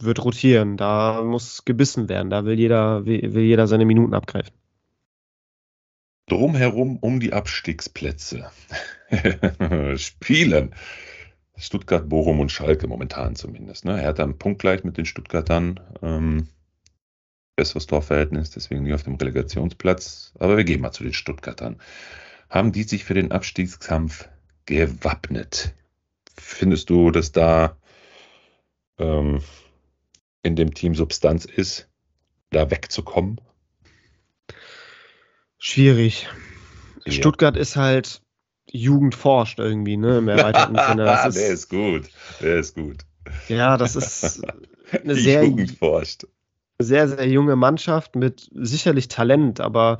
wird 0.00 0.24
rotieren. 0.24 0.76
Da 0.76 1.22
muss 1.22 1.64
gebissen 1.64 2.08
werden. 2.08 2.28
Da 2.28 2.44
will 2.44 2.58
jeder, 2.58 3.06
will, 3.06 3.32
will 3.32 3.44
jeder 3.44 3.68
seine 3.68 3.84
Minuten 3.84 4.12
abgreifen. 4.12 4.52
Drumherum 6.26 6.96
um 6.96 7.20
die 7.20 7.32
Abstiegsplätze 7.32 8.50
spielen. 9.96 10.74
Stuttgart, 11.56 12.08
Bochum 12.08 12.40
und 12.40 12.50
Schalke 12.50 12.88
momentan 12.88 13.36
zumindest. 13.36 13.84
Ne? 13.84 14.02
Er 14.02 14.08
hat 14.08 14.18
einen 14.18 14.36
Punkt 14.36 14.60
gleich 14.60 14.82
mit 14.82 14.96
den 14.98 15.04
Stuttgartern. 15.04 15.78
Ähm, 16.02 16.48
besseres 17.60 17.86
Torverhältnis, 17.86 18.48
deswegen 18.48 18.84
nie 18.84 18.94
auf 18.94 19.02
dem 19.02 19.16
Relegationsplatz. 19.16 20.32
Aber 20.38 20.56
wir 20.56 20.64
gehen 20.64 20.80
mal 20.80 20.92
zu 20.92 21.02
den 21.02 21.12
Stuttgartern. 21.12 21.78
Haben 22.48 22.72
die 22.72 22.84
sich 22.84 23.04
für 23.04 23.12
den 23.12 23.32
Abstiegskampf 23.32 24.30
gewappnet? 24.64 25.74
Findest 26.38 26.88
du, 26.88 27.10
dass 27.10 27.32
da 27.32 27.76
ähm, 28.98 29.42
in 30.42 30.56
dem 30.56 30.72
Team 30.72 30.94
Substanz 30.94 31.44
ist, 31.44 31.90
da 32.48 32.70
wegzukommen? 32.70 33.42
Schwierig. 35.58 36.28
Ja. 37.04 37.12
Stuttgart 37.12 37.58
ist 37.58 37.76
halt 37.76 38.22
Jugend 38.72 39.14
forscht 39.14 39.58
irgendwie, 39.58 39.98
ne? 39.98 40.16
Im 40.16 40.28
erweiterten 40.28 40.78
Sinne. 40.88 41.04
Das 41.04 41.34
der 41.34 41.48
ist, 41.48 41.64
ist 41.64 41.68
gut. 41.68 42.08
Der 42.40 42.56
ist 42.56 42.74
gut. 42.74 43.04
ja, 43.48 43.76
das 43.76 43.96
ist 43.96 44.42
eine 44.92 45.14
Die 45.14 45.20
sehr, 45.20 45.44
Jugend 45.44 45.72
forscht. 45.72 46.24
Sehr, 46.82 47.08
sehr 47.08 47.28
junge 47.28 47.56
Mannschaft 47.56 48.16
mit 48.16 48.48
sicherlich 48.52 49.08
Talent, 49.08 49.60
aber 49.60 49.98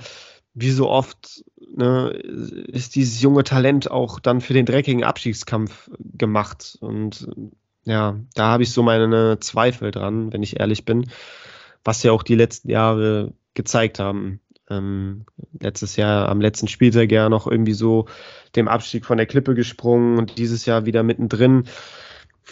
wie 0.55 0.71
so 0.71 0.89
oft 0.89 1.45
ne, 1.77 2.11
ist 2.11 2.97
dieses 2.97 3.21
junge 3.21 3.45
Talent 3.45 3.91
auch 3.91 4.19
dann 4.19 4.41
für 4.41 4.55
den 4.55 4.67
dreckigen 4.67 5.05
Abstiegskampf 5.05 5.91
gemacht. 5.99 6.77
Und 6.81 7.29
ja, 7.85 8.19
da 8.35 8.49
habe 8.49 8.63
ich 8.63 8.73
so 8.73 8.83
meine 8.83 9.39
Zweifel 9.41 9.91
dran, 9.91 10.33
wenn 10.33 10.43
ich 10.43 10.61
ehrlich 10.61 10.85
bin, 10.85 11.11
was 11.85 12.03
ja 12.03 12.13
auch 12.13 12.23
die 12.23 12.35
letzten 12.35 12.71
Jahre 12.71 13.33
gezeigt 13.55 13.99
haben. 13.99 14.41
Ähm, 14.69 15.25
letztes 15.59 15.97
Jahr 15.97 16.29
am 16.29 16.41
letzten 16.41 16.69
Spieltag 16.69 17.11
ja 17.11 17.29
noch 17.29 17.47
irgendwie 17.47 17.73
so 17.73 18.07
dem 18.55 18.69
Abstieg 18.69 19.05
von 19.05 19.17
der 19.17 19.27
Klippe 19.27 19.55
gesprungen 19.55 20.19
und 20.19 20.39
dieses 20.39 20.65
Jahr 20.67 20.87
wieder 20.87 21.03
mittendrin. 21.03 21.65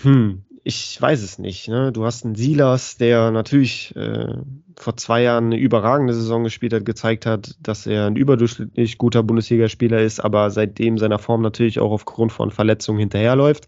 Hm, 0.02 0.44
ich 0.64 1.00
weiß 1.00 1.22
es 1.22 1.38
nicht. 1.38 1.68
Ne? 1.68 1.92
Du 1.92 2.04
hast 2.04 2.24
einen 2.24 2.34
Silas, 2.34 2.96
der 2.96 3.30
natürlich 3.30 3.94
äh, 3.96 4.34
vor 4.76 4.96
zwei 4.96 5.22
Jahren 5.22 5.46
eine 5.46 5.58
überragende 5.58 6.14
Saison 6.14 6.44
gespielt 6.44 6.72
hat, 6.72 6.84
gezeigt 6.84 7.26
hat, 7.26 7.56
dass 7.60 7.86
er 7.86 8.06
ein 8.06 8.16
überdurchschnittlich 8.16 8.98
guter 8.98 9.22
Bundesligaspieler 9.22 10.00
ist, 10.00 10.20
aber 10.20 10.50
seitdem 10.50 10.98
seiner 10.98 11.18
Form 11.18 11.42
natürlich 11.42 11.80
auch 11.80 11.90
aufgrund 11.90 12.32
von 12.32 12.50
Verletzungen 12.50 12.98
hinterherläuft. 12.98 13.66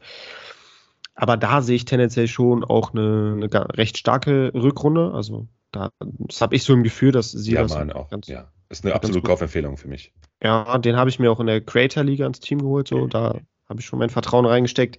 Aber 1.15 1.37
da 1.37 1.61
sehe 1.61 1.77
ich 1.77 1.85
tendenziell 1.85 2.29
schon 2.29 2.65
auch 2.65 2.95
eine, 2.95 3.35
eine 3.37 3.77
recht 3.77 3.99
starke 3.99 4.53
Rückrunde. 4.55 5.13
Also 5.13 5.49
da, 5.73 5.91
das 6.01 6.41
habe 6.41 6.55
ich 6.55 6.65
so 6.65 6.73
im 6.73 6.83
Gefühl, 6.83 7.13
dass 7.13 7.31
sie 7.31 7.53
ja, 7.53 7.63
das 7.63 7.77
auch. 7.77 8.09
Ganz, 8.09 8.27
ja, 8.29 8.51
ist 8.69 8.85
eine 8.85 8.95
absolute 8.95 9.23
Kaufempfehlung 9.23 9.77
für 9.77 9.89
mich. 9.89 10.13
Ja, 10.43 10.79
den 10.79 10.97
habe 10.97 11.11
ich 11.11 11.19
mir 11.19 11.31
auch 11.31 11.41
in 11.41 11.47
der 11.47 11.61
Creator 11.61 12.05
Liga 12.05 12.27
ins 12.27 12.41
Team 12.41 12.61
geholt. 12.61 12.89
So, 12.89 13.07
da 13.07 13.37
habe 13.69 13.81
ich 13.81 13.87
schon 13.87 13.99
mein 13.99 14.11
Vertrauen 14.11 14.47
reingesteckt. 14.47 14.99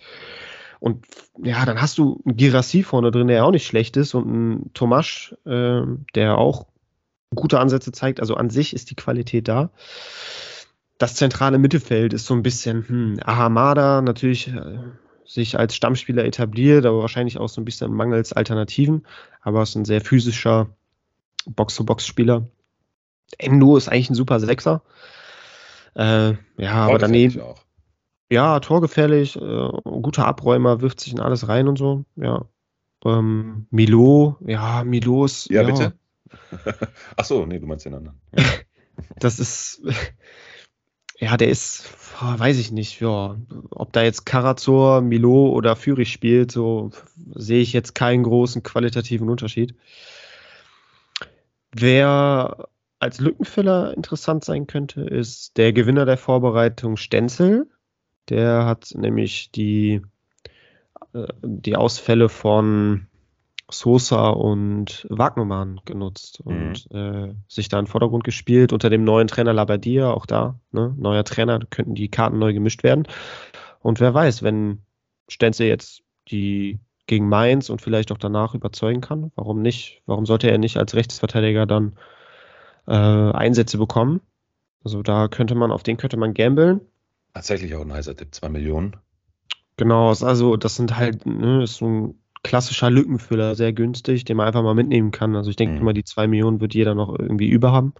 Und 0.82 1.05
ja, 1.38 1.63
dann 1.63 1.79
hast 1.79 1.99
du 1.99 2.19
einen 2.25 2.38
Girassi 2.38 2.82
vorne 2.82 3.11
drin, 3.11 3.27
der 3.27 3.45
auch 3.45 3.51
nicht 3.51 3.67
schlecht 3.67 3.97
ist, 3.97 4.15
und 4.15 4.27
einen 4.27 4.73
Tomasch, 4.73 5.36
äh, 5.45 5.84
der 6.15 6.39
auch 6.39 6.65
gute 7.36 7.59
Ansätze 7.59 7.91
zeigt. 7.91 8.19
Also 8.19 8.34
an 8.34 8.49
sich 8.49 8.73
ist 8.73 8.89
die 8.89 8.95
Qualität 8.95 9.47
da. 9.47 9.69
Das 10.97 11.13
zentrale 11.13 11.59
Mittelfeld 11.59 12.13
ist 12.13 12.25
so 12.25 12.34
ein 12.34 12.41
bisschen, 12.41 12.88
hm, 12.88 13.19
Ahamada 13.23 14.01
natürlich 14.01 14.47
äh, 14.47 14.79
sich 15.23 15.59
als 15.59 15.75
Stammspieler 15.75 16.25
etabliert, 16.25 16.88
aber 16.88 17.01
wahrscheinlich 17.01 17.38
auch 17.38 17.47
so 17.47 17.61
ein 17.61 17.65
bisschen 17.65 17.93
mangels 17.93 18.34
Alternativen. 18.34 19.05
Aber 19.41 19.61
ist 19.61 19.75
ein 19.75 19.86
sehr 19.86 20.01
physischer 20.01 20.69
Box-to-Box-Spieler. 21.45 22.47
Endo 23.38 23.77
ist 23.77 23.88
eigentlich 23.88 24.09
ein 24.09 24.15
super 24.15 24.39
Sechser. 24.39 24.82
Äh, 25.93 26.34
ja, 26.57 26.73
aber 26.73 26.97
daneben. 26.97 27.39
Ja, 28.32 28.59
torgefährlich, 28.59 29.36
äh, 29.36 29.69
guter 29.84 30.25
Abräumer, 30.25 30.82
wirft 30.82 30.99
sich 31.01 31.13
in 31.13 31.19
alles 31.19 31.47
rein 31.47 31.67
und 31.67 31.77
so. 31.77 32.05
Ja. 32.15 32.45
Ähm, 33.05 33.67
Milo, 33.71 34.38
ja, 34.45 34.84
Milo 34.84 35.25
ist. 35.25 35.49
Ja, 35.49 35.61
ja. 35.61 35.67
bitte. 35.67 35.93
Achso, 37.17 37.45
nee, 37.45 37.59
du 37.59 37.67
meinst 37.67 37.86
den 37.86 37.93
anderen. 37.93 38.19
das 39.17 39.39
ist. 39.39 39.82
Ja, 41.23 41.38
der 41.38 41.49
ist 41.49 41.88
weiß 42.21 42.59
ich 42.59 42.71
nicht, 42.71 43.01
ja, 43.01 43.38
ob 43.71 43.93
da 43.93 44.03
jetzt 44.03 44.25
Karazor, 44.25 45.01
Milo 45.01 45.49
oder 45.49 45.75
Fürich 45.75 46.11
spielt, 46.11 46.51
so 46.51 46.91
sehe 47.34 47.61
ich 47.61 47.73
jetzt 47.73 47.95
keinen 47.95 48.23
großen 48.23 48.63
qualitativen 48.63 49.29
Unterschied. 49.29 49.75
Wer 51.73 52.67
als 52.99 53.19
Lückenfüller 53.19 53.95
interessant 53.95 54.43
sein 54.43 54.67
könnte, 54.67 55.01
ist 55.01 55.57
der 55.57 55.73
Gewinner 55.73 56.05
der 56.05 56.17
Vorbereitung 56.17 56.97
Stenzel. 56.97 57.69
Der 58.30 58.65
hat 58.65 58.93
nämlich 58.95 59.51
die, 59.51 60.01
äh, 61.13 61.28
die 61.43 61.76
Ausfälle 61.76 62.30
von 62.30 63.07
Sosa 63.69 64.30
und 64.30 65.07
Wagnermann 65.09 65.80
genutzt 65.86 66.41
und 66.41 66.91
mhm. 66.91 66.97
äh, 66.97 67.36
sich 67.47 67.69
da 67.69 67.80
in 67.80 67.86
den 67.86 67.91
Vordergrund 67.91 68.24
gespielt 68.24 68.74
unter 68.74 68.89
dem 68.89 69.03
neuen 69.03 69.28
Trainer 69.28 69.53
Labadia, 69.53 70.11
auch 70.11 70.26
da, 70.26 70.59
ne, 70.72 70.93
neuer 70.97 71.24
Trainer, 71.24 71.59
könnten 71.69 71.95
die 71.95 72.09
Karten 72.09 72.39
neu 72.39 72.53
gemischt 72.53 72.84
werden. 72.84 73.07
Und 73.80 73.99
wer 73.99 74.13
weiß, 74.13 74.43
wenn 74.43 74.84
Stenzel 75.28 75.67
jetzt 75.67 76.03
die 76.30 76.80
gegen 77.07 77.28
Mainz 77.28 77.69
und 77.69 77.82
vielleicht 77.82 78.11
auch 78.11 78.17
danach 78.17 78.53
überzeugen 78.53 79.01
kann, 79.01 79.32
warum 79.36 79.61
nicht? 79.61 80.01
Warum 80.05 80.26
sollte 80.26 80.49
er 80.49 80.57
nicht 80.57 80.78
als 80.78 80.95
Rechtsverteidiger 80.95 81.65
dann 81.65 81.97
äh, 82.88 82.91
Einsätze 82.93 83.78
bekommen? 83.78 84.22
Also 84.84 85.01
da 85.01 85.28
könnte 85.28 85.55
man, 85.55 85.72
auf 85.72 85.84
den 85.84 85.97
könnte 85.97 86.17
man 86.17 86.34
gambeln. 86.34 86.82
Tatsächlich 87.34 87.75
auch 87.75 87.82
ein 87.82 87.93
heißer 87.93 88.15
Tipp, 88.15 88.34
zwei 88.34 88.49
Millionen. 88.49 88.97
Genau, 89.77 90.09
also 90.09 90.57
das 90.57 90.75
sind 90.75 90.95
halt, 90.97 91.25
ne, 91.25 91.63
ist 91.63 91.77
so 91.77 91.88
ein 91.88 92.21
klassischer 92.43 92.89
Lückenfüller, 92.89 93.55
sehr 93.55 93.73
günstig, 93.73 94.25
den 94.25 94.38
man 94.38 94.47
einfach 94.47 94.63
mal 94.63 94.75
mitnehmen 94.75 95.11
kann. 95.11 95.36
Also 95.36 95.49
ich 95.49 95.55
denke 95.55 95.75
mhm. 95.75 95.82
immer, 95.82 95.93
die 95.93 96.03
zwei 96.03 96.27
Millionen 96.27 96.59
wird 96.61 96.73
jeder 96.73 96.95
noch 96.95 97.17
irgendwie 97.17 97.49
über 97.49 97.71
haben. 97.71 97.93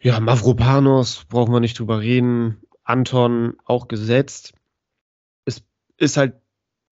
Ja, 0.00 0.20
Mavropanos, 0.20 1.24
brauchen 1.28 1.52
wir 1.52 1.60
nicht 1.60 1.78
drüber 1.78 2.00
reden. 2.00 2.62
Anton 2.84 3.54
auch 3.64 3.88
gesetzt. 3.88 4.52
Es 5.44 5.64
ist 5.96 6.16
halt, 6.16 6.34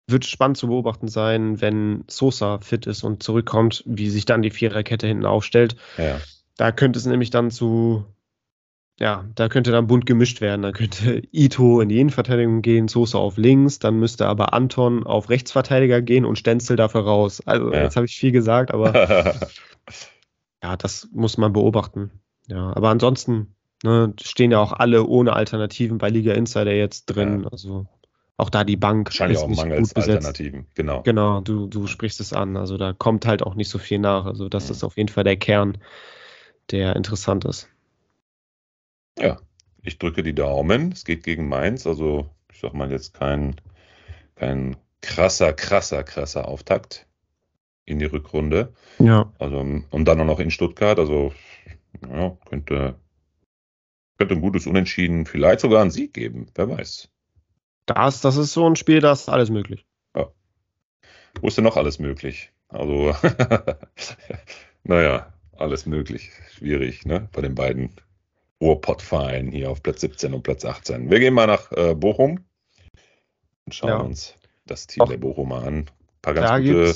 wird 0.08 0.26
spannend 0.26 0.58
zu 0.58 0.68
beobachten 0.68 1.08
sein, 1.08 1.62
wenn 1.62 2.04
Sosa 2.08 2.60
fit 2.60 2.86
ist 2.86 3.04
und 3.04 3.24
zurückkommt, 3.24 3.84
wie 3.86 4.10
sich 4.10 4.26
dann 4.26 4.42
die 4.42 4.52
Viererkette 4.52 5.08
hinten 5.08 5.26
aufstellt. 5.26 5.76
Ja. 5.98 6.20
Da 6.58 6.72
könnte 6.72 7.00
es 7.00 7.06
nämlich 7.06 7.32
dann 7.32 7.50
zu 7.50 8.06
ja, 9.02 9.26
da 9.34 9.50
könnte 9.50 9.72
dann 9.72 9.88
bunt 9.88 10.06
gemischt 10.06 10.42
werden. 10.42 10.62
Da 10.62 10.72
könnte 10.72 11.24
Ito 11.32 11.82
in 11.82 11.90
die 11.90 12.00
Innenverteidigung 12.00 12.62
gehen, 12.62 12.88
Sosa 12.88 13.18
auf 13.18 13.36
links, 13.36 13.80
dann 13.80 13.98
müsste 13.98 14.28
aber 14.28 14.54
Anton 14.54 15.08
auf 15.08 15.30
Rechtsverteidiger 15.30 16.04
gehen 16.04 16.24
und 16.24 16.38
Stenzel 16.38 16.78
dafür 16.78 17.02
raus. 17.02 17.42
Also 17.48 17.74
ja. 17.74 17.82
jetzt 17.82 17.96
habe 17.96 18.06
ich 18.06 18.16
viel 18.16 18.32
gesagt, 18.32 18.72
aber 18.72 18.94
ja, 20.64 20.78
das 20.78 21.10
muss 21.12 21.40
man 21.40 21.52
beobachten. 21.52 22.12
Ja, 22.48 22.76
aber 22.76 22.90
ansonsten 22.90 23.56
ne, 23.84 24.14
stehen 24.22 24.52
ja 24.52 24.60
auch 24.60 24.72
alle 24.72 25.08
ohne 25.08 25.34
Alternativen 25.34 25.98
bei 25.98 26.10
Liga 26.10 26.34
Insider 26.34 26.74
jetzt 26.74 27.08
drin. 27.08 27.42
Ja. 27.42 27.50
Also 27.50 27.88
auch 28.38 28.52
da 28.52 28.64
die 28.64 28.78
Bank 28.78 29.08
Wahrscheinlich 29.08 29.40
ist 29.40 29.44
auch 29.44 29.48
nicht 29.48 29.64
gut 29.64 29.94
besetzt. 29.96 30.10
Alternativen, 30.10 30.68
genau. 30.76 31.02
Genau, 31.02 31.42
du, 31.42 31.66
du 31.66 31.88
sprichst 31.88 32.20
es 32.20 32.34
an. 32.34 32.56
Also 32.56 32.78
da 32.78 32.94
kommt 32.94 33.26
halt 33.26 33.42
auch 33.42 33.56
nicht 33.56 33.70
so 33.70 33.80
viel 33.80 33.98
nach. 33.98 34.28
Also 34.28 34.48
das 34.48 34.66
mhm. 34.66 34.72
ist 34.72 34.84
auf 34.84 34.98
jeden 34.98 35.10
Fall 35.10 35.24
der 35.24 35.38
Kern, 35.38 35.80
der 36.70 36.96
interessant 36.96 37.46
ist. 37.46 37.68
Ja, 39.20 39.40
ich 39.82 39.98
drücke 39.98 40.24
die 40.24 40.36
Daumen. 40.36 40.92
Es 40.92 41.06
geht 41.06 41.24
gegen 41.24 41.48
Mainz, 41.48 41.88
also 41.88 42.30
ich 42.52 42.60
sag 42.60 42.74
mal 42.74 42.92
jetzt 42.92 43.14
kein, 43.14 43.56
kein 44.36 44.78
krasser, 45.02 45.54
krasser, 45.54 46.04
krasser 46.04 46.48
Auftakt 46.48 47.08
in 47.86 48.00
die 48.00 48.06
Rückrunde. 48.06 48.74
Ja. 49.00 49.32
Also 49.40 49.60
und 49.60 50.06
dann 50.06 50.22
auch 50.22 50.26
noch 50.26 50.40
in 50.40 50.52
Stuttgart, 50.52 51.00
also 51.00 51.34
ja, 52.08 52.38
könnte, 52.46 52.96
könnte 54.18 54.36
ein 54.36 54.42
gutes 54.42 54.68
Unentschieden, 54.68 55.26
vielleicht 55.26 55.62
sogar 55.62 55.82
einen 55.82 55.92
Sieg 55.92 56.14
geben, 56.14 56.48
wer 56.56 56.70
weiß. 56.70 57.10
Das, 57.86 58.22
das 58.22 58.38
ist 58.38 58.54
so 58.54 58.68
ein 58.68 58.76
Spiel, 58.76 59.00
da 59.00 59.12
ist 59.12 59.30
alles 59.30 59.50
möglich. 59.50 59.86
Ja. 60.16 60.32
Wo 61.40 61.48
ist 61.48 61.58
denn 61.58 61.64
noch 61.64 61.78
alles 61.78 62.00
möglich? 62.00 62.52
Also, 62.68 63.16
naja, 64.84 65.34
alles 65.52 65.86
möglich. 65.86 66.32
Schwierig, 66.54 67.06
ne, 67.06 67.28
bei 67.34 67.42
den 67.42 67.56
beiden 67.56 67.96
Ruhrpottverein 68.62 69.52
hier 69.52 69.72
auf 69.72 69.82
Platz 69.82 70.02
17 70.02 70.34
und 70.34 70.44
Platz 70.44 70.64
18. 70.64 71.10
Wir 71.10 71.20
gehen 71.20 71.34
mal 71.34 71.48
nach 71.48 71.72
äh, 71.72 71.96
Bochum 71.96 72.46
und 73.66 73.76
schauen 73.76 73.90
ja. 73.90 73.98
uns 73.98 74.36
das 74.66 74.88
Team 74.88 75.02
Auch. 75.02 75.10
der 75.10 75.18
Bochumer 75.18 75.64
an. 75.64 75.76
Ein 75.76 75.86
paar 76.22 76.34
ganz 76.36 76.48
da 76.48 76.60
gute, 76.60 76.94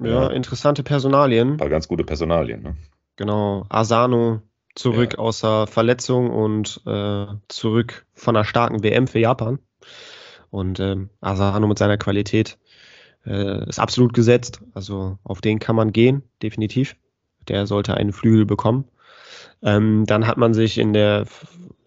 ja, 0.00 0.22
ja, 0.22 0.26
interessante 0.30 0.82
Personalien. 0.82 1.52
Ein 1.52 1.56
paar 1.56 1.68
ganz 1.68 1.88
gute 1.88 2.04
Personalien. 2.04 2.62
Ne? 2.62 2.76
Genau, 3.16 3.64
Asano 3.68 4.42
zurück 4.74 5.12
ja. 5.12 5.18
außer 5.20 5.66
Verletzung 5.68 6.30
und 6.30 6.82
äh, 6.86 7.26
zurück 7.48 8.06
von 8.12 8.36
einer 8.36 8.44
starken 8.44 8.82
WM 8.82 9.06
für 9.06 9.20
Japan. 9.20 9.60
Und 10.50 10.80
ähm, 10.80 11.10
Asano 11.20 11.66
mit 11.66 11.78
seiner 11.78 11.96
Qualität 11.96 12.58
äh, 13.24 13.68
ist 13.68 13.78
absolut 13.78 14.12
gesetzt. 14.12 14.60
Also 14.74 15.18
auf 15.22 15.40
den 15.40 15.58
kann 15.58 15.76
man 15.76 15.92
gehen, 15.92 16.22
definitiv. 16.42 16.96
Der 17.48 17.66
sollte 17.66 17.94
einen 17.94 18.12
Flügel 18.12 18.46
bekommen. 18.46 18.88
Ähm, 19.64 20.04
dann 20.06 20.26
hat 20.26 20.36
man 20.36 20.54
sich 20.54 20.78
in 20.78 20.92
der 20.92 21.24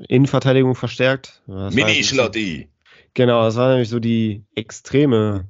Innenverteidigung 0.08 0.76
verstärkt. 0.76 1.42
Mini-Schlotti. 1.48 2.70
Genau, 3.14 3.44
das 3.44 3.56
war 3.56 3.70
nämlich 3.70 3.90
so 3.90 4.00
die 4.00 4.44
extreme 4.56 5.46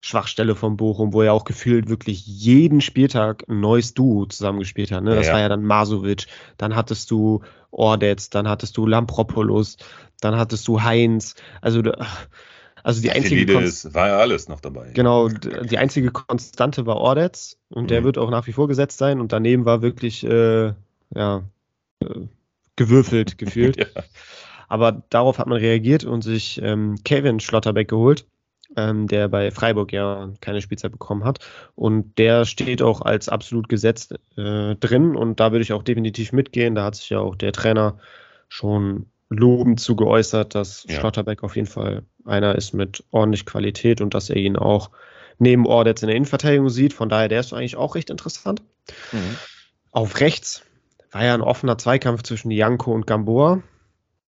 Schwachstelle 0.00 0.54
von 0.54 0.76
Bochum, 0.76 1.12
wo 1.12 1.22
er 1.22 1.32
auch 1.32 1.44
gefühlt 1.44 1.88
wirklich 1.88 2.26
jeden 2.26 2.80
Spieltag 2.80 3.44
ein 3.48 3.60
neues 3.60 3.94
Duo 3.94 4.26
zusammengespielt 4.26 4.90
hat. 4.90 5.04
Ne? 5.04 5.14
Das 5.14 5.28
ja, 5.28 5.34
war 5.34 5.40
ja 5.40 5.48
dann 5.48 5.62
Masovic, 5.62 6.26
dann 6.58 6.74
hattest 6.74 7.10
du 7.10 7.42
Ordetz, 7.70 8.28
dann 8.28 8.48
hattest 8.48 8.76
du 8.76 8.86
Lampropoulos, 8.86 9.76
dann 10.20 10.36
hattest 10.36 10.66
du 10.66 10.82
Heinz. 10.82 11.36
Also, 11.60 11.82
also 12.82 13.00
die 13.00 13.12
einzige 13.12 13.46
war 13.94 14.08
ja 14.08 14.18
alles 14.18 14.48
noch 14.48 14.60
dabei. 14.60 14.90
Genau, 14.92 15.28
die 15.28 15.78
einzige 15.78 16.10
Konstante 16.10 16.84
war 16.84 16.96
Ordetz 16.96 17.58
und 17.68 17.84
mhm. 17.84 17.88
der 17.88 18.04
wird 18.04 18.18
auch 18.18 18.30
nach 18.30 18.46
wie 18.48 18.52
vor 18.52 18.66
gesetzt 18.66 18.98
sein. 18.98 19.20
Und 19.20 19.32
daneben 19.32 19.64
war 19.64 19.82
wirklich 19.82 20.24
äh, 20.24 20.72
ja, 21.14 21.44
äh, 22.02 22.28
gewürfelt 22.76 23.38
gefühlt. 23.38 23.76
ja. 23.76 23.86
Aber 24.68 25.02
darauf 25.10 25.38
hat 25.38 25.46
man 25.46 25.58
reagiert 25.58 26.04
und 26.04 26.22
sich 26.22 26.60
ähm, 26.62 26.96
Kevin 27.04 27.40
Schlotterbeck 27.40 27.88
geholt 27.88 28.26
ähm, 28.76 29.06
der 29.06 29.28
bei 29.28 29.50
Freiburg 29.50 29.92
ja 29.92 30.30
keine 30.40 30.60
Spielzeit 30.60 30.92
bekommen 30.92 31.24
hat. 31.24 31.38
Und 31.74 32.18
der 32.18 32.44
steht 32.44 32.82
auch 32.82 33.00
als 33.00 33.28
absolut 33.28 33.68
gesetzt 33.68 34.14
äh, 34.36 34.74
drin 34.76 35.16
und 35.16 35.40
da 35.40 35.52
würde 35.52 35.62
ich 35.62 35.72
auch 35.72 35.82
definitiv 35.82 36.32
mitgehen. 36.32 36.74
Da 36.74 36.84
hat 36.84 36.96
sich 36.96 37.10
ja 37.10 37.18
auch 37.20 37.36
der 37.36 37.52
Trainer 37.52 37.98
schon 38.48 39.06
lobend 39.28 39.80
zu 39.80 39.96
geäußert, 39.96 40.54
dass 40.54 40.84
ja. 40.88 40.98
Schlotterbeck 40.98 41.42
auf 41.42 41.56
jeden 41.56 41.68
Fall 41.68 42.02
einer 42.24 42.54
ist 42.54 42.74
mit 42.74 43.04
ordentlich 43.10 43.46
Qualität 43.46 44.00
und 44.00 44.14
dass 44.14 44.30
er 44.30 44.36
ihn 44.36 44.56
auch 44.56 44.90
neben 45.38 45.66
Ord 45.66 45.86
jetzt 45.86 46.02
in 46.02 46.08
der 46.08 46.16
Innenverteidigung 46.16 46.68
sieht. 46.68 46.92
Von 46.92 47.08
daher, 47.08 47.28
der 47.28 47.40
ist 47.40 47.52
eigentlich 47.52 47.76
auch 47.76 47.94
recht 47.94 48.10
interessant. 48.10 48.62
Mhm. 49.12 49.36
Auf 49.90 50.20
rechts 50.20 50.62
war 51.12 51.24
ja 51.24 51.34
ein 51.34 51.42
offener 51.42 51.78
Zweikampf 51.78 52.22
zwischen 52.22 52.50
Janko 52.50 52.92
und 52.92 53.06
Gamboa 53.06 53.62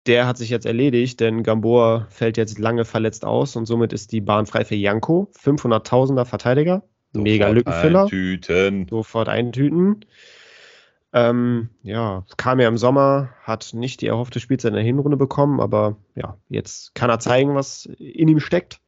der 0.06 0.26
hat 0.26 0.36
sich 0.36 0.50
jetzt 0.50 0.66
erledigt, 0.66 1.20
denn 1.20 1.42
Gamboa 1.42 2.06
fällt 2.10 2.36
jetzt 2.36 2.58
lange 2.58 2.84
verletzt 2.84 3.24
aus 3.24 3.56
und 3.56 3.66
somit 3.66 3.92
ist 3.92 4.12
die 4.12 4.20
Bahn 4.20 4.46
frei 4.46 4.64
für 4.64 4.74
Janko. 4.74 5.30
500.000er 5.42 6.24
Verteidiger. 6.24 6.82
Sofort 7.12 7.24
Mega 7.24 7.48
Lückenfüller. 7.48 8.02
Eintüten. 8.02 8.86
Sofort 8.88 9.28
eintüten. 9.28 10.04
Ähm, 11.12 11.70
ja, 11.82 12.24
kam 12.36 12.58
ja 12.58 12.68
im 12.68 12.76
Sommer, 12.76 13.30
hat 13.42 13.70
nicht 13.72 14.00
die 14.00 14.08
erhoffte 14.08 14.40
Spielzeit 14.40 14.70
in 14.70 14.76
der 14.76 14.84
Hinrunde 14.84 15.16
bekommen, 15.16 15.60
aber 15.60 15.96
ja, 16.16 16.36
jetzt 16.48 16.94
kann 16.94 17.08
er 17.08 17.20
zeigen, 17.20 17.54
was 17.54 17.86
in 17.86 18.28
ihm 18.28 18.40
steckt. 18.40 18.80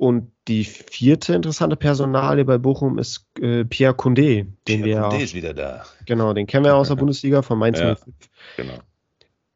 Und 0.00 0.32
die 0.48 0.64
vierte 0.64 1.34
interessante 1.34 1.76
Personalie 1.76 2.46
bei 2.46 2.56
Bochum 2.56 2.98
ist 2.98 3.26
äh, 3.38 3.66
Pierre 3.66 3.92
Condé. 3.92 4.46
Den 4.66 4.82
Pierre 4.82 5.10
Condé 5.10 5.18
ist 5.18 5.34
wieder 5.34 5.52
da. 5.52 5.84
Genau, 6.06 6.32
den 6.32 6.46
kennen 6.46 6.64
wir 6.64 6.74
aus 6.74 6.88
der 6.88 6.94
Bundesliga 6.94 7.42
von 7.42 7.58
Mainz 7.58 7.80
ja, 7.80 7.96
05. 7.96 8.14
Genau 8.56 8.78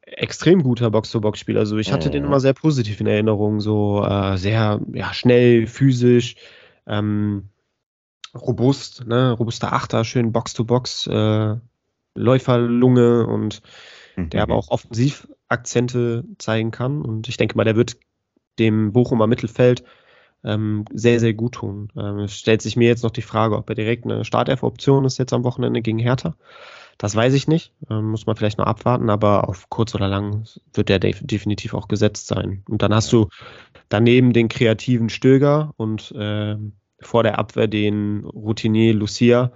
extrem 0.06 0.62
guter 0.62 0.90
Box-to-Box-Spieler. 0.90 1.60
Also 1.60 1.78
ich 1.78 1.90
hatte 1.90 2.08
mhm. 2.08 2.12
den 2.12 2.24
immer 2.24 2.38
sehr 2.38 2.52
positiv 2.52 3.00
in 3.00 3.06
Erinnerung, 3.06 3.60
so 3.60 4.04
äh, 4.04 4.36
sehr 4.36 4.80
ja, 4.92 5.14
schnell, 5.14 5.66
physisch, 5.66 6.36
ähm, 6.86 7.48
robust, 8.34 9.06
ne? 9.06 9.32
robuster 9.32 9.72
Achter, 9.72 10.04
schön 10.04 10.30
Box-to-Box, 10.30 11.06
äh, 11.06 11.56
Läuferlunge 12.14 13.26
und 13.26 13.62
mhm. 14.14 14.28
der 14.28 14.42
aber 14.42 14.56
auch 14.56 14.68
offensiv 14.68 15.26
Akzente 15.48 16.24
zeigen 16.38 16.70
kann. 16.70 17.00
Und 17.00 17.28
ich 17.28 17.38
denke 17.38 17.56
mal, 17.56 17.64
der 17.64 17.76
wird 17.76 17.96
dem 18.58 18.92
Bochumer 18.92 19.26
Mittelfeld 19.26 19.84
ähm, 20.44 20.84
sehr, 20.92 21.20
sehr 21.20 21.34
gut 21.34 21.54
tun. 21.54 21.90
Ähm, 21.96 22.28
stellt 22.28 22.62
sich 22.62 22.76
mir 22.76 22.88
jetzt 22.88 23.02
noch 23.02 23.10
die 23.10 23.22
Frage, 23.22 23.56
ob 23.56 23.68
er 23.68 23.74
direkt 23.74 24.04
eine 24.04 24.24
Startelf-Option 24.24 25.04
ist 25.04 25.18
jetzt 25.18 25.32
am 25.32 25.44
Wochenende 25.44 25.82
gegen 25.82 25.98
Hertha. 25.98 26.36
Das 26.98 27.16
weiß 27.16 27.34
ich 27.34 27.48
nicht, 27.48 27.72
ähm, 27.90 28.10
muss 28.10 28.26
man 28.26 28.36
vielleicht 28.36 28.58
noch 28.58 28.66
abwarten, 28.66 29.10
aber 29.10 29.48
auf 29.48 29.68
kurz 29.68 29.94
oder 29.94 30.08
lang 30.08 30.44
wird 30.72 30.88
der 30.88 31.00
def 31.00 31.20
definitiv 31.22 31.74
auch 31.74 31.88
gesetzt 31.88 32.28
sein. 32.28 32.62
Und 32.68 32.82
dann 32.82 32.94
hast 32.94 33.12
du 33.12 33.28
daneben 33.88 34.32
den 34.32 34.48
kreativen 34.48 35.08
Stöger 35.08 35.72
und 35.76 36.12
äh, 36.12 36.56
vor 37.00 37.22
der 37.22 37.38
Abwehr 37.38 37.66
den 37.66 38.24
Routinier 38.24 38.94
Lucia 38.94 39.52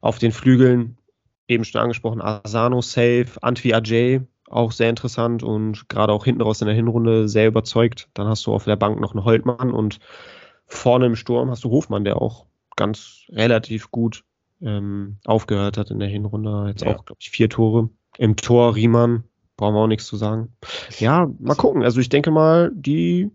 auf 0.00 0.18
den 0.18 0.32
Flügeln, 0.32 0.98
eben 1.48 1.64
schon 1.64 1.80
angesprochen, 1.80 2.20
Asano 2.20 2.82
safe, 2.82 3.26
Antwi 3.40 3.72
Ajay, 3.72 4.20
auch 4.48 4.72
sehr 4.72 4.90
interessant 4.90 5.42
und 5.42 5.88
gerade 5.88 6.12
auch 6.12 6.24
hinten 6.24 6.42
raus 6.42 6.60
in 6.60 6.66
der 6.66 6.76
Hinrunde 6.76 7.28
sehr 7.28 7.48
überzeugt. 7.48 8.08
Dann 8.14 8.28
hast 8.28 8.46
du 8.46 8.52
auf 8.52 8.64
der 8.64 8.76
Bank 8.76 9.00
noch 9.00 9.12
einen 9.12 9.24
Holtmann 9.24 9.72
und 9.72 9.98
vorne 10.66 11.06
im 11.06 11.16
Sturm 11.16 11.50
hast 11.50 11.64
du 11.64 11.70
Hofmann, 11.70 12.04
der 12.04 12.20
auch 12.20 12.46
ganz 12.76 13.24
relativ 13.30 13.90
gut 13.90 14.24
ähm, 14.60 15.18
aufgehört 15.24 15.78
hat 15.78 15.90
in 15.90 15.98
der 15.98 16.08
Hinrunde. 16.08 16.66
Jetzt 16.68 16.84
ja. 16.84 16.94
auch, 16.94 17.04
glaube 17.04 17.18
ich, 17.20 17.30
vier 17.30 17.48
Tore. 17.48 17.90
Im 18.18 18.36
Tor 18.36 18.74
Riemann, 18.74 19.24
brauchen 19.56 19.74
wir 19.74 19.80
auch 19.80 19.86
nichts 19.86 20.06
zu 20.06 20.16
sagen. 20.16 20.54
Ja, 20.98 21.28
mal 21.38 21.54
gucken. 21.54 21.82
Also 21.82 22.00
ich 22.00 22.08
denke 22.08 22.30
mal, 22.30 22.70
die 22.74 23.30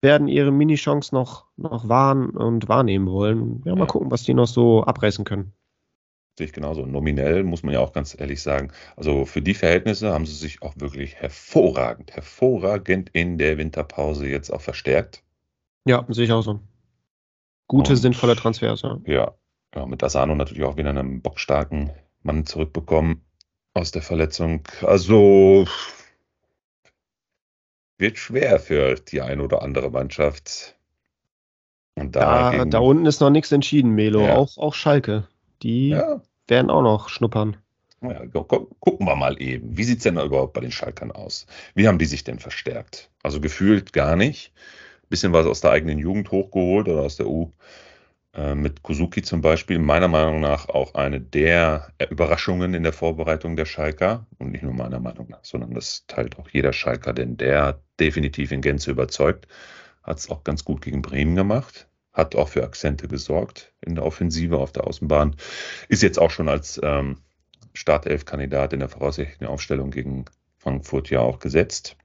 werden 0.00 0.28
ihre 0.28 0.50
Mini-Chance 0.50 1.14
noch, 1.14 1.46
noch 1.56 1.88
wahren 1.88 2.30
und 2.30 2.68
wahrnehmen 2.68 3.06
wollen. 3.06 3.62
Ja, 3.64 3.74
mal 3.74 3.82
ja. 3.82 3.86
gucken, 3.86 4.10
was 4.10 4.24
die 4.24 4.34
noch 4.34 4.46
so 4.46 4.82
abreißen 4.84 5.24
können. 5.24 5.52
Sehe 6.42 6.48
ich 6.48 6.52
genauso. 6.52 6.84
Nominell 6.84 7.44
muss 7.44 7.62
man 7.62 7.72
ja 7.72 7.78
auch 7.78 7.92
ganz 7.92 8.18
ehrlich 8.18 8.42
sagen, 8.42 8.72
also 8.96 9.26
für 9.26 9.40
die 9.40 9.54
Verhältnisse 9.54 10.12
haben 10.12 10.26
sie 10.26 10.34
sich 10.34 10.60
auch 10.60 10.74
wirklich 10.76 11.14
hervorragend, 11.14 12.10
hervorragend 12.10 13.10
in 13.12 13.38
der 13.38 13.58
Winterpause 13.58 14.26
jetzt 14.26 14.50
auch 14.50 14.60
verstärkt. 14.60 15.22
Ja, 15.84 16.04
sehe 16.08 16.24
ich 16.24 16.32
auch 16.32 16.42
so. 16.42 16.58
Gute, 17.68 17.92
und, 17.92 17.96
sinnvolle 17.96 18.34
Transfers, 18.34 18.82
ja. 18.82 18.98
Ja, 19.06 19.34
ja, 19.72 19.86
mit 19.86 20.02
Asano 20.02 20.34
natürlich 20.34 20.64
auch 20.64 20.76
wieder 20.76 20.90
einen 20.90 21.22
bockstarken 21.22 21.92
Mann 22.24 22.44
zurückbekommen 22.44 23.20
aus 23.72 23.92
der 23.92 24.02
Verletzung. 24.02 24.64
Also 24.80 25.68
wird 27.98 28.18
schwer 28.18 28.58
für 28.58 28.96
die 28.96 29.20
eine 29.20 29.44
oder 29.44 29.62
andere 29.62 29.92
Mannschaft. 29.92 30.74
Und 31.94 32.16
da, 32.16 32.50
da, 32.50 32.64
da 32.64 32.78
unten 32.80 33.06
ist 33.06 33.20
noch 33.20 33.30
nichts 33.30 33.52
entschieden, 33.52 33.92
Melo. 33.92 34.22
Ja. 34.22 34.34
Auch, 34.34 34.58
auch 34.58 34.74
Schalke. 34.74 35.28
Die 35.62 35.90
ja. 35.90 36.20
Werden 36.48 36.70
auch 36.70 36.82
noch 36.82 37.08
schnuppern. 37.08 37.56
Ja, 38.02 38.26
gucken 38.26 39.06
wir 39.06 39.14
mal 39.14 39.40
eben. 39.40 39.76
Wie 39.76 39.84
sieht 39.84 39.98
es 39.98 40.02
denn 40.02 40.18
überhaupt 40.18 40.54
bei 40.54 40.60
den 40.60 40.72
Schalkern 40.72 41.12
aus? 41.12 41.46
Wie 41.74 41.86
haben 41.86 41.98
die 41.98 42.04
sich 42.04 42.24
denn 42.24 42.40
verstärkt? 42.40 43.10
Also 43.22 43.40
gefühlt 43.40 43.92
gar 43.92 44.16
nicht. 44.16 44.52
Bisschen 45.08 45.32
was 45.32 45.46
aus 45.46 45.60
der 45.60 45.70
eigenen 45.70 45.98
Jugend 45.98 46.30
hochgeholt 46.32 46.88
oder 46.88 47.02
aus 47.02 47.16
der 47.16 47.28
U 47.28 47.52
äh, 48.34 48.54
mit 48.54 48.82
Kuzuki 48.82 49.22
zum 49.22 49.40
Beispiel 49.40 49.78
meiner 49.78 50.08
Meinung 50.08 50.40
nach 50.40 50.68
auch 50.68 50.94
eine 50.94 51.20
der 51.20 51.92
Überraschungen 52.10 52.74
in 52.74 52.82
der 52.82 52.92
Vorbereitung 52.92 53.56
der 53.56 53.66
Schalker. 53.66 54.26
Und 54.38 54.52
nicht 54.52 54.64
nur 54.64 54.74
meiner 54.74 55.00
Meinung 55.00 55.28
nach, 55.28 55.44
sondern 55.44 55.74
das 55.74 56.04
teilt 56.06 56.38
auch 56.38 56.48
jeder 56.48 56.72
Schalker, 56.72 57.12
denn 57.12 57.36
der 57.36 57.80
definitiv 58.00 58.50
in 58.52 58.62
Gänze 58.62 58.90
überzeugt. 58.90 59.46
Hat 60.02 60.18
es 60.18 60.30
auch 60.30 60.42
ganz 60.44 60.64
gut 60.64 60.82
gegen 60.82 61.02
Bremen 61.02 61.36
gemacht. 61.36 61.88
Hat 62.12 62.34
auch 62.34 62.48
für 62.48 62.62
Akzente 62.64 63.08
gesorgt 63.08 63.72
in 63.80 63.94
der 63.94 64.04
Offensive 64.04 64.58
auf 64.58 64.72
der 64.72 64.86
Außenbahn. 64.86 65.36
Ist 65.88 66.02
jetzt 66.02 66.18
auch 66.18 66.30
schon 66.30 66.48
als 66.48 66.80
ähm, 66.82 67.18
Startelf-Kandidat 67.74 68.72
in 68.72 68.80
der 68.80 68.88
voraussichtlichen 68.88 69.46
Aufstellung 69.46 69.90
gegen 69.90 70.26
Frankfurt 70.58 71.10
ja 71.10 71.20
auch 71.20 71.38
gesetzt. 71.38 71.96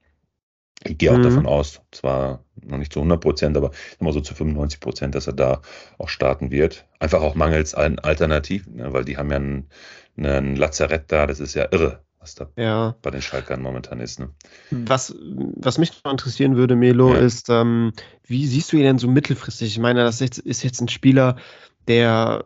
Ich 0.84 0.96
gehe 0.96 1.12
auch 1.12 1.18
mhm. 1.18 1.24
davon 1.24 1.46
aus, 1.46 1.80
zwar 1.90 2.44
noch 2.62 2.78
nicht 2.78 2.92
zu 2.92 3.00
100 3.00 3.20
Prozent, 3.20 3.56
aber 3.56 3.72
immer 3.98 4.12
so 4.12 4.20
zu 4.20 4.34
95 4.34 4.80
Prozent, 4.80 5.14
dass 5.14 5.26
er 5.26 5.32
da 5.32 5.60
auch 5.98 6.08
starten 6.08 6.50
wird. 6.50 6.86
Einfach 7.00 7.20
auch 7.20 7.34
mangels 7.34 7.74
an 7.74 7.98
Alternativen, 7.98 8.76
ne? 8.76 8.92
weil 8.92 9.04
die 9.04 9.16
haben 9.16 9.30
ja 9.30 9.36
einen, 9.36 9.68
einen 10.16 10.56
Lazarett 10.56 11.04
da, 11.08 11.26
das 11.26 11.40
ist 11.40 11.54
ja 11.54 11.66
irre, 11.70 12.00
was 12.20 12.34
da 12.34 12.48
ja. 12.56 12.96
bei 13.02 13.10
den 13.10 13.22
Schalkern 13.22 13.62
momentan 13.62 14.00
ist. 14.00 14.18
Ne? 14.20 14.30
Was, 14.70 15.14
was 15.20 15.78
mich 15.78 15.92
noch 16.04 16.10
interessieren 16.10 16.56
würde, 16.56 16.76
Melo, 16.76 17.14
ja. 17.14 17.20
ist, 17.20 17.48
ähm, 17.48 17.92
wie 18.26 18.46
siehst 18.46 18.72
du 18.72 18.76
ihn 18.76 18.82
denn 18.82 18.98
so 18.98 19.08
mittelfristig? 19.08 19.68
Ich 19.68 19.78
meine, 19.78 20.02
das 20.04 20.20
ist 20.20 20.62
jetzt 20.62 20.80
ein 20.80 20.88
Spieler, 20.88 21.36
der 21.86 22.44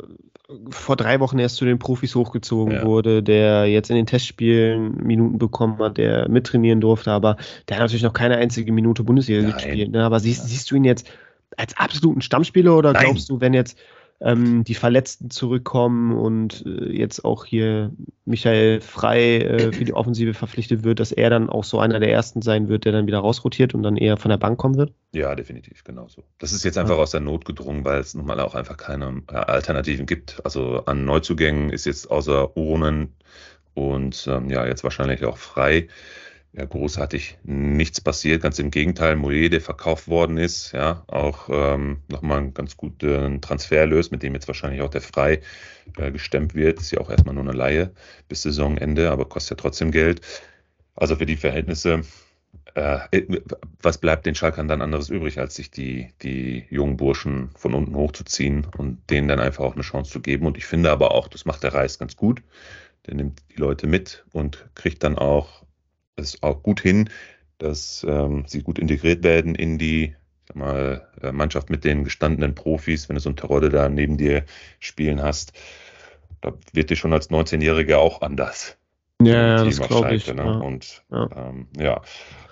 vor 0.71 0.97
drei 0.97 1.21
Wochen 1.21 1.39
erst 1.39 1.57
zu 1.57 1.65
den 1.65 1.79
Profis 1.79 2.15
hochgezogen 2.15 2.75
ja. 2.75 2.85
wurde, 2.85 3.23
der 3.23 3.67
jetzt 3.67 3.91
in 3.91 3.97
den 3.97 4.07
Testspielen 4.07 4.97
Minuten 4.97 5.39
bekommen 5.39 5.79
hat, 5.79 5.97
der 5.97 6.29
mittrainieren 6.29 6.81
durfte, 6.81 7.11
aber 7.11 7.37
der 7.69 7.77
hat 7.77 7.85
natürlich 7.85 8.03
noch 8.03 8.13
keine 8.13 8.37
einzige 8.37 8.73
Minute 8.73 9.05
Bundesliga 9.05 9.43
Nein. 9.43 9.53
gespielt. 9.53 9.93
Ne? 9.93 10.05
Aber 10.05 10.21
siehst, 10.21 10.47
siehst 10.47 10.71
du 10.71 10.77
ihn 10.77 10.85
jetzt 10.85 11.09
als 11.57 11.77
absoluten 11.77 12.23
Stammspieler 12.23 12.77
oder 12.77 12.93
Nein. 12.93 13.05
glaubst 13.05 13.31
du, 13.31 13.41
wenn 13.41 13.55
jetzt 13.55 13.79
ähm, 14.25 14.65
die 14.65 14.75
Verletzten 14.75 15.31
zurückkommen 15.31 16.13
und 16.17 16.65
äh, 16.67 16.91
jetzt 16.93 17.25
auch 17.25 17.45
hier 17.45 17.91
Michael 18.25 18.81
Frei 18.81 19.39
äh, 19.39 19.73
für 19.73 19.85
die 19.85 19.95
Offensive 19.95 20.35
verpflichtet 20.35 20.85
wird, 20.85 21.01
dass 21.01 21.13
er 21.13 21.31
dann 21.31 21.51
auch 21.51 21.65
so 21.65 21.81
einer 21.81 21.99
der 21.99 22.13
ersten 22.13 22.41
sein 22.43 22.69
wird, 22.69 22.85
der 22.85 22.93
dann 22.93 23.07
wieder 23.07 23.19
rausrotiert 23.19 23.75
und 23.75 23.83
dann 23.83 23.97
eher 23.97 24.17
von 24.17 24.29
der 24.29 24.39
Bank 24.39 24.59
kommen 24.59 24.77
wird? 24.77 24.93
Ja, 25.13 25.35
definitiv, 25.35 25.83
genau 25.85 26.09
so. 26.09 26.23
Das 26.39 26.53
ist 26.53 26.65
jetzt 26.65 26.79
einfach 26.79 26.97
ja. 26.97 27.03
aus 27.03 27.11
der 27.11 27.21
Not 27.21 27.45
gedrungen, 27.45 27.85
weil 27.85 28.01
es 28.01 28.15
nun 28.15 28.27
mal 28.27 28.41
auch 28.41 28.55
einfach 28.55 28.77
keine 28.77 29.23
äh, 29.31 29.35
Alternativen 29.35 30.07
gibt. 30.07 30.41
Also 30.45 30.85
an 30.87 31.05
Neuzugängen 31.05 31.71
ist 31.71 31.87
jetzt 31.87 32.11
außer 32.11 32.57
Urnen 32.57 33.15
und 33.75 34.27
ähm, 34.31 34.51
ja, 34.51 34.67
jetzt 34.67 34.85
wahrscheinlich 34.85 35.25
auch 35.25 35.39
frei 35.39 35.89
ja, 36.55 36.67
großartig 36.67 37.39
nichts 37.45 38.01
passiert. 38.01 38.43
Ganz 38.43 38.59
im 38.59 38.71
Gegenteil, 38.71 39.17
Moe, 39.17 39.49
der 39.49 39.61
verkauft 39.61 40.09
worden 40.09 40.37
ist, 40.37 40.73
ja, 40.73 41.03
auch 41.07 41.49
ähm, 41.51 42.03
nochmal 42.09 42.39
einen 42.39 42.55
ganz 42.55 42.77
guten 42.77 43.41
Transfer 43.41 43.87
löst, 43.87 44.13
mit 44.13 44.23
dem 44.23 44.35
jetzt 44.35 44.49
wahrscheinlich 44.49 44.83
auch 44.83 44.91
der 44.91 45.01
Frei 45.01 45.41
äh, 45.97 46.13
gestemmt 46.13 46.55
wird. 46.55 46.81
Ist 46.81 46.91
ja 46.91 47.01
auch 47.01 47.11
erstmal 47.11 47.35
nur 47.35 47.45
eine 47.45 47.53
Laie 47.53 47.93
bis 48.29 48.43
Saisonende, 48.43 49.11
aber 49.11 49.25
kostet 49.25 49.59
ja 49.59 49.63
trotzdem 49.63 49.91
Geld. 49.91 50.21
Also 50.95 51.17
für 51.17 51.25
die 51.25 51.37
Verhältnisse, 51.37 52.03
äh, 52.75 52.99
was 53.81 53.97
bleibt 53.97 54.27
den 54.27 54.35
Schalkern 54.35 54.69
dann 54.69 54.83
anderes 54.83 55.09
übrig, 55.09 55.39
als 55.39 55.55
sich 55.55 55.71
die, 55.71 56.11
die 56.21 56.67
jungen 56.69 56.99
Burschen 56.99 57.51
von 57.57 57.73
unten 57.73 57.95
hochzuziehen 57.95 58.67
und 58.77 58.99
denen 59.09 59.29
dann 59.29 59.41
einfach 59.41 59.65
auch 59.65 59.75
eine 59.75 59.83
Chance 59.83 60.13
zu 60.13 60.21
geben. 60.21 60.45
Und 60.45 60.59
ich 60.59 60.67
finde 60.67 60.91
aber 60.91 61.13
auch, 61.13 61.29
das 61.29 61.47
macht 61.47 61.63
der 61.63 61.73
Reis 61.73 61.99
ganz 61.99 62.15
gut. 62.15 62.43
Der 63.07 63.15
nimmt 63.15 63.41
die 63.51 63.61
Leute 63.61 63.87
mit 63.87 64.27
und 64.33 64.69
kriegt 64.75 65.03
dann 65.03 65.17
auch 65.17 65.63
es 66.17 66.43
auch 66.43 66.63
gut 66.63 66.81
hin, 66.81 67.11
dass 67.59 68.05
ähm, 68.09 68.45
sie 68.47 68.63
gut 68.63 68.79
integriert 68.79 69.23
werden 69.23 69.55
in 69.55 69.79
die 69.79 70.15
mal, 70.55 71.09
äh, 71.23 71.33
Mannschaft 71.33 71.71
mit 71.71 71.85
den 71.85 72.05
gestandenen 72.05 72.55
Profis, 72.55 73.09
wenn 73.09 73.15
du 73.15 73.21
so 73.21 73.29
einen 73.29 73.37
Terodde 73.37 73.71
da 73.71 73.89
neben 73.89 74.17
dir 74.19 74.45
spielen 74.81 75.23
hast. 75.23 75.53
Da 76.41 76.53
wird 76.73 76.91
dir 76.91 76.97
schon 76.97 77.13
als 77.13 77.31
19-Jähriger 77.31 77.97
auch 77.97 78.21
anders. 78.21 78.77
Ja, 79.23 79.65
das 79.65 79.81
glaube 79.81 80.15
ich. 80.17 80.27
Ne? 80.27 80.43
Ja. 80.43 80.53
Und 80.59 81.05
ja. 81.11 81.29
Ähm, 81.37 81.69
ja, 81.79 82.03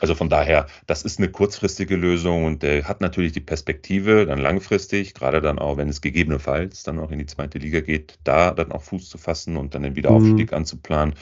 also 0.01 0.15
von 0.15 0.29
daher, 0.29 0.67
das 0.87 1.03
ist 1.03 1.19
eine 1.19 1.29
kurzfristige 1.29 1.97
Lösung 1.97 2.45
und 2.45 2.63
der 2.63 2.87
hat 2.87 3.01
natürlich 3.01 3.33
die 3.33 3.41
Perspektive, 3.41 4.27
dann 4.27 4.39
langfristig, 4.39 5.15
gerade 5.15 5.41
dann 5.41 5.59
auch, 5.59 5.77
wenn 5.77 5.89
es 5.89 6.01
gegebenenfalls 6.01 6.85
dann 6.85 7.01
auch 7.01 7.11
in 7.11 7.19
die 7.19 7.27
zweite 7.27 7.59
Liga 7.59 7.81
geht, 7.81 8.19
da 8.23 8.53
dann 8.53 8.71
auch 8.71 8.83
Fuß 8.83 9.09
zu 9.09 9.19
fassen 9.19 9.57
und 9.57 9.75
dann 9.75 9.83
den 9.83 9.97
Wiederaufstieg 9.97 10.53
mhm. 10.53 10.59
anzuplanen. 10.59 11.15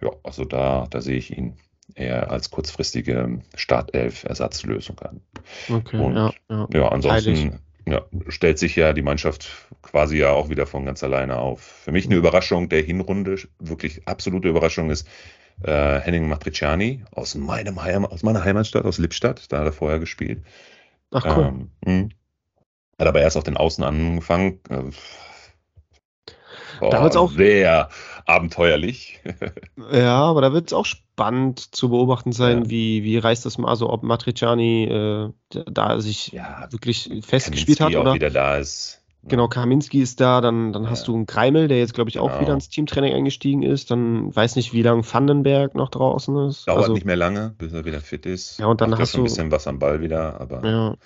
Ja, 0.00 0.10
also 0.22 0.44
da, 0.44 0.86
da 0.88 1.00
sehe 1.00 1.16
ich 1.16 1.36
ihn 1.36 1.56
eher 1.94 2.30
als 2.30 2.50
kurzfristige 2.50 3.40
Startelf-Ersatzlösung 3.54 4.98
an. 5.00 5.20
Okay, 5.68 5.98
und, 5.98 6.16
ja, 6.16 6.32
ja. 6.48 6.68
ja 6.72 6.88
ansonsten 6.88 7.60
ja, 7.86 8.02
stellt 8.28 8.58
sich 8.58 8.76
ja 8.76 8.92
die 8.92 9.02
Mannschaft 9.02 9.50
quasi 9.82 10.18
ja 10.18 10.30
auch 10.30 10.48
wieder 10.48 10.66
von 10.66 10.84
ganz 10.84 11.02
alleine 11.02 11.38
auf. 11.38 11.60
Für 11.60 11.92
mich 11.92 12.06
eine 12.06 12.14
Überraschung 12.14 12.68
der 12.68 12.82
Hinrunde, 12.82 13.36
wirklich 13.58 14.06
absolute 14.06 14.48
Überraschung 14.48 14.90
ist 14.90 15.08
äh, 15.64 16.00
Henning 16.00 16.28
Matriciani 16.28 17.04
aus 17.10 17.34
meinem 17.34 17.82
Heim, 17.82 18.04
aus 18.04 18.22
meiner 18.22 18.44
Heimatstadt, 18.44 18.84
aus 18.84 18.98
Lippstadt, 18.98 19.52
da 19.52 19.58
hat 19.58 19.66
er 19.66 19.72
vorher 19.72 19.98
gespielt. 19.98 20.44
Ach 21.10 21.36
cool. 21.36 21.44
Ähm, 21.44 21.70
hm. 21.84 22.08
hat 22.98 23.08
aber 23.08 23.20
erst 23.20 23.36
auf 23.36 23.44
den 23.44 23.56
Außen 23.56 23.84
angefangen. 23.84 24.60
Äh, 24.70 24.84
Oh, 26.82 26.90
da 26.90 27.02
wird's 27.02 27.16
auch 27.16 27.30
sehr 27.30 27.88
abenteuerlich. 28.26 29.20
ja, 29.92 30.20
aber 30.20 30.40
da 30.40 30.52
wird 30.52 30.66
es 30.66 30.72
auch 30.72 30.84
spannend 30.84 31.74
zu 31.74 31.90
beobachten 31.90 32.32
sein, 32.32 32.64
ja. 32.64 32.70
wie, 32.70 33.04
wie 33.04 33.18
reißt 33.18 33.46
das 33.46 33.56
mal, 33.56 33.68
also 33.68 33.88
ob 33.88 34.02
Matriciani 34.02 34.84
äh, 34.84 35.30
da 35.70 36.00
sich 36.00 36.32
ja, 36.32 36.66
wirklich 36.70 37.10
festgespielt 37.24 37.80
hat. 37.80 37.94
oder 37.94 38.14
wieder 38.14 38.30
da 38.30 38.56
ist. 38.56 38.98
Genau, 39.24 39.46
Kaminski 39.46 40.02
ist 40.02 40.20
da, 40.20 40.40
dann, 40.40 40.72
dann 40.72 40.82
ja. 40.82 40.90
hast 40.90 41.06
du 41.06 41.14
einen 41.14 41.26
Kreimel, 41.26 41.68
der 41.68 41.78
jetzt, 41.78 41.94
glaube 41.94 42.10
ich, 42.10 42.18
auch 42.18 42.26
genau. 42.26 42.40
wieder 42.40 42.54
ins 42.54 42.68
Teamtraining 42.68 43.14
eingestiegen 43.14 43.62
ist. 43.62 43.92
Dann 43.92 44.34
weiß 44.34 44.56
nicht, 44.56 44.72
wie 44.72 44.82
lange 44.82 45.04
Vandenberg 45.04 45.76
noch 45.76 45.90
draußen 45.90 46.48
ist. 46.48 46.66
Dauert 46.66 46.80
also, 46.80 46.94
nicht 46.94 47.06
mehr 47.06 47.14
lange, 47.14 47.54
bis 47.56 47.72
er 47.72 47.84
wieder 47.84 48.00
fit 48.00 48.26
ist. 48.26 48.58
Ja, 48.58 48.66
und 48.66 48.80
dann 48.80 48.98
hast 48.98 49.14
du 49.14 49.18
ein 49.18 49.24
bisschen 49.24 49.52
was 49.52 49.68
am 49.68 49.78
Ball 49.78 50.00
wieder, 50.00 50.40
aber. 50.40 50.66
Ja. 50.68 50.96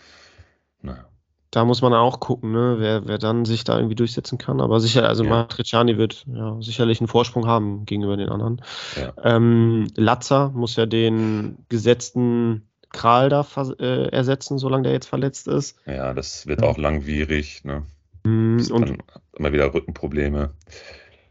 Naja 0.81 1.05
da 1.51 1.65
muss 1.65 1.83
man 1.83 1.93
auch 1.95 2.21
gucken, 2.21 2.53
ne, 2.53 2.77
wer, 2.79 3.07
wer 3.07 3.19
dann 3.19 3.45
sich 3.45 3.65
da 3.65 3.77
irgendwie 3.77 3.95
durchsetzen 3.95 4.39
kann. 4.39 4.61
Aber 4.61 4.81
sicher, 4.81 5.09
also 5.09 5.25
ja. 5.25 5.31
Matriciani 5.31 5.97
wird 5.97 6.25
ja, 6.33 6.57
sicherlich 6.61 7.01
einen 7.01 7.09
Vorsprung 7.09 7.47
haben 7.47 7.85
gegenüber 7.87 8.17
den 8.17 8.29
anderen. 8.29 8.63
Ja. 8.97 9.13
Ähm, 9.23 9.89
Latzer 9.97 10.51
muss 10.51 10.77
ja 10.77 10.87
den 10.87 11.59
gesetzten 11.69 12.69
Kral 12.91 13.29
da 13.29 13.47
äh, 13.79 14.09
ersetzen, 14.09 14.59
solange 14.59 14.85
der 14.85 14.93
jetzt 14.93 15.09
verletzt 15.09 15.49
ist. 15.49 15.79
Ja, 15.87 16.15
das 16.15 16.47
wird 16.47 16.63
auch 16.63 16.79
langwierig. 16.79 17.65
Ne? 17.65 17.85
Mm, 18.25 18.59
und 18.71 18.99
immer 19.35 19.53
wieder 19.53 19.73
Rückenprobleme. 19.73 20.51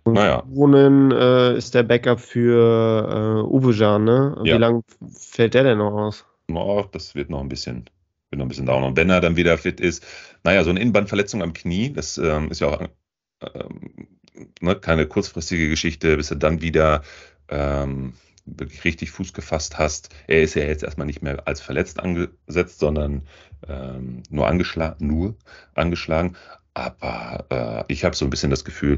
Und 0.03 0.13
naja. 0.13 0.43
Wohnen 0.47 1.11
äh, 1.11 1.57
ist 1.57 1.74
der 1.74 1.84
Backup 1.84 2.20
für 2.20 3.43
äh, 3.43 3.47
Uwejan, 3.47 4.03
ne? 4.03 4.38
Wie 4.43 4.49
ja. 4.49 4.57
lange 4.57 4.84
fällt 5.11 5.55
der 5.55 5.63
denn 5.63 5.80
noch 5.80 5.93
aus? 5.93 6.26
Oh, 6.53 6.84
das 6.91 7.16
wird 7.16 7.32
noch 7.32 7.41
ein 7.41 7.49
bisschen 7.49 7.86
bin 8.36 8.39
noch 8.39 8.45
ein 8.45 8.49
bisschen 8.49 8.65
down. 8.65 8.83
Und 8.83 8.97
wenn 8.97 9.09
er 9.09 9.21
dann 9.21 9.36
wieder 9.36 9.57
fit 9.57 9.79
ist, 9.79 10.05
naja, 10.43 10.63
so 10.63 10.69
eine 10.69 10.79
Innenbandverletzung 10.79 11.41
am 11.41 11.53
Knie, 11.53 11.91
das 11.91 12.17
ähm, 12.17 12.51
ist 12.51 12.61
ja 12.61 12.67
auch 12.67 12.81
ähm, 13.41 14.07
ne, 14.61 14.75
keine 14.75 15.07
kurzfristige 15.07 15.69
Geschichte, 15.69 16.17
bis 16.17 16.31
er 16.31 16.38
dann 16.38 16.61
wieder 16.61 17.01
ähm, 17.49 18.13
wirklich 18.45 18.83
richtig 18.83 19.11
Fuß 19.11 19.33
gefasst 19.33 19.77
hast. 19.77 20.09
Er 20.27 20.43
ist 20.43 20.55
ja 20.55 20.63
jetzt 20.63 20.83
erstmal 20.83 21.07
nicht 21.07 21.21
mehr 21.21 21.47
als 21.47 21.61
verletzt 21.61 21.99
angesetzt, 21.99 22.79
sondern 22.79 23.23
ähm, 23.67 24.23
nur, 24.29 24.47
angeschlagen, 24.47 25.07
nur 25.07 25.36
angeschlagen. 25.73 26.36
Aber 26.73 27.45
äh, 27.88 27.93
ich 27.93 28.03
habe 28.03 28.15
so 28.15 28.25
ein 28.25 28.29
bisschen 28.29 28.51
das 28.51 28.65
Gefühl, 28.65 28.97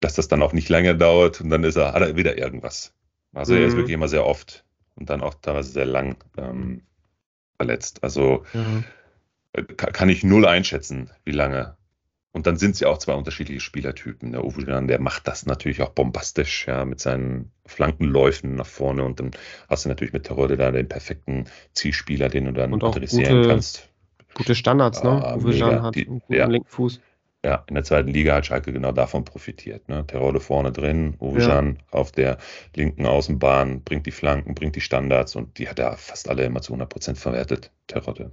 dass 0.00 0.14
das 0.14 0.28
dann 0.28 0.42
auch 0.42 0.52
nicht 0.52 0.68
lange 0.68 0.94
dauert 0.96 1.40
und 1.40 1.50
dann 1.50 1.64
ist 1.64 1.76
er, 1.76 1.94
hat 1.94 2.02
er 2.02 2.16
wieder 2.16 2.38
irgendwas. 2.38 2.92
Also 3.32 3.54
mhm. 3.54 3.60
er 3.60 3.66
ist 3.66 3.72
mhm. 3.72 3.78
wirklich 3.78 3.94
immer 3.94 4.08
sehr 4.08 4.26
oft 4.26 4.64
und 4.94 5.10
dann 5.10 5.22
auch 5.22 5.34
teilweise 5.34 5.72
sehr 5.72 5.86
lang 5.86 6.16
ähm, 6.36 6.82
verletzt. 7.58 8.02
Also 8.02 8.44
mhm. 8.54 8.84
kann 9.76 10.08
ich 10.08 10.24
null 10.24 10.46
einschätzen, 10.46 11.10
wie 11.24 11.32
lange. 11.32 11.76
Und 12.32 12.46
dann 12.46 12.56
sind 12.56 12.72
es 12.72 12.80
ja 12.80 12.88
auch 12.88 12.98
zwei 12.98 13.14
unterschiedliche 13.14 13.60
Spielertypen. 13.60 14.32
Der 14.32 14.44
Uwe 14.44 14.64
der 14.64 15.00
macht 15.00 15.26
das 15.26 15.46
natürlich 15.46 15.82
auch 15.82 15.90
bombastisch, 15.90 16.66
ja, 16.68 16.84
mit 16.84 17.00
seinen 17.00 17.50
Flankenläufen 17.66 18.54
nach 18.54 18.66
vorne. 18.66 19.02
Und 19.02 19.18
dann 19.18 19.30
hast 19.68 19.84
du 19.84 19.88
natürlich 19.88 20.12
mit 20.12 20.24
Terode 20.24 20.56
da 20.56 20.70
den 20.70 20.88
perfekten 20.88 21.46
Zielspieler, 21.72 22.28
den 22.28 22.44
du 22.44 22.52
dann 22.52 22.74
adressieren 22.80 23.46
kannst. 23.46 23.88
Gute 24.34 24.54
Standards, 24.54 25.02
ne? 25.02 25.10
Ah, 25.10 25.36
Uwe 25.36 25.82
hat 25.82 25.96
einen 25.96 26.20
guten 26.20 26.32
ja. 26.32 26.46
linken 26.46 26.68
Fuß. 26.68 27.00
Ja, 27.44 27.64
in 27.68 27.74
der 27.76 27.84
zweiten 27.84 28.08
Liga 28.08 28.34
hat 28.34 28.46
Schalke 28.46 28.72
genau 28.72 28.90
davon 28.90 29.24
profitiert. 29.24 29.88
Ne? 29.88 30.04
Terode 30.06 30.40
vorne 30.40 30.72
drin, 30.72 31.14
Uwejan 31.20 31.76
ja. 31.76 31.98
auf 31.98 32.10
der 32.10 32.38
linken 32.74 33.06
Außenbahn, 33.06 33.84
bringt 33.84 34.06
die 34.06 34.10
Flanken, 34.10 34.54
bringt 34.56 34.74
die 34.74 34.80
Standards 34.80 35.36
und 35.36 35.58
die 35.58 35.68
hat 35.68 35.78
er 35.78 35.96
fast 35.96 36.28
alle 36.28 36.44
immer 36.44 36.62
zu 36.62 36.74
100% 36.74 37.14
verwertet, 37.14 37.70
Terode. 37.86 38.30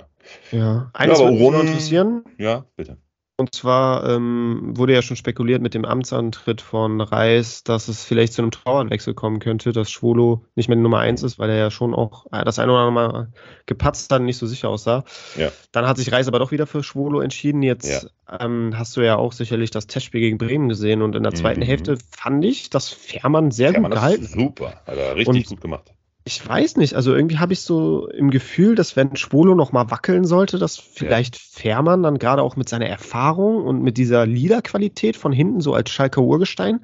Ja, 0.52 0.90
eines 0.94 1.20
ja, 1.20 1.26
würde 1.26 1.58
mich 1.58 1.68
interessieren. 1.68 2.24
Ja, 2.38 2.66
bitte. 2.76 2.98
Und 3.38 3.54
zwar 3.54 4.10
ähm, 4.10 4.78
wurde 4.78 4.94
ja 4.94 5.02
schon 5.02 5.18
spekuliert 5.18 5.62
mit 5.62 5.74
dem 5.74 5.84
Amtsantritt 5.84 6.62
von 6.62 7.02
Reis, 7.02 7.66
dass 7.66 7.90
es 7.90 8.06
vielleicht 8.06 8.32
zu 8.32 8.42
einem 8.42 8.52
Torwartwechsel 8.52 9.14
kommen 9.14 9.40
könnte, 9.40 9.74
dass 9.74 9.92
Schwolo 9.92 10.46
nicht 10.56 10.70
mehr 10.70 10.78
die 10.78 10.82
Nummer 10.82 11.00
1 11.00 11.22
ist, 11.24 11.38
weil 11.38 11.50
er 11.50 11.58
ja 11.58 11.70
schon 11.70 11.94
auch 11.94 12.28
äh, 12.32 12.46
das 12.46 12.60
eine 12.60 12.72
oder 12.72 12.82
andere 12.82 12.94
Mal 12.94 13.28
gepatzt 13.66 14.10
hat 14.10 14.22
und 14.22 14.26
nicht 14.26 14.38
so 14.38 14.48
sicher 14.48 14.70
aussah. 14.70 15.04
Ja. 15.36 15.52
Dann 15.74 15.86
hat 15.86 15.98
sich 15.98 16.14
Reis 16.14 16.30
aber 16.30 16.40
doch 16.40 16.52
wieder 16.52 16.66
für 16.66 16.82
Schwolo 16.82 17.20
entschieden. 17.20 17.62
Jetzt 17.62 18.08
ja. 18.30 18.40
ähm, 18.40 18.74
hast 18.78 18.96
du 18.96 19.02
ja 19.02 19.18
auch 19.18 19.34
sicherlich 19.34 19.70
das 19.70 19.88
Testspiel 19.88 20.22
gegen 20.22 20.38
Bremen 20.38 20.70
gesehen 20.70 21.02
und 21.02 21.14
in 21.14 21.24
der 21.24 21.34
zweiten 21.34 21.60
mhm. 21.60 21.66
Hälfte 21.66 21.98
fand 22.12 22.46
ich, 22.46 22.70
dass 22.70 22.88
Fährmann 22.88 23.52
sehr 23.52 23.72
Fährmann 23.72 23.92
gut 23.92 24.00
gehalten 24.00 24.24
hat. 24.24 24.32
Super, 24.32 24.82
hat 24.86 24.98
er 24.98 25.16
richtig 25.18 25.28
und 25.28 25.46
gut 25.48 25.62
gemacht 25.62 25.95
ich 26.28 26.46
weiß 26.46 26.78
nicht, 26.78 26.96
also 26.96 27.14
irgendwie 27.14 27.38
habe 27.38 27.54
ich 27.54 27.62
so 27.62 28.08
im 28.10 28.32
Gefühl, 28.32 28.74
dass 28.74 28.96
wenn 28.96 29.16
Schwolo 29.16 29.54
noch 29.54 29.72
mal 29.72 29.92
wackeln 29.92 30.26
sollte, 30.26 30.58
dass 30.58 30.78
vielleicht. 30.78 31.38
Fährmann 31.38 32.04
dann 32.04 32.20
gerade 32.20 32.42
auch 32.42 32.58
mit 32.58 32.68
seiner 32.68 32.88
Erfahrung 32.88 33.64
und 33.64 33.82
mit 33.82 33.98
dieser 33.98 34.26
Liederqualität 34.26 35.16
von 35.16 35.32
hinten 35.32 35.62
so 35.62 35.74
als 35.74 35.90
Schalker 35.90 36.22
Urgestein 36.22 36.82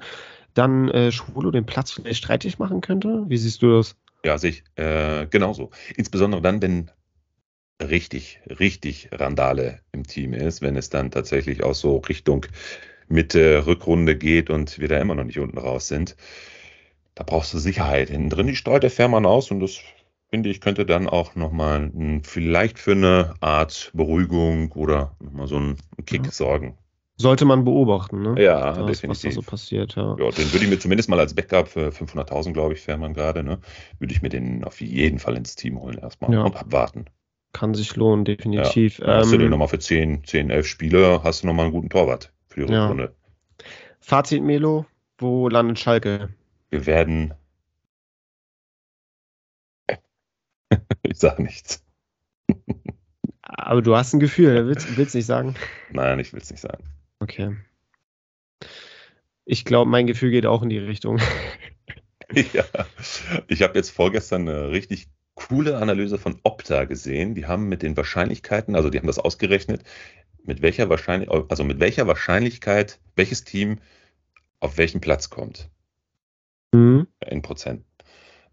dann 0.54 0.88
äh, 0.88 1.12
Schwolo 1.12 1.50
den 1.50 1.66
Platz 1.66 1.90
vielleicht 1.90 2.18
streitig 2.18 2.58
machen 2.58 2.80
könnte. 2.80 3.24
Wie 3.28 3.36
siehst 3.36 3.62
du 3.62 3.76
das? 3.76 3.96
Ja, 4.24 4.38
sehe 4.38 4.50
ich 4.50 4.64
äh, 4.76 5.26
genauso. 5.26 5.70
Insbesondere 5.96 6.40
dann, 6.40 6.62
wenn 6.62 6.90
richtig, 7.82 8.40
richtig 8.48 9.10
Randale 9.12 9.80
im 9.92 10.04
Team 10.04 10.32
ist, 10.32 10.62
wenn 10.62 10.76
es 10.76 10.88
dann 10.88 11.10
tatsächlich 11.10 11.62
auch 11.62 11.74
so 11.74 11.98
Richtung 11.98 12.46
Mitte 13.08 13.66
Rückrunde 13.66 14.16
geht 14.16 14.50
und 14.50 14.78
wir 14.78 14.88
da 14.88 14.98
immer 14.98 15.14
noch 15.14 15.24
nicht 15.24 15.38
unten 15.38 15.58
raus 15.58 15.88
sind 15.88 16.16
da 17.14 17.24
brauchst 17.24 17.52
du 17.54 17.58
Sicherheit. 17.58 18.10
Hinten 18.10 18.30
drin, 18.30 18.46
die 18.46 18.56
streut 18.56 18.82
der 18.82 18.90
Fährmann 18.90 19.26
aus 19.26 19.50
und 19.50 19.60
das 19.60 19.78
finde 20.28 20.48
ich, 20.48 20.60
könnte 20.60 20.86
dann 20.86 21.08
auch 21.08 21.34
nochmal 21.34 21.90
vielleicht 22.22 22.78
für 22.78 22.92
eine 22.92 23.34
Art 23.40 23.90
Beruhigung 23.94 24.72
oder 24.72 25.14
nochmal 25.20 25.46
so 25.46 25.56
einen 25.56 25.76
Kick 26.06 26.24
ja. 26.24 26.30
sorgen. 26.30 26.78
Sollte 27.16 27.44
man 27.44 27.64
beobachten, 27.64 28.22
ne? 28.22 28.42
Ja, 28.42 28.72
das, 28.72 29.00
definitiv. 29.00 29.08
Was 29.08 29.20
da 29.20 29.30
so 29.30 29.42
passiert, 29.42 29.94
ja. 29.94 30.16
ja. 30.18 30.30
Den 30.30 30.52
würde 30.52 30.64
ich 30.64 30.70
mir 30.70 30.78
zumindest 30.78 31.10
mal 31.10 31.20
als 31.20 31.34
Backup 31.34 31.68
für 31.68 31.90
500.000, 31.90 32.52
glaube 32.54 32.72
ich, 32.72 32.80
Fährmann 32.80 33.12
gerade, 33.12 33.44
ne? 33.44 33.58
Würde 33.98 34.14
ich 34.14 34.22
mir 34.22 34.30
den 34.30 34.64
auf 34.64 34.80
jeden 34.80 35.18
Fall 35.18 35.36
ins 35.36 35.54
Team 35.54 35.78
holen 35.78 35.98
erstmal 35.98 36.32
ja. 36.32 36.42
und 36.42 36.56
abwarten. 36.56 37.04
Kann 37.52 37.74
sich 37.74 37.94
lohnen, 37.96 38.24
definitiv. 38.24 38.98
Ja. 38.98 39.18
hast 39.18 39.30
du 39.30 39.36
den 39.36 39.44
ähm, 39.44 39.50
nochmal 39.50 39.68
für 39.68 39.78
10, 39.78 40.24
10, 40.24 40.48
11 40.48 40.66
Spiele, 40.66 41.22
hast 41.22 41.42
du 41.42 41.46
nochmal 41.46 41.66
einen 41.66 41.74
guten 41.74 41.90
Torwart 41.90 42.32
für 42.48 42.66
die 42.66 42.72
Rückrunde. 42.72 43.14
Fazit, 44.00 44.42
Melo, 44.42 44.86
wo 45.18 45.48
landet 45.48 45.78
Schalke? 45.78 46.30
Wir 46.72 46.86
werden. 46.86 47.34
ich 51.02 51.18
sage 51.18 51.42
nichts. 51.42 51.84
Aber 53.42 53.82
du 53.82 53.94
hast 53.94 54.14
ein 54.14 54.20
Gefühl, 54.20 54.66
willst, 54.66 54.96
willst 54.96 55.14
nicht 55.14 55.26
sagen? 55.26 55.54
Nein, 55.90 56.18
ich 56.18 56.32
will 56.32 56.40
es 56.40 56.50
nicht 56.50 56.60
sagen. 56.60 56.84
Okay. 57.20 57.58
Ich 59.44 59.66
glaube, 59.66 59.90
mein 59.90 60.06
Gefühl 60.06 60.30
geht 60.30 60.46
auch 60.46 60.62
in 60.62 60.70
die 60.70 60.78
Richtung. 60.78 61.20
ja, 62.32 62.64
ich 63.48 63.60
habe 63.62 63.74
jetzt 63.74 63.90
vorgestern 63.90 64.48
eine 64.48 64.70
richtig 64.70 65.08
coole 65.34 65.76
Analyse 65.76 66.16
von 66.16 66.40
Opta 66.42 66.84
gesehen. 66.84 67.34
Die 67.34 67.44
haben 67.44 67.68
mit 67.68 67.82
den 67.82 67.98
Wahrscheinlichkeiten, 67.98 68.76
also 68.76 68.88
die 68.88 68.98
haben 68.98 69.06
das 69.06 69.18
ausgerechnet, 69.18 69.82
mit 70.42 70.62
welcher 70.62 70.88
Wahrscheinlichkeit, 70.88 71.50
also 71.50 71.64
mit 71.64 71.80
welcher 71.80 72.06
Wahrscheinlichkeit 72.06 72.98
welches 73.14 73.44
Team 73.44 73.78
auf 74.58 74.78
welchen 74.78 75.02
Platz 75.02 75.28
kommt 75.28 75.68
mhm. 76.72 77.06
in 77.26 77.42
Prozent. 77.42 77.84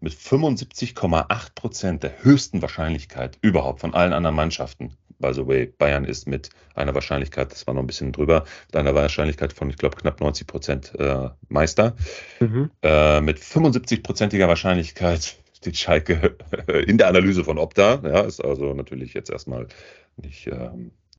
Mit 0.00 0.14
75,8 0.14 1.54
Prozent 1.54 2.02
der 2.02 2.22
höchsten 2.22 2.62
Wahrscheinlichkeit 2.62 3.38
überhaupt 3.42 3.80
von 3.80 3.92
allen 3.92 4.14
anderen 4.14 4.36
Mannschaften. 4.36 4.96
By 5.18 5.34
the 5.34 5.46
way, 5.46 5.66
Bayern 5.66 6.06
ist 6.06 6.26
mit 6.26 6.48
einer 6.74 6.94
Wahrscheinlichkeit, 6.94 7.52
das 7.52 7.66
war 7.66 7.74
noch 7.74 7.82
ein 7.82 7.86
bisschen 7.86 8.12
drüber, 8.12 8.44
mit 8.68 8.76
einer 8.76 8.94
Wahrscheinlichkeit 8.94 9.52
von, 9.52 9.68
ich 9.68 9.76
glaube, 9.76 9.96
knapp 9.98 10.20
90 10.20 10.46
Prozent 10.46 10.94
äh, 10.98 11.28
Meister. 11.50 11.94
Mhm. 12.40 12.70
Äh, 12.82 13.20
mit 13.20 13.38
75-prozentiger 13.38 14.48
Wahrscheinlichkeit 14.48 15.36
steht 15.54 15.76
Schalke 15.76 16.36
in 16.86 16.96
der 16.96 17.08
Analyse 17.08 17.44
von 17.44 17.58
Opta. 17.58 18.00
Ja, 18.02 18.20
ist 18.20 18.42
also 18.42 18.72
natürlich 18.72 19.12
jetzt 19.12 19.28
erstmal 19.28 19.66
nicht, 20.16 20.46
äh, 20.46 20.70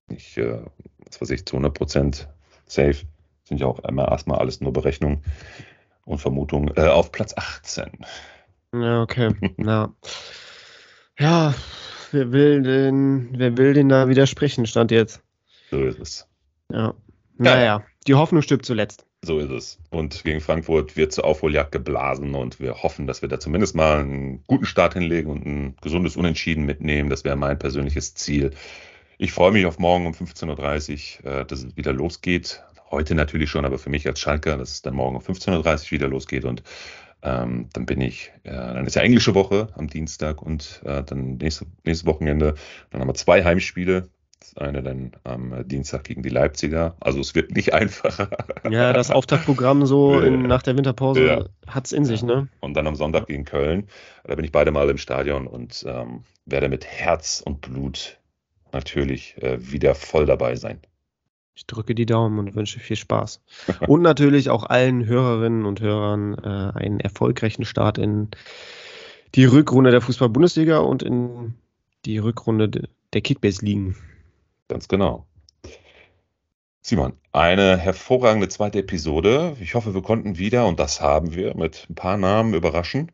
nicht 0.07 0.37
was 0.37 1.21
weiß 1.21 1.29
ich, 1.29 1.45
zu 1.45 1.57
100 1.57 1.73
Prozent 1.75 2.27
safe. 2.65 3.05
Sind 3.43 3.59
ja 3.59 3.67
auch 3.67 3.79
immer 3.79 4.07
erstmal 4.07 4.39
alles 4.39 4.61
nur 4.61 4.73
Berechnungen. 4.73 5.23
Und 6.05 6.19
Vermutung 6.19 6.71
äh, 6.75 6.87
auf 6.87 7.11
Platz 7.11 7.33
18. 7.35 7.91
Ja, 8.73 9.01
okay. 9.01 9.31
ja. 9.57 9.93
ja, 11.19 11.53
wer 12.11 12.31
will 12.31 12.63
denn, 12.63 13.29
wer 13.33 13.57
will 13.57 13.73
denn 13.73 13.89
da 13.89 14.07
widersprechen, 14.07 14.65
stand 14.65 14.91
jetzt. 14.91 15.21
So 15.69 15.83
ist 15.83 15.99
es. 15.99 16.27
Ja. 16.71 16.93
Naja, 17.37 17.83
die 18.07 18.15
Hoffnung 18.15 18.41
stirbt 18.41 18.65
zuletzt. 18.65 19.05
So 19.23 19.37
ist 19.39 19.51
es. 19.51 19.79
Und 19.91 20.23
gegen 20.23 20.41
Frankfurt 20.41 20.97
wird 20.97 21.11
zur 21.11 21.25
Aufholjagd 21.25 21.71
geblasen 21.71 22.33
und 22.33 22.59
wir 22.59 22.81
hoffen, 22.81 23.05
dass 23.05 23.21
wir 23.21 23.29
da 23.29 23.39
zumindest 23.39 23.75
mal 23.75 23.99
einen 23.99 24.43
guten 24.47 24.65
Start 24.65 24.95
hinlegen 24.95 25.29
und 25.29 25.45
ein 25.45 25.75
gesundes 25.81 26.15
Unentschieden 26.15 26.65
mitnehmen. 26.65 27.09
Das 27.09 27.23
wäre 27.23 27.35
mein 27.35 27.59
persönliches 27.59 28.15
Ziel. 28.15 28.51
Ich 29.19 29.31
freue 29.31 29.51
mich 29.51 29.67
auf 29.67 29.77
morgen 29.77 30.07
um 30.07 30.13
15.30 30.13 31.23
Uhr, 31.23 31.31
äh, 31.31 31.45
dass 31.45 31.63
es 31.63 31.77
wieder 31.77 31.93
losgeht. 31.93 32.63
Heute 32.91 33.15
natürlich 33.15 33.49
schon, 33.49 33.65
aber 33.65 33.79
für 33.79 33.89
mich 33.89 34.05
als 34.05 34.19
Schalker, 34.19 34.57
dass 34.57 34.71
es 34.71 34.81
dann 34.81 34.93
morgen 34.93 35.15
um 35.15 35.21
15.30 35.21 35.85
Uhr 35.85 35.91
wieder 35.91 36.07
losgeht 36.09 36.45
und 36.45 36.61
ähm, 37.23 37.69
dann 37.73 37.85
bin 37.85 38.01
ich, 38.01 38.31
äh, 38.43 38.51
dann 38.51 38.85
ist 38.85 38.95
ja 38.95 39.01
englische 39.01 39.35
Woche 39.35 39.69
am 39.75 39.87
Dienstag 39.87 40.41
und 40.41 40.81
äh, 40.85 41.03
dann 41.03 41.37
nächste, 41.37 41.65
nächstes 41.83 42.07
Wochenende. 42.07 42.55
Dann 42.89 43.01
haben 43.01 43.07
wir 43.07 43.13
zwei 43.13 43.43
Heimspiele. 43.43 44.09
Das 44.39 44.57
eine 44.57 44.81
dann 44.81 45.11
am 45.23 45.67
Dienstag 45.67 46.03
gegen 46.03 46.23
die 46.23 46.29
Leipziger. 46.29 46.95
Also 46.99 47.19
es 47.19 47.35
wird 47.35 47.51
nicht 47.51 47.73
einfacher. 47.75 48.29
Ja, 48.69 48.91
das 48.91 49.11
Auftaktprogramm 49.11 49.85
so 49.85 50.19
in, 50.19 50.41
nach 50.41 50.63
der 50.63 50.75
Winterpause 50.75 51.25
ja. 51.25 51.45
hat 51.67 51.85
es 51.85 51.91
in 51.91 52.05
sich, 52.05 52.23
ne? 52.23 52.47
Und 52.59 52.73
dann 52.73 52.87
am 52.87 52.95
Sonntag 52.95 53.27
gegen 53.27 53.45
Köln. 53.45 53.87
Da 54.23 54.33
bin 54.33 54.43
ich 54.43 54.51
beide 54.51 54.71
Mal 54.71 54.89
im 54.89 54.97
Stadion 54.97 55.45
und 55.45 55.85
ähm, 55.87 56.23
werde 56.45 56.69
mit 56.69 56.85
Herz 56.85 57.43
und 57.45 57.61
Blut 57.61 58.17
natürlich 58.71 59.37
äh, 59.43 59.71
wieder 59.71 59.93
voll 59.93 60.25
dabei 60.25 60.55
sein. 60.55 60.81
Ich 61.53 61.67
drücke 61.67 61.95
die 61.95 62.05
Daumen 62.05 62.39
und 62.39 62.55
wünsche 62.55 62.79
viel 62.79 62.95
Spaß. 62.95 63.41
und 63.87 64.01
natürlich 64.01 64.49
auch 64.49 64.63
allen 64.63 65.05
Hörerinnen 65.05 65.65
und 65.65 65.81
Hörern 65.81 66.35
äh, 66.35 66.79
einen 66.79 66.99
erfolgreichen 66.99 67.65
Start 67.65 67.97
in 67.97 68.29
die 69.35 69.45
Rückrunde 69.45 69.91
der 69.91 70.01
Fußball-Bundesliga 70.01 70.79
und 70.79 71.03
in 71.03 71.55
die 72.05 72.17
Rückrunde 72.17 72.89
der 73.13 73.21
Kickbase-Ligen. 73.21 73.95
Ganz 74.67 74.87
genau. 74.87 75.25
Simon, 76.83 77.13
eine 77.31 77.77
hervorragende 77.77 78.49
zweite 78.49 78.79
Episode. 78.79 79.55
Ich 79.59 79.75
hoffe, 79.75 79.93
wir 79.93 80.01
konnten 80.01 80.39
wieder, 80.39 80.65
und 80.65 80.79
das 80.79 80.99
haben 80.99 81.35
wir, 81.35 81.55
mit 81.55 81.85
ein 81.89 81.95
paar 81.95 82.17
Namen 82.17 82.55
überraschen 82.55 83.11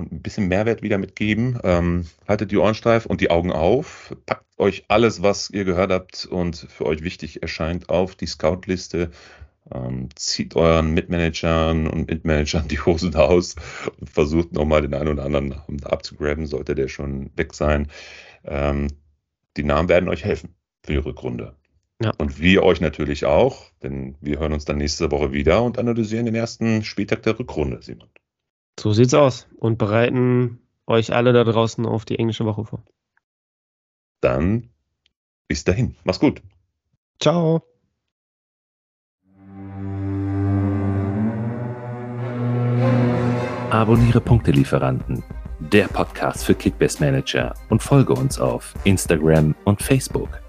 und 0.00 0.12
ein 0.12 0.22
bisschen 0.22 0.48
Mehrwert 0.48 0.82
wieder 0.82 0.98
mitgeben. 0.98 1.58
Ähm, 1.62 2.06
haltet 2.26 2.50
die 2.50 2.56
Ohren 2.56 2.74
steif 2.74 3.06
und 3.06 3.20
die 3.20 3.30
Augen 3.30 3.52
auf. 3.52 4.16
Packt 4.26 4.46
euch 4.58 4.84
alles, 4.88 5.22
was 5.22 5.50
ihr 5.50 5.64
gehört 5.64 5.92
habt 5.92 6.26
und 6.26 6.56
für 6.56 6.86
euch 6.86 7.02
wichtig 7.02 7.42
erscheint, 7.42 7.88
auf 7.88 8.14
die 8.16 8.26
Scout-Liste. 8.26 9.10
Ähm, 9.72 10.08
zieht 10.16 10.56
euren 10.56 10.92
Mitmanagern 10.94 11.86
und 11.86 12.08
Mitmanagern 12.08 12.66
die 12.68 12.80
Hosen 12.80 13.14
aus 13.14 13.54
und 14.00 14.10
versucht 14.10 14.52
nochmal 14.52 14.82
den 14.82 14.94
einen 14.94 15.08
oder 15.08 15.24
anderen 15.24 15.54
abzugraben, 15.84 16.46
sollte 16.46 16.74
der 16.74 16.88
schon 16.88 17.30
weg 17.36 17.54
sein. 17.54 17.88
Ähm, 18.44 18.88
die 19.56 19.64
Namen 19.64 19.88
werden 19.88 20.08
euch 20.08 20.24
helfen 20.24 20.54
für 20.82 20.92
die 20.92 20.98
Rückrunde. 20.98 21.56
Ja. 22.02 22.12
Und 22.16 22.40
wir 22.40 22.62
euch 22.62 22.80
natürlich 22.80 23.26
auch, 23.26 23.70
denn 23.82 24.16
wir 24.22 24.38
hören 24.38 24.54
uns 24.54 24.64
dann 24.64 24.78
nächste 24.78 25.10
Woche 25.10 25.32
wieder 25.32 25.62
und 25.62 25.78
analysieren 25.78 26.24
den 26.24 26.34
ersten 26.34 26.82
Spieltag 26.82 27.22
der 27.24 27.38
Rückrunde, 27.38 27.82
Simon. 27.82 28.08
So 28.80 28.94
sieht's 28.94 29.12
aus 29.12 29.46
und 29.58 29.76
bereiten 29.76 30.58
euch 30.86 31.12
alle 31.12 31.34
da 31.34 31.44
draußen 31.44 31.84
auf 31.84 32.06
die 32.06 32.18
englische 32.18 32.46
Woche 32.46 32.64
vor. 32.64 32.82
Dann 34.22 34.70
bis 35.48 35.64
dahin. 35.64 35.96
Mach's 36.04 36.18
gut. 36.18 36.40
Ciao. 37.20 37.62
Abonniere 43.68 44.22
Punktelieferanten, 44.22 45.22
der 45.58 45.86
Podcast 45.88 46.46
für 46.46 46.54
Kickbase 46.54 47.04
Manager 47.04 47.52
und 47.68 47.82
folge 47.82 48.14
uns 48.14 48.40
auf 48.40 48.72
Instagram 48.84 49.54
und 49.66 49.82
Facebook. 49.82 50.40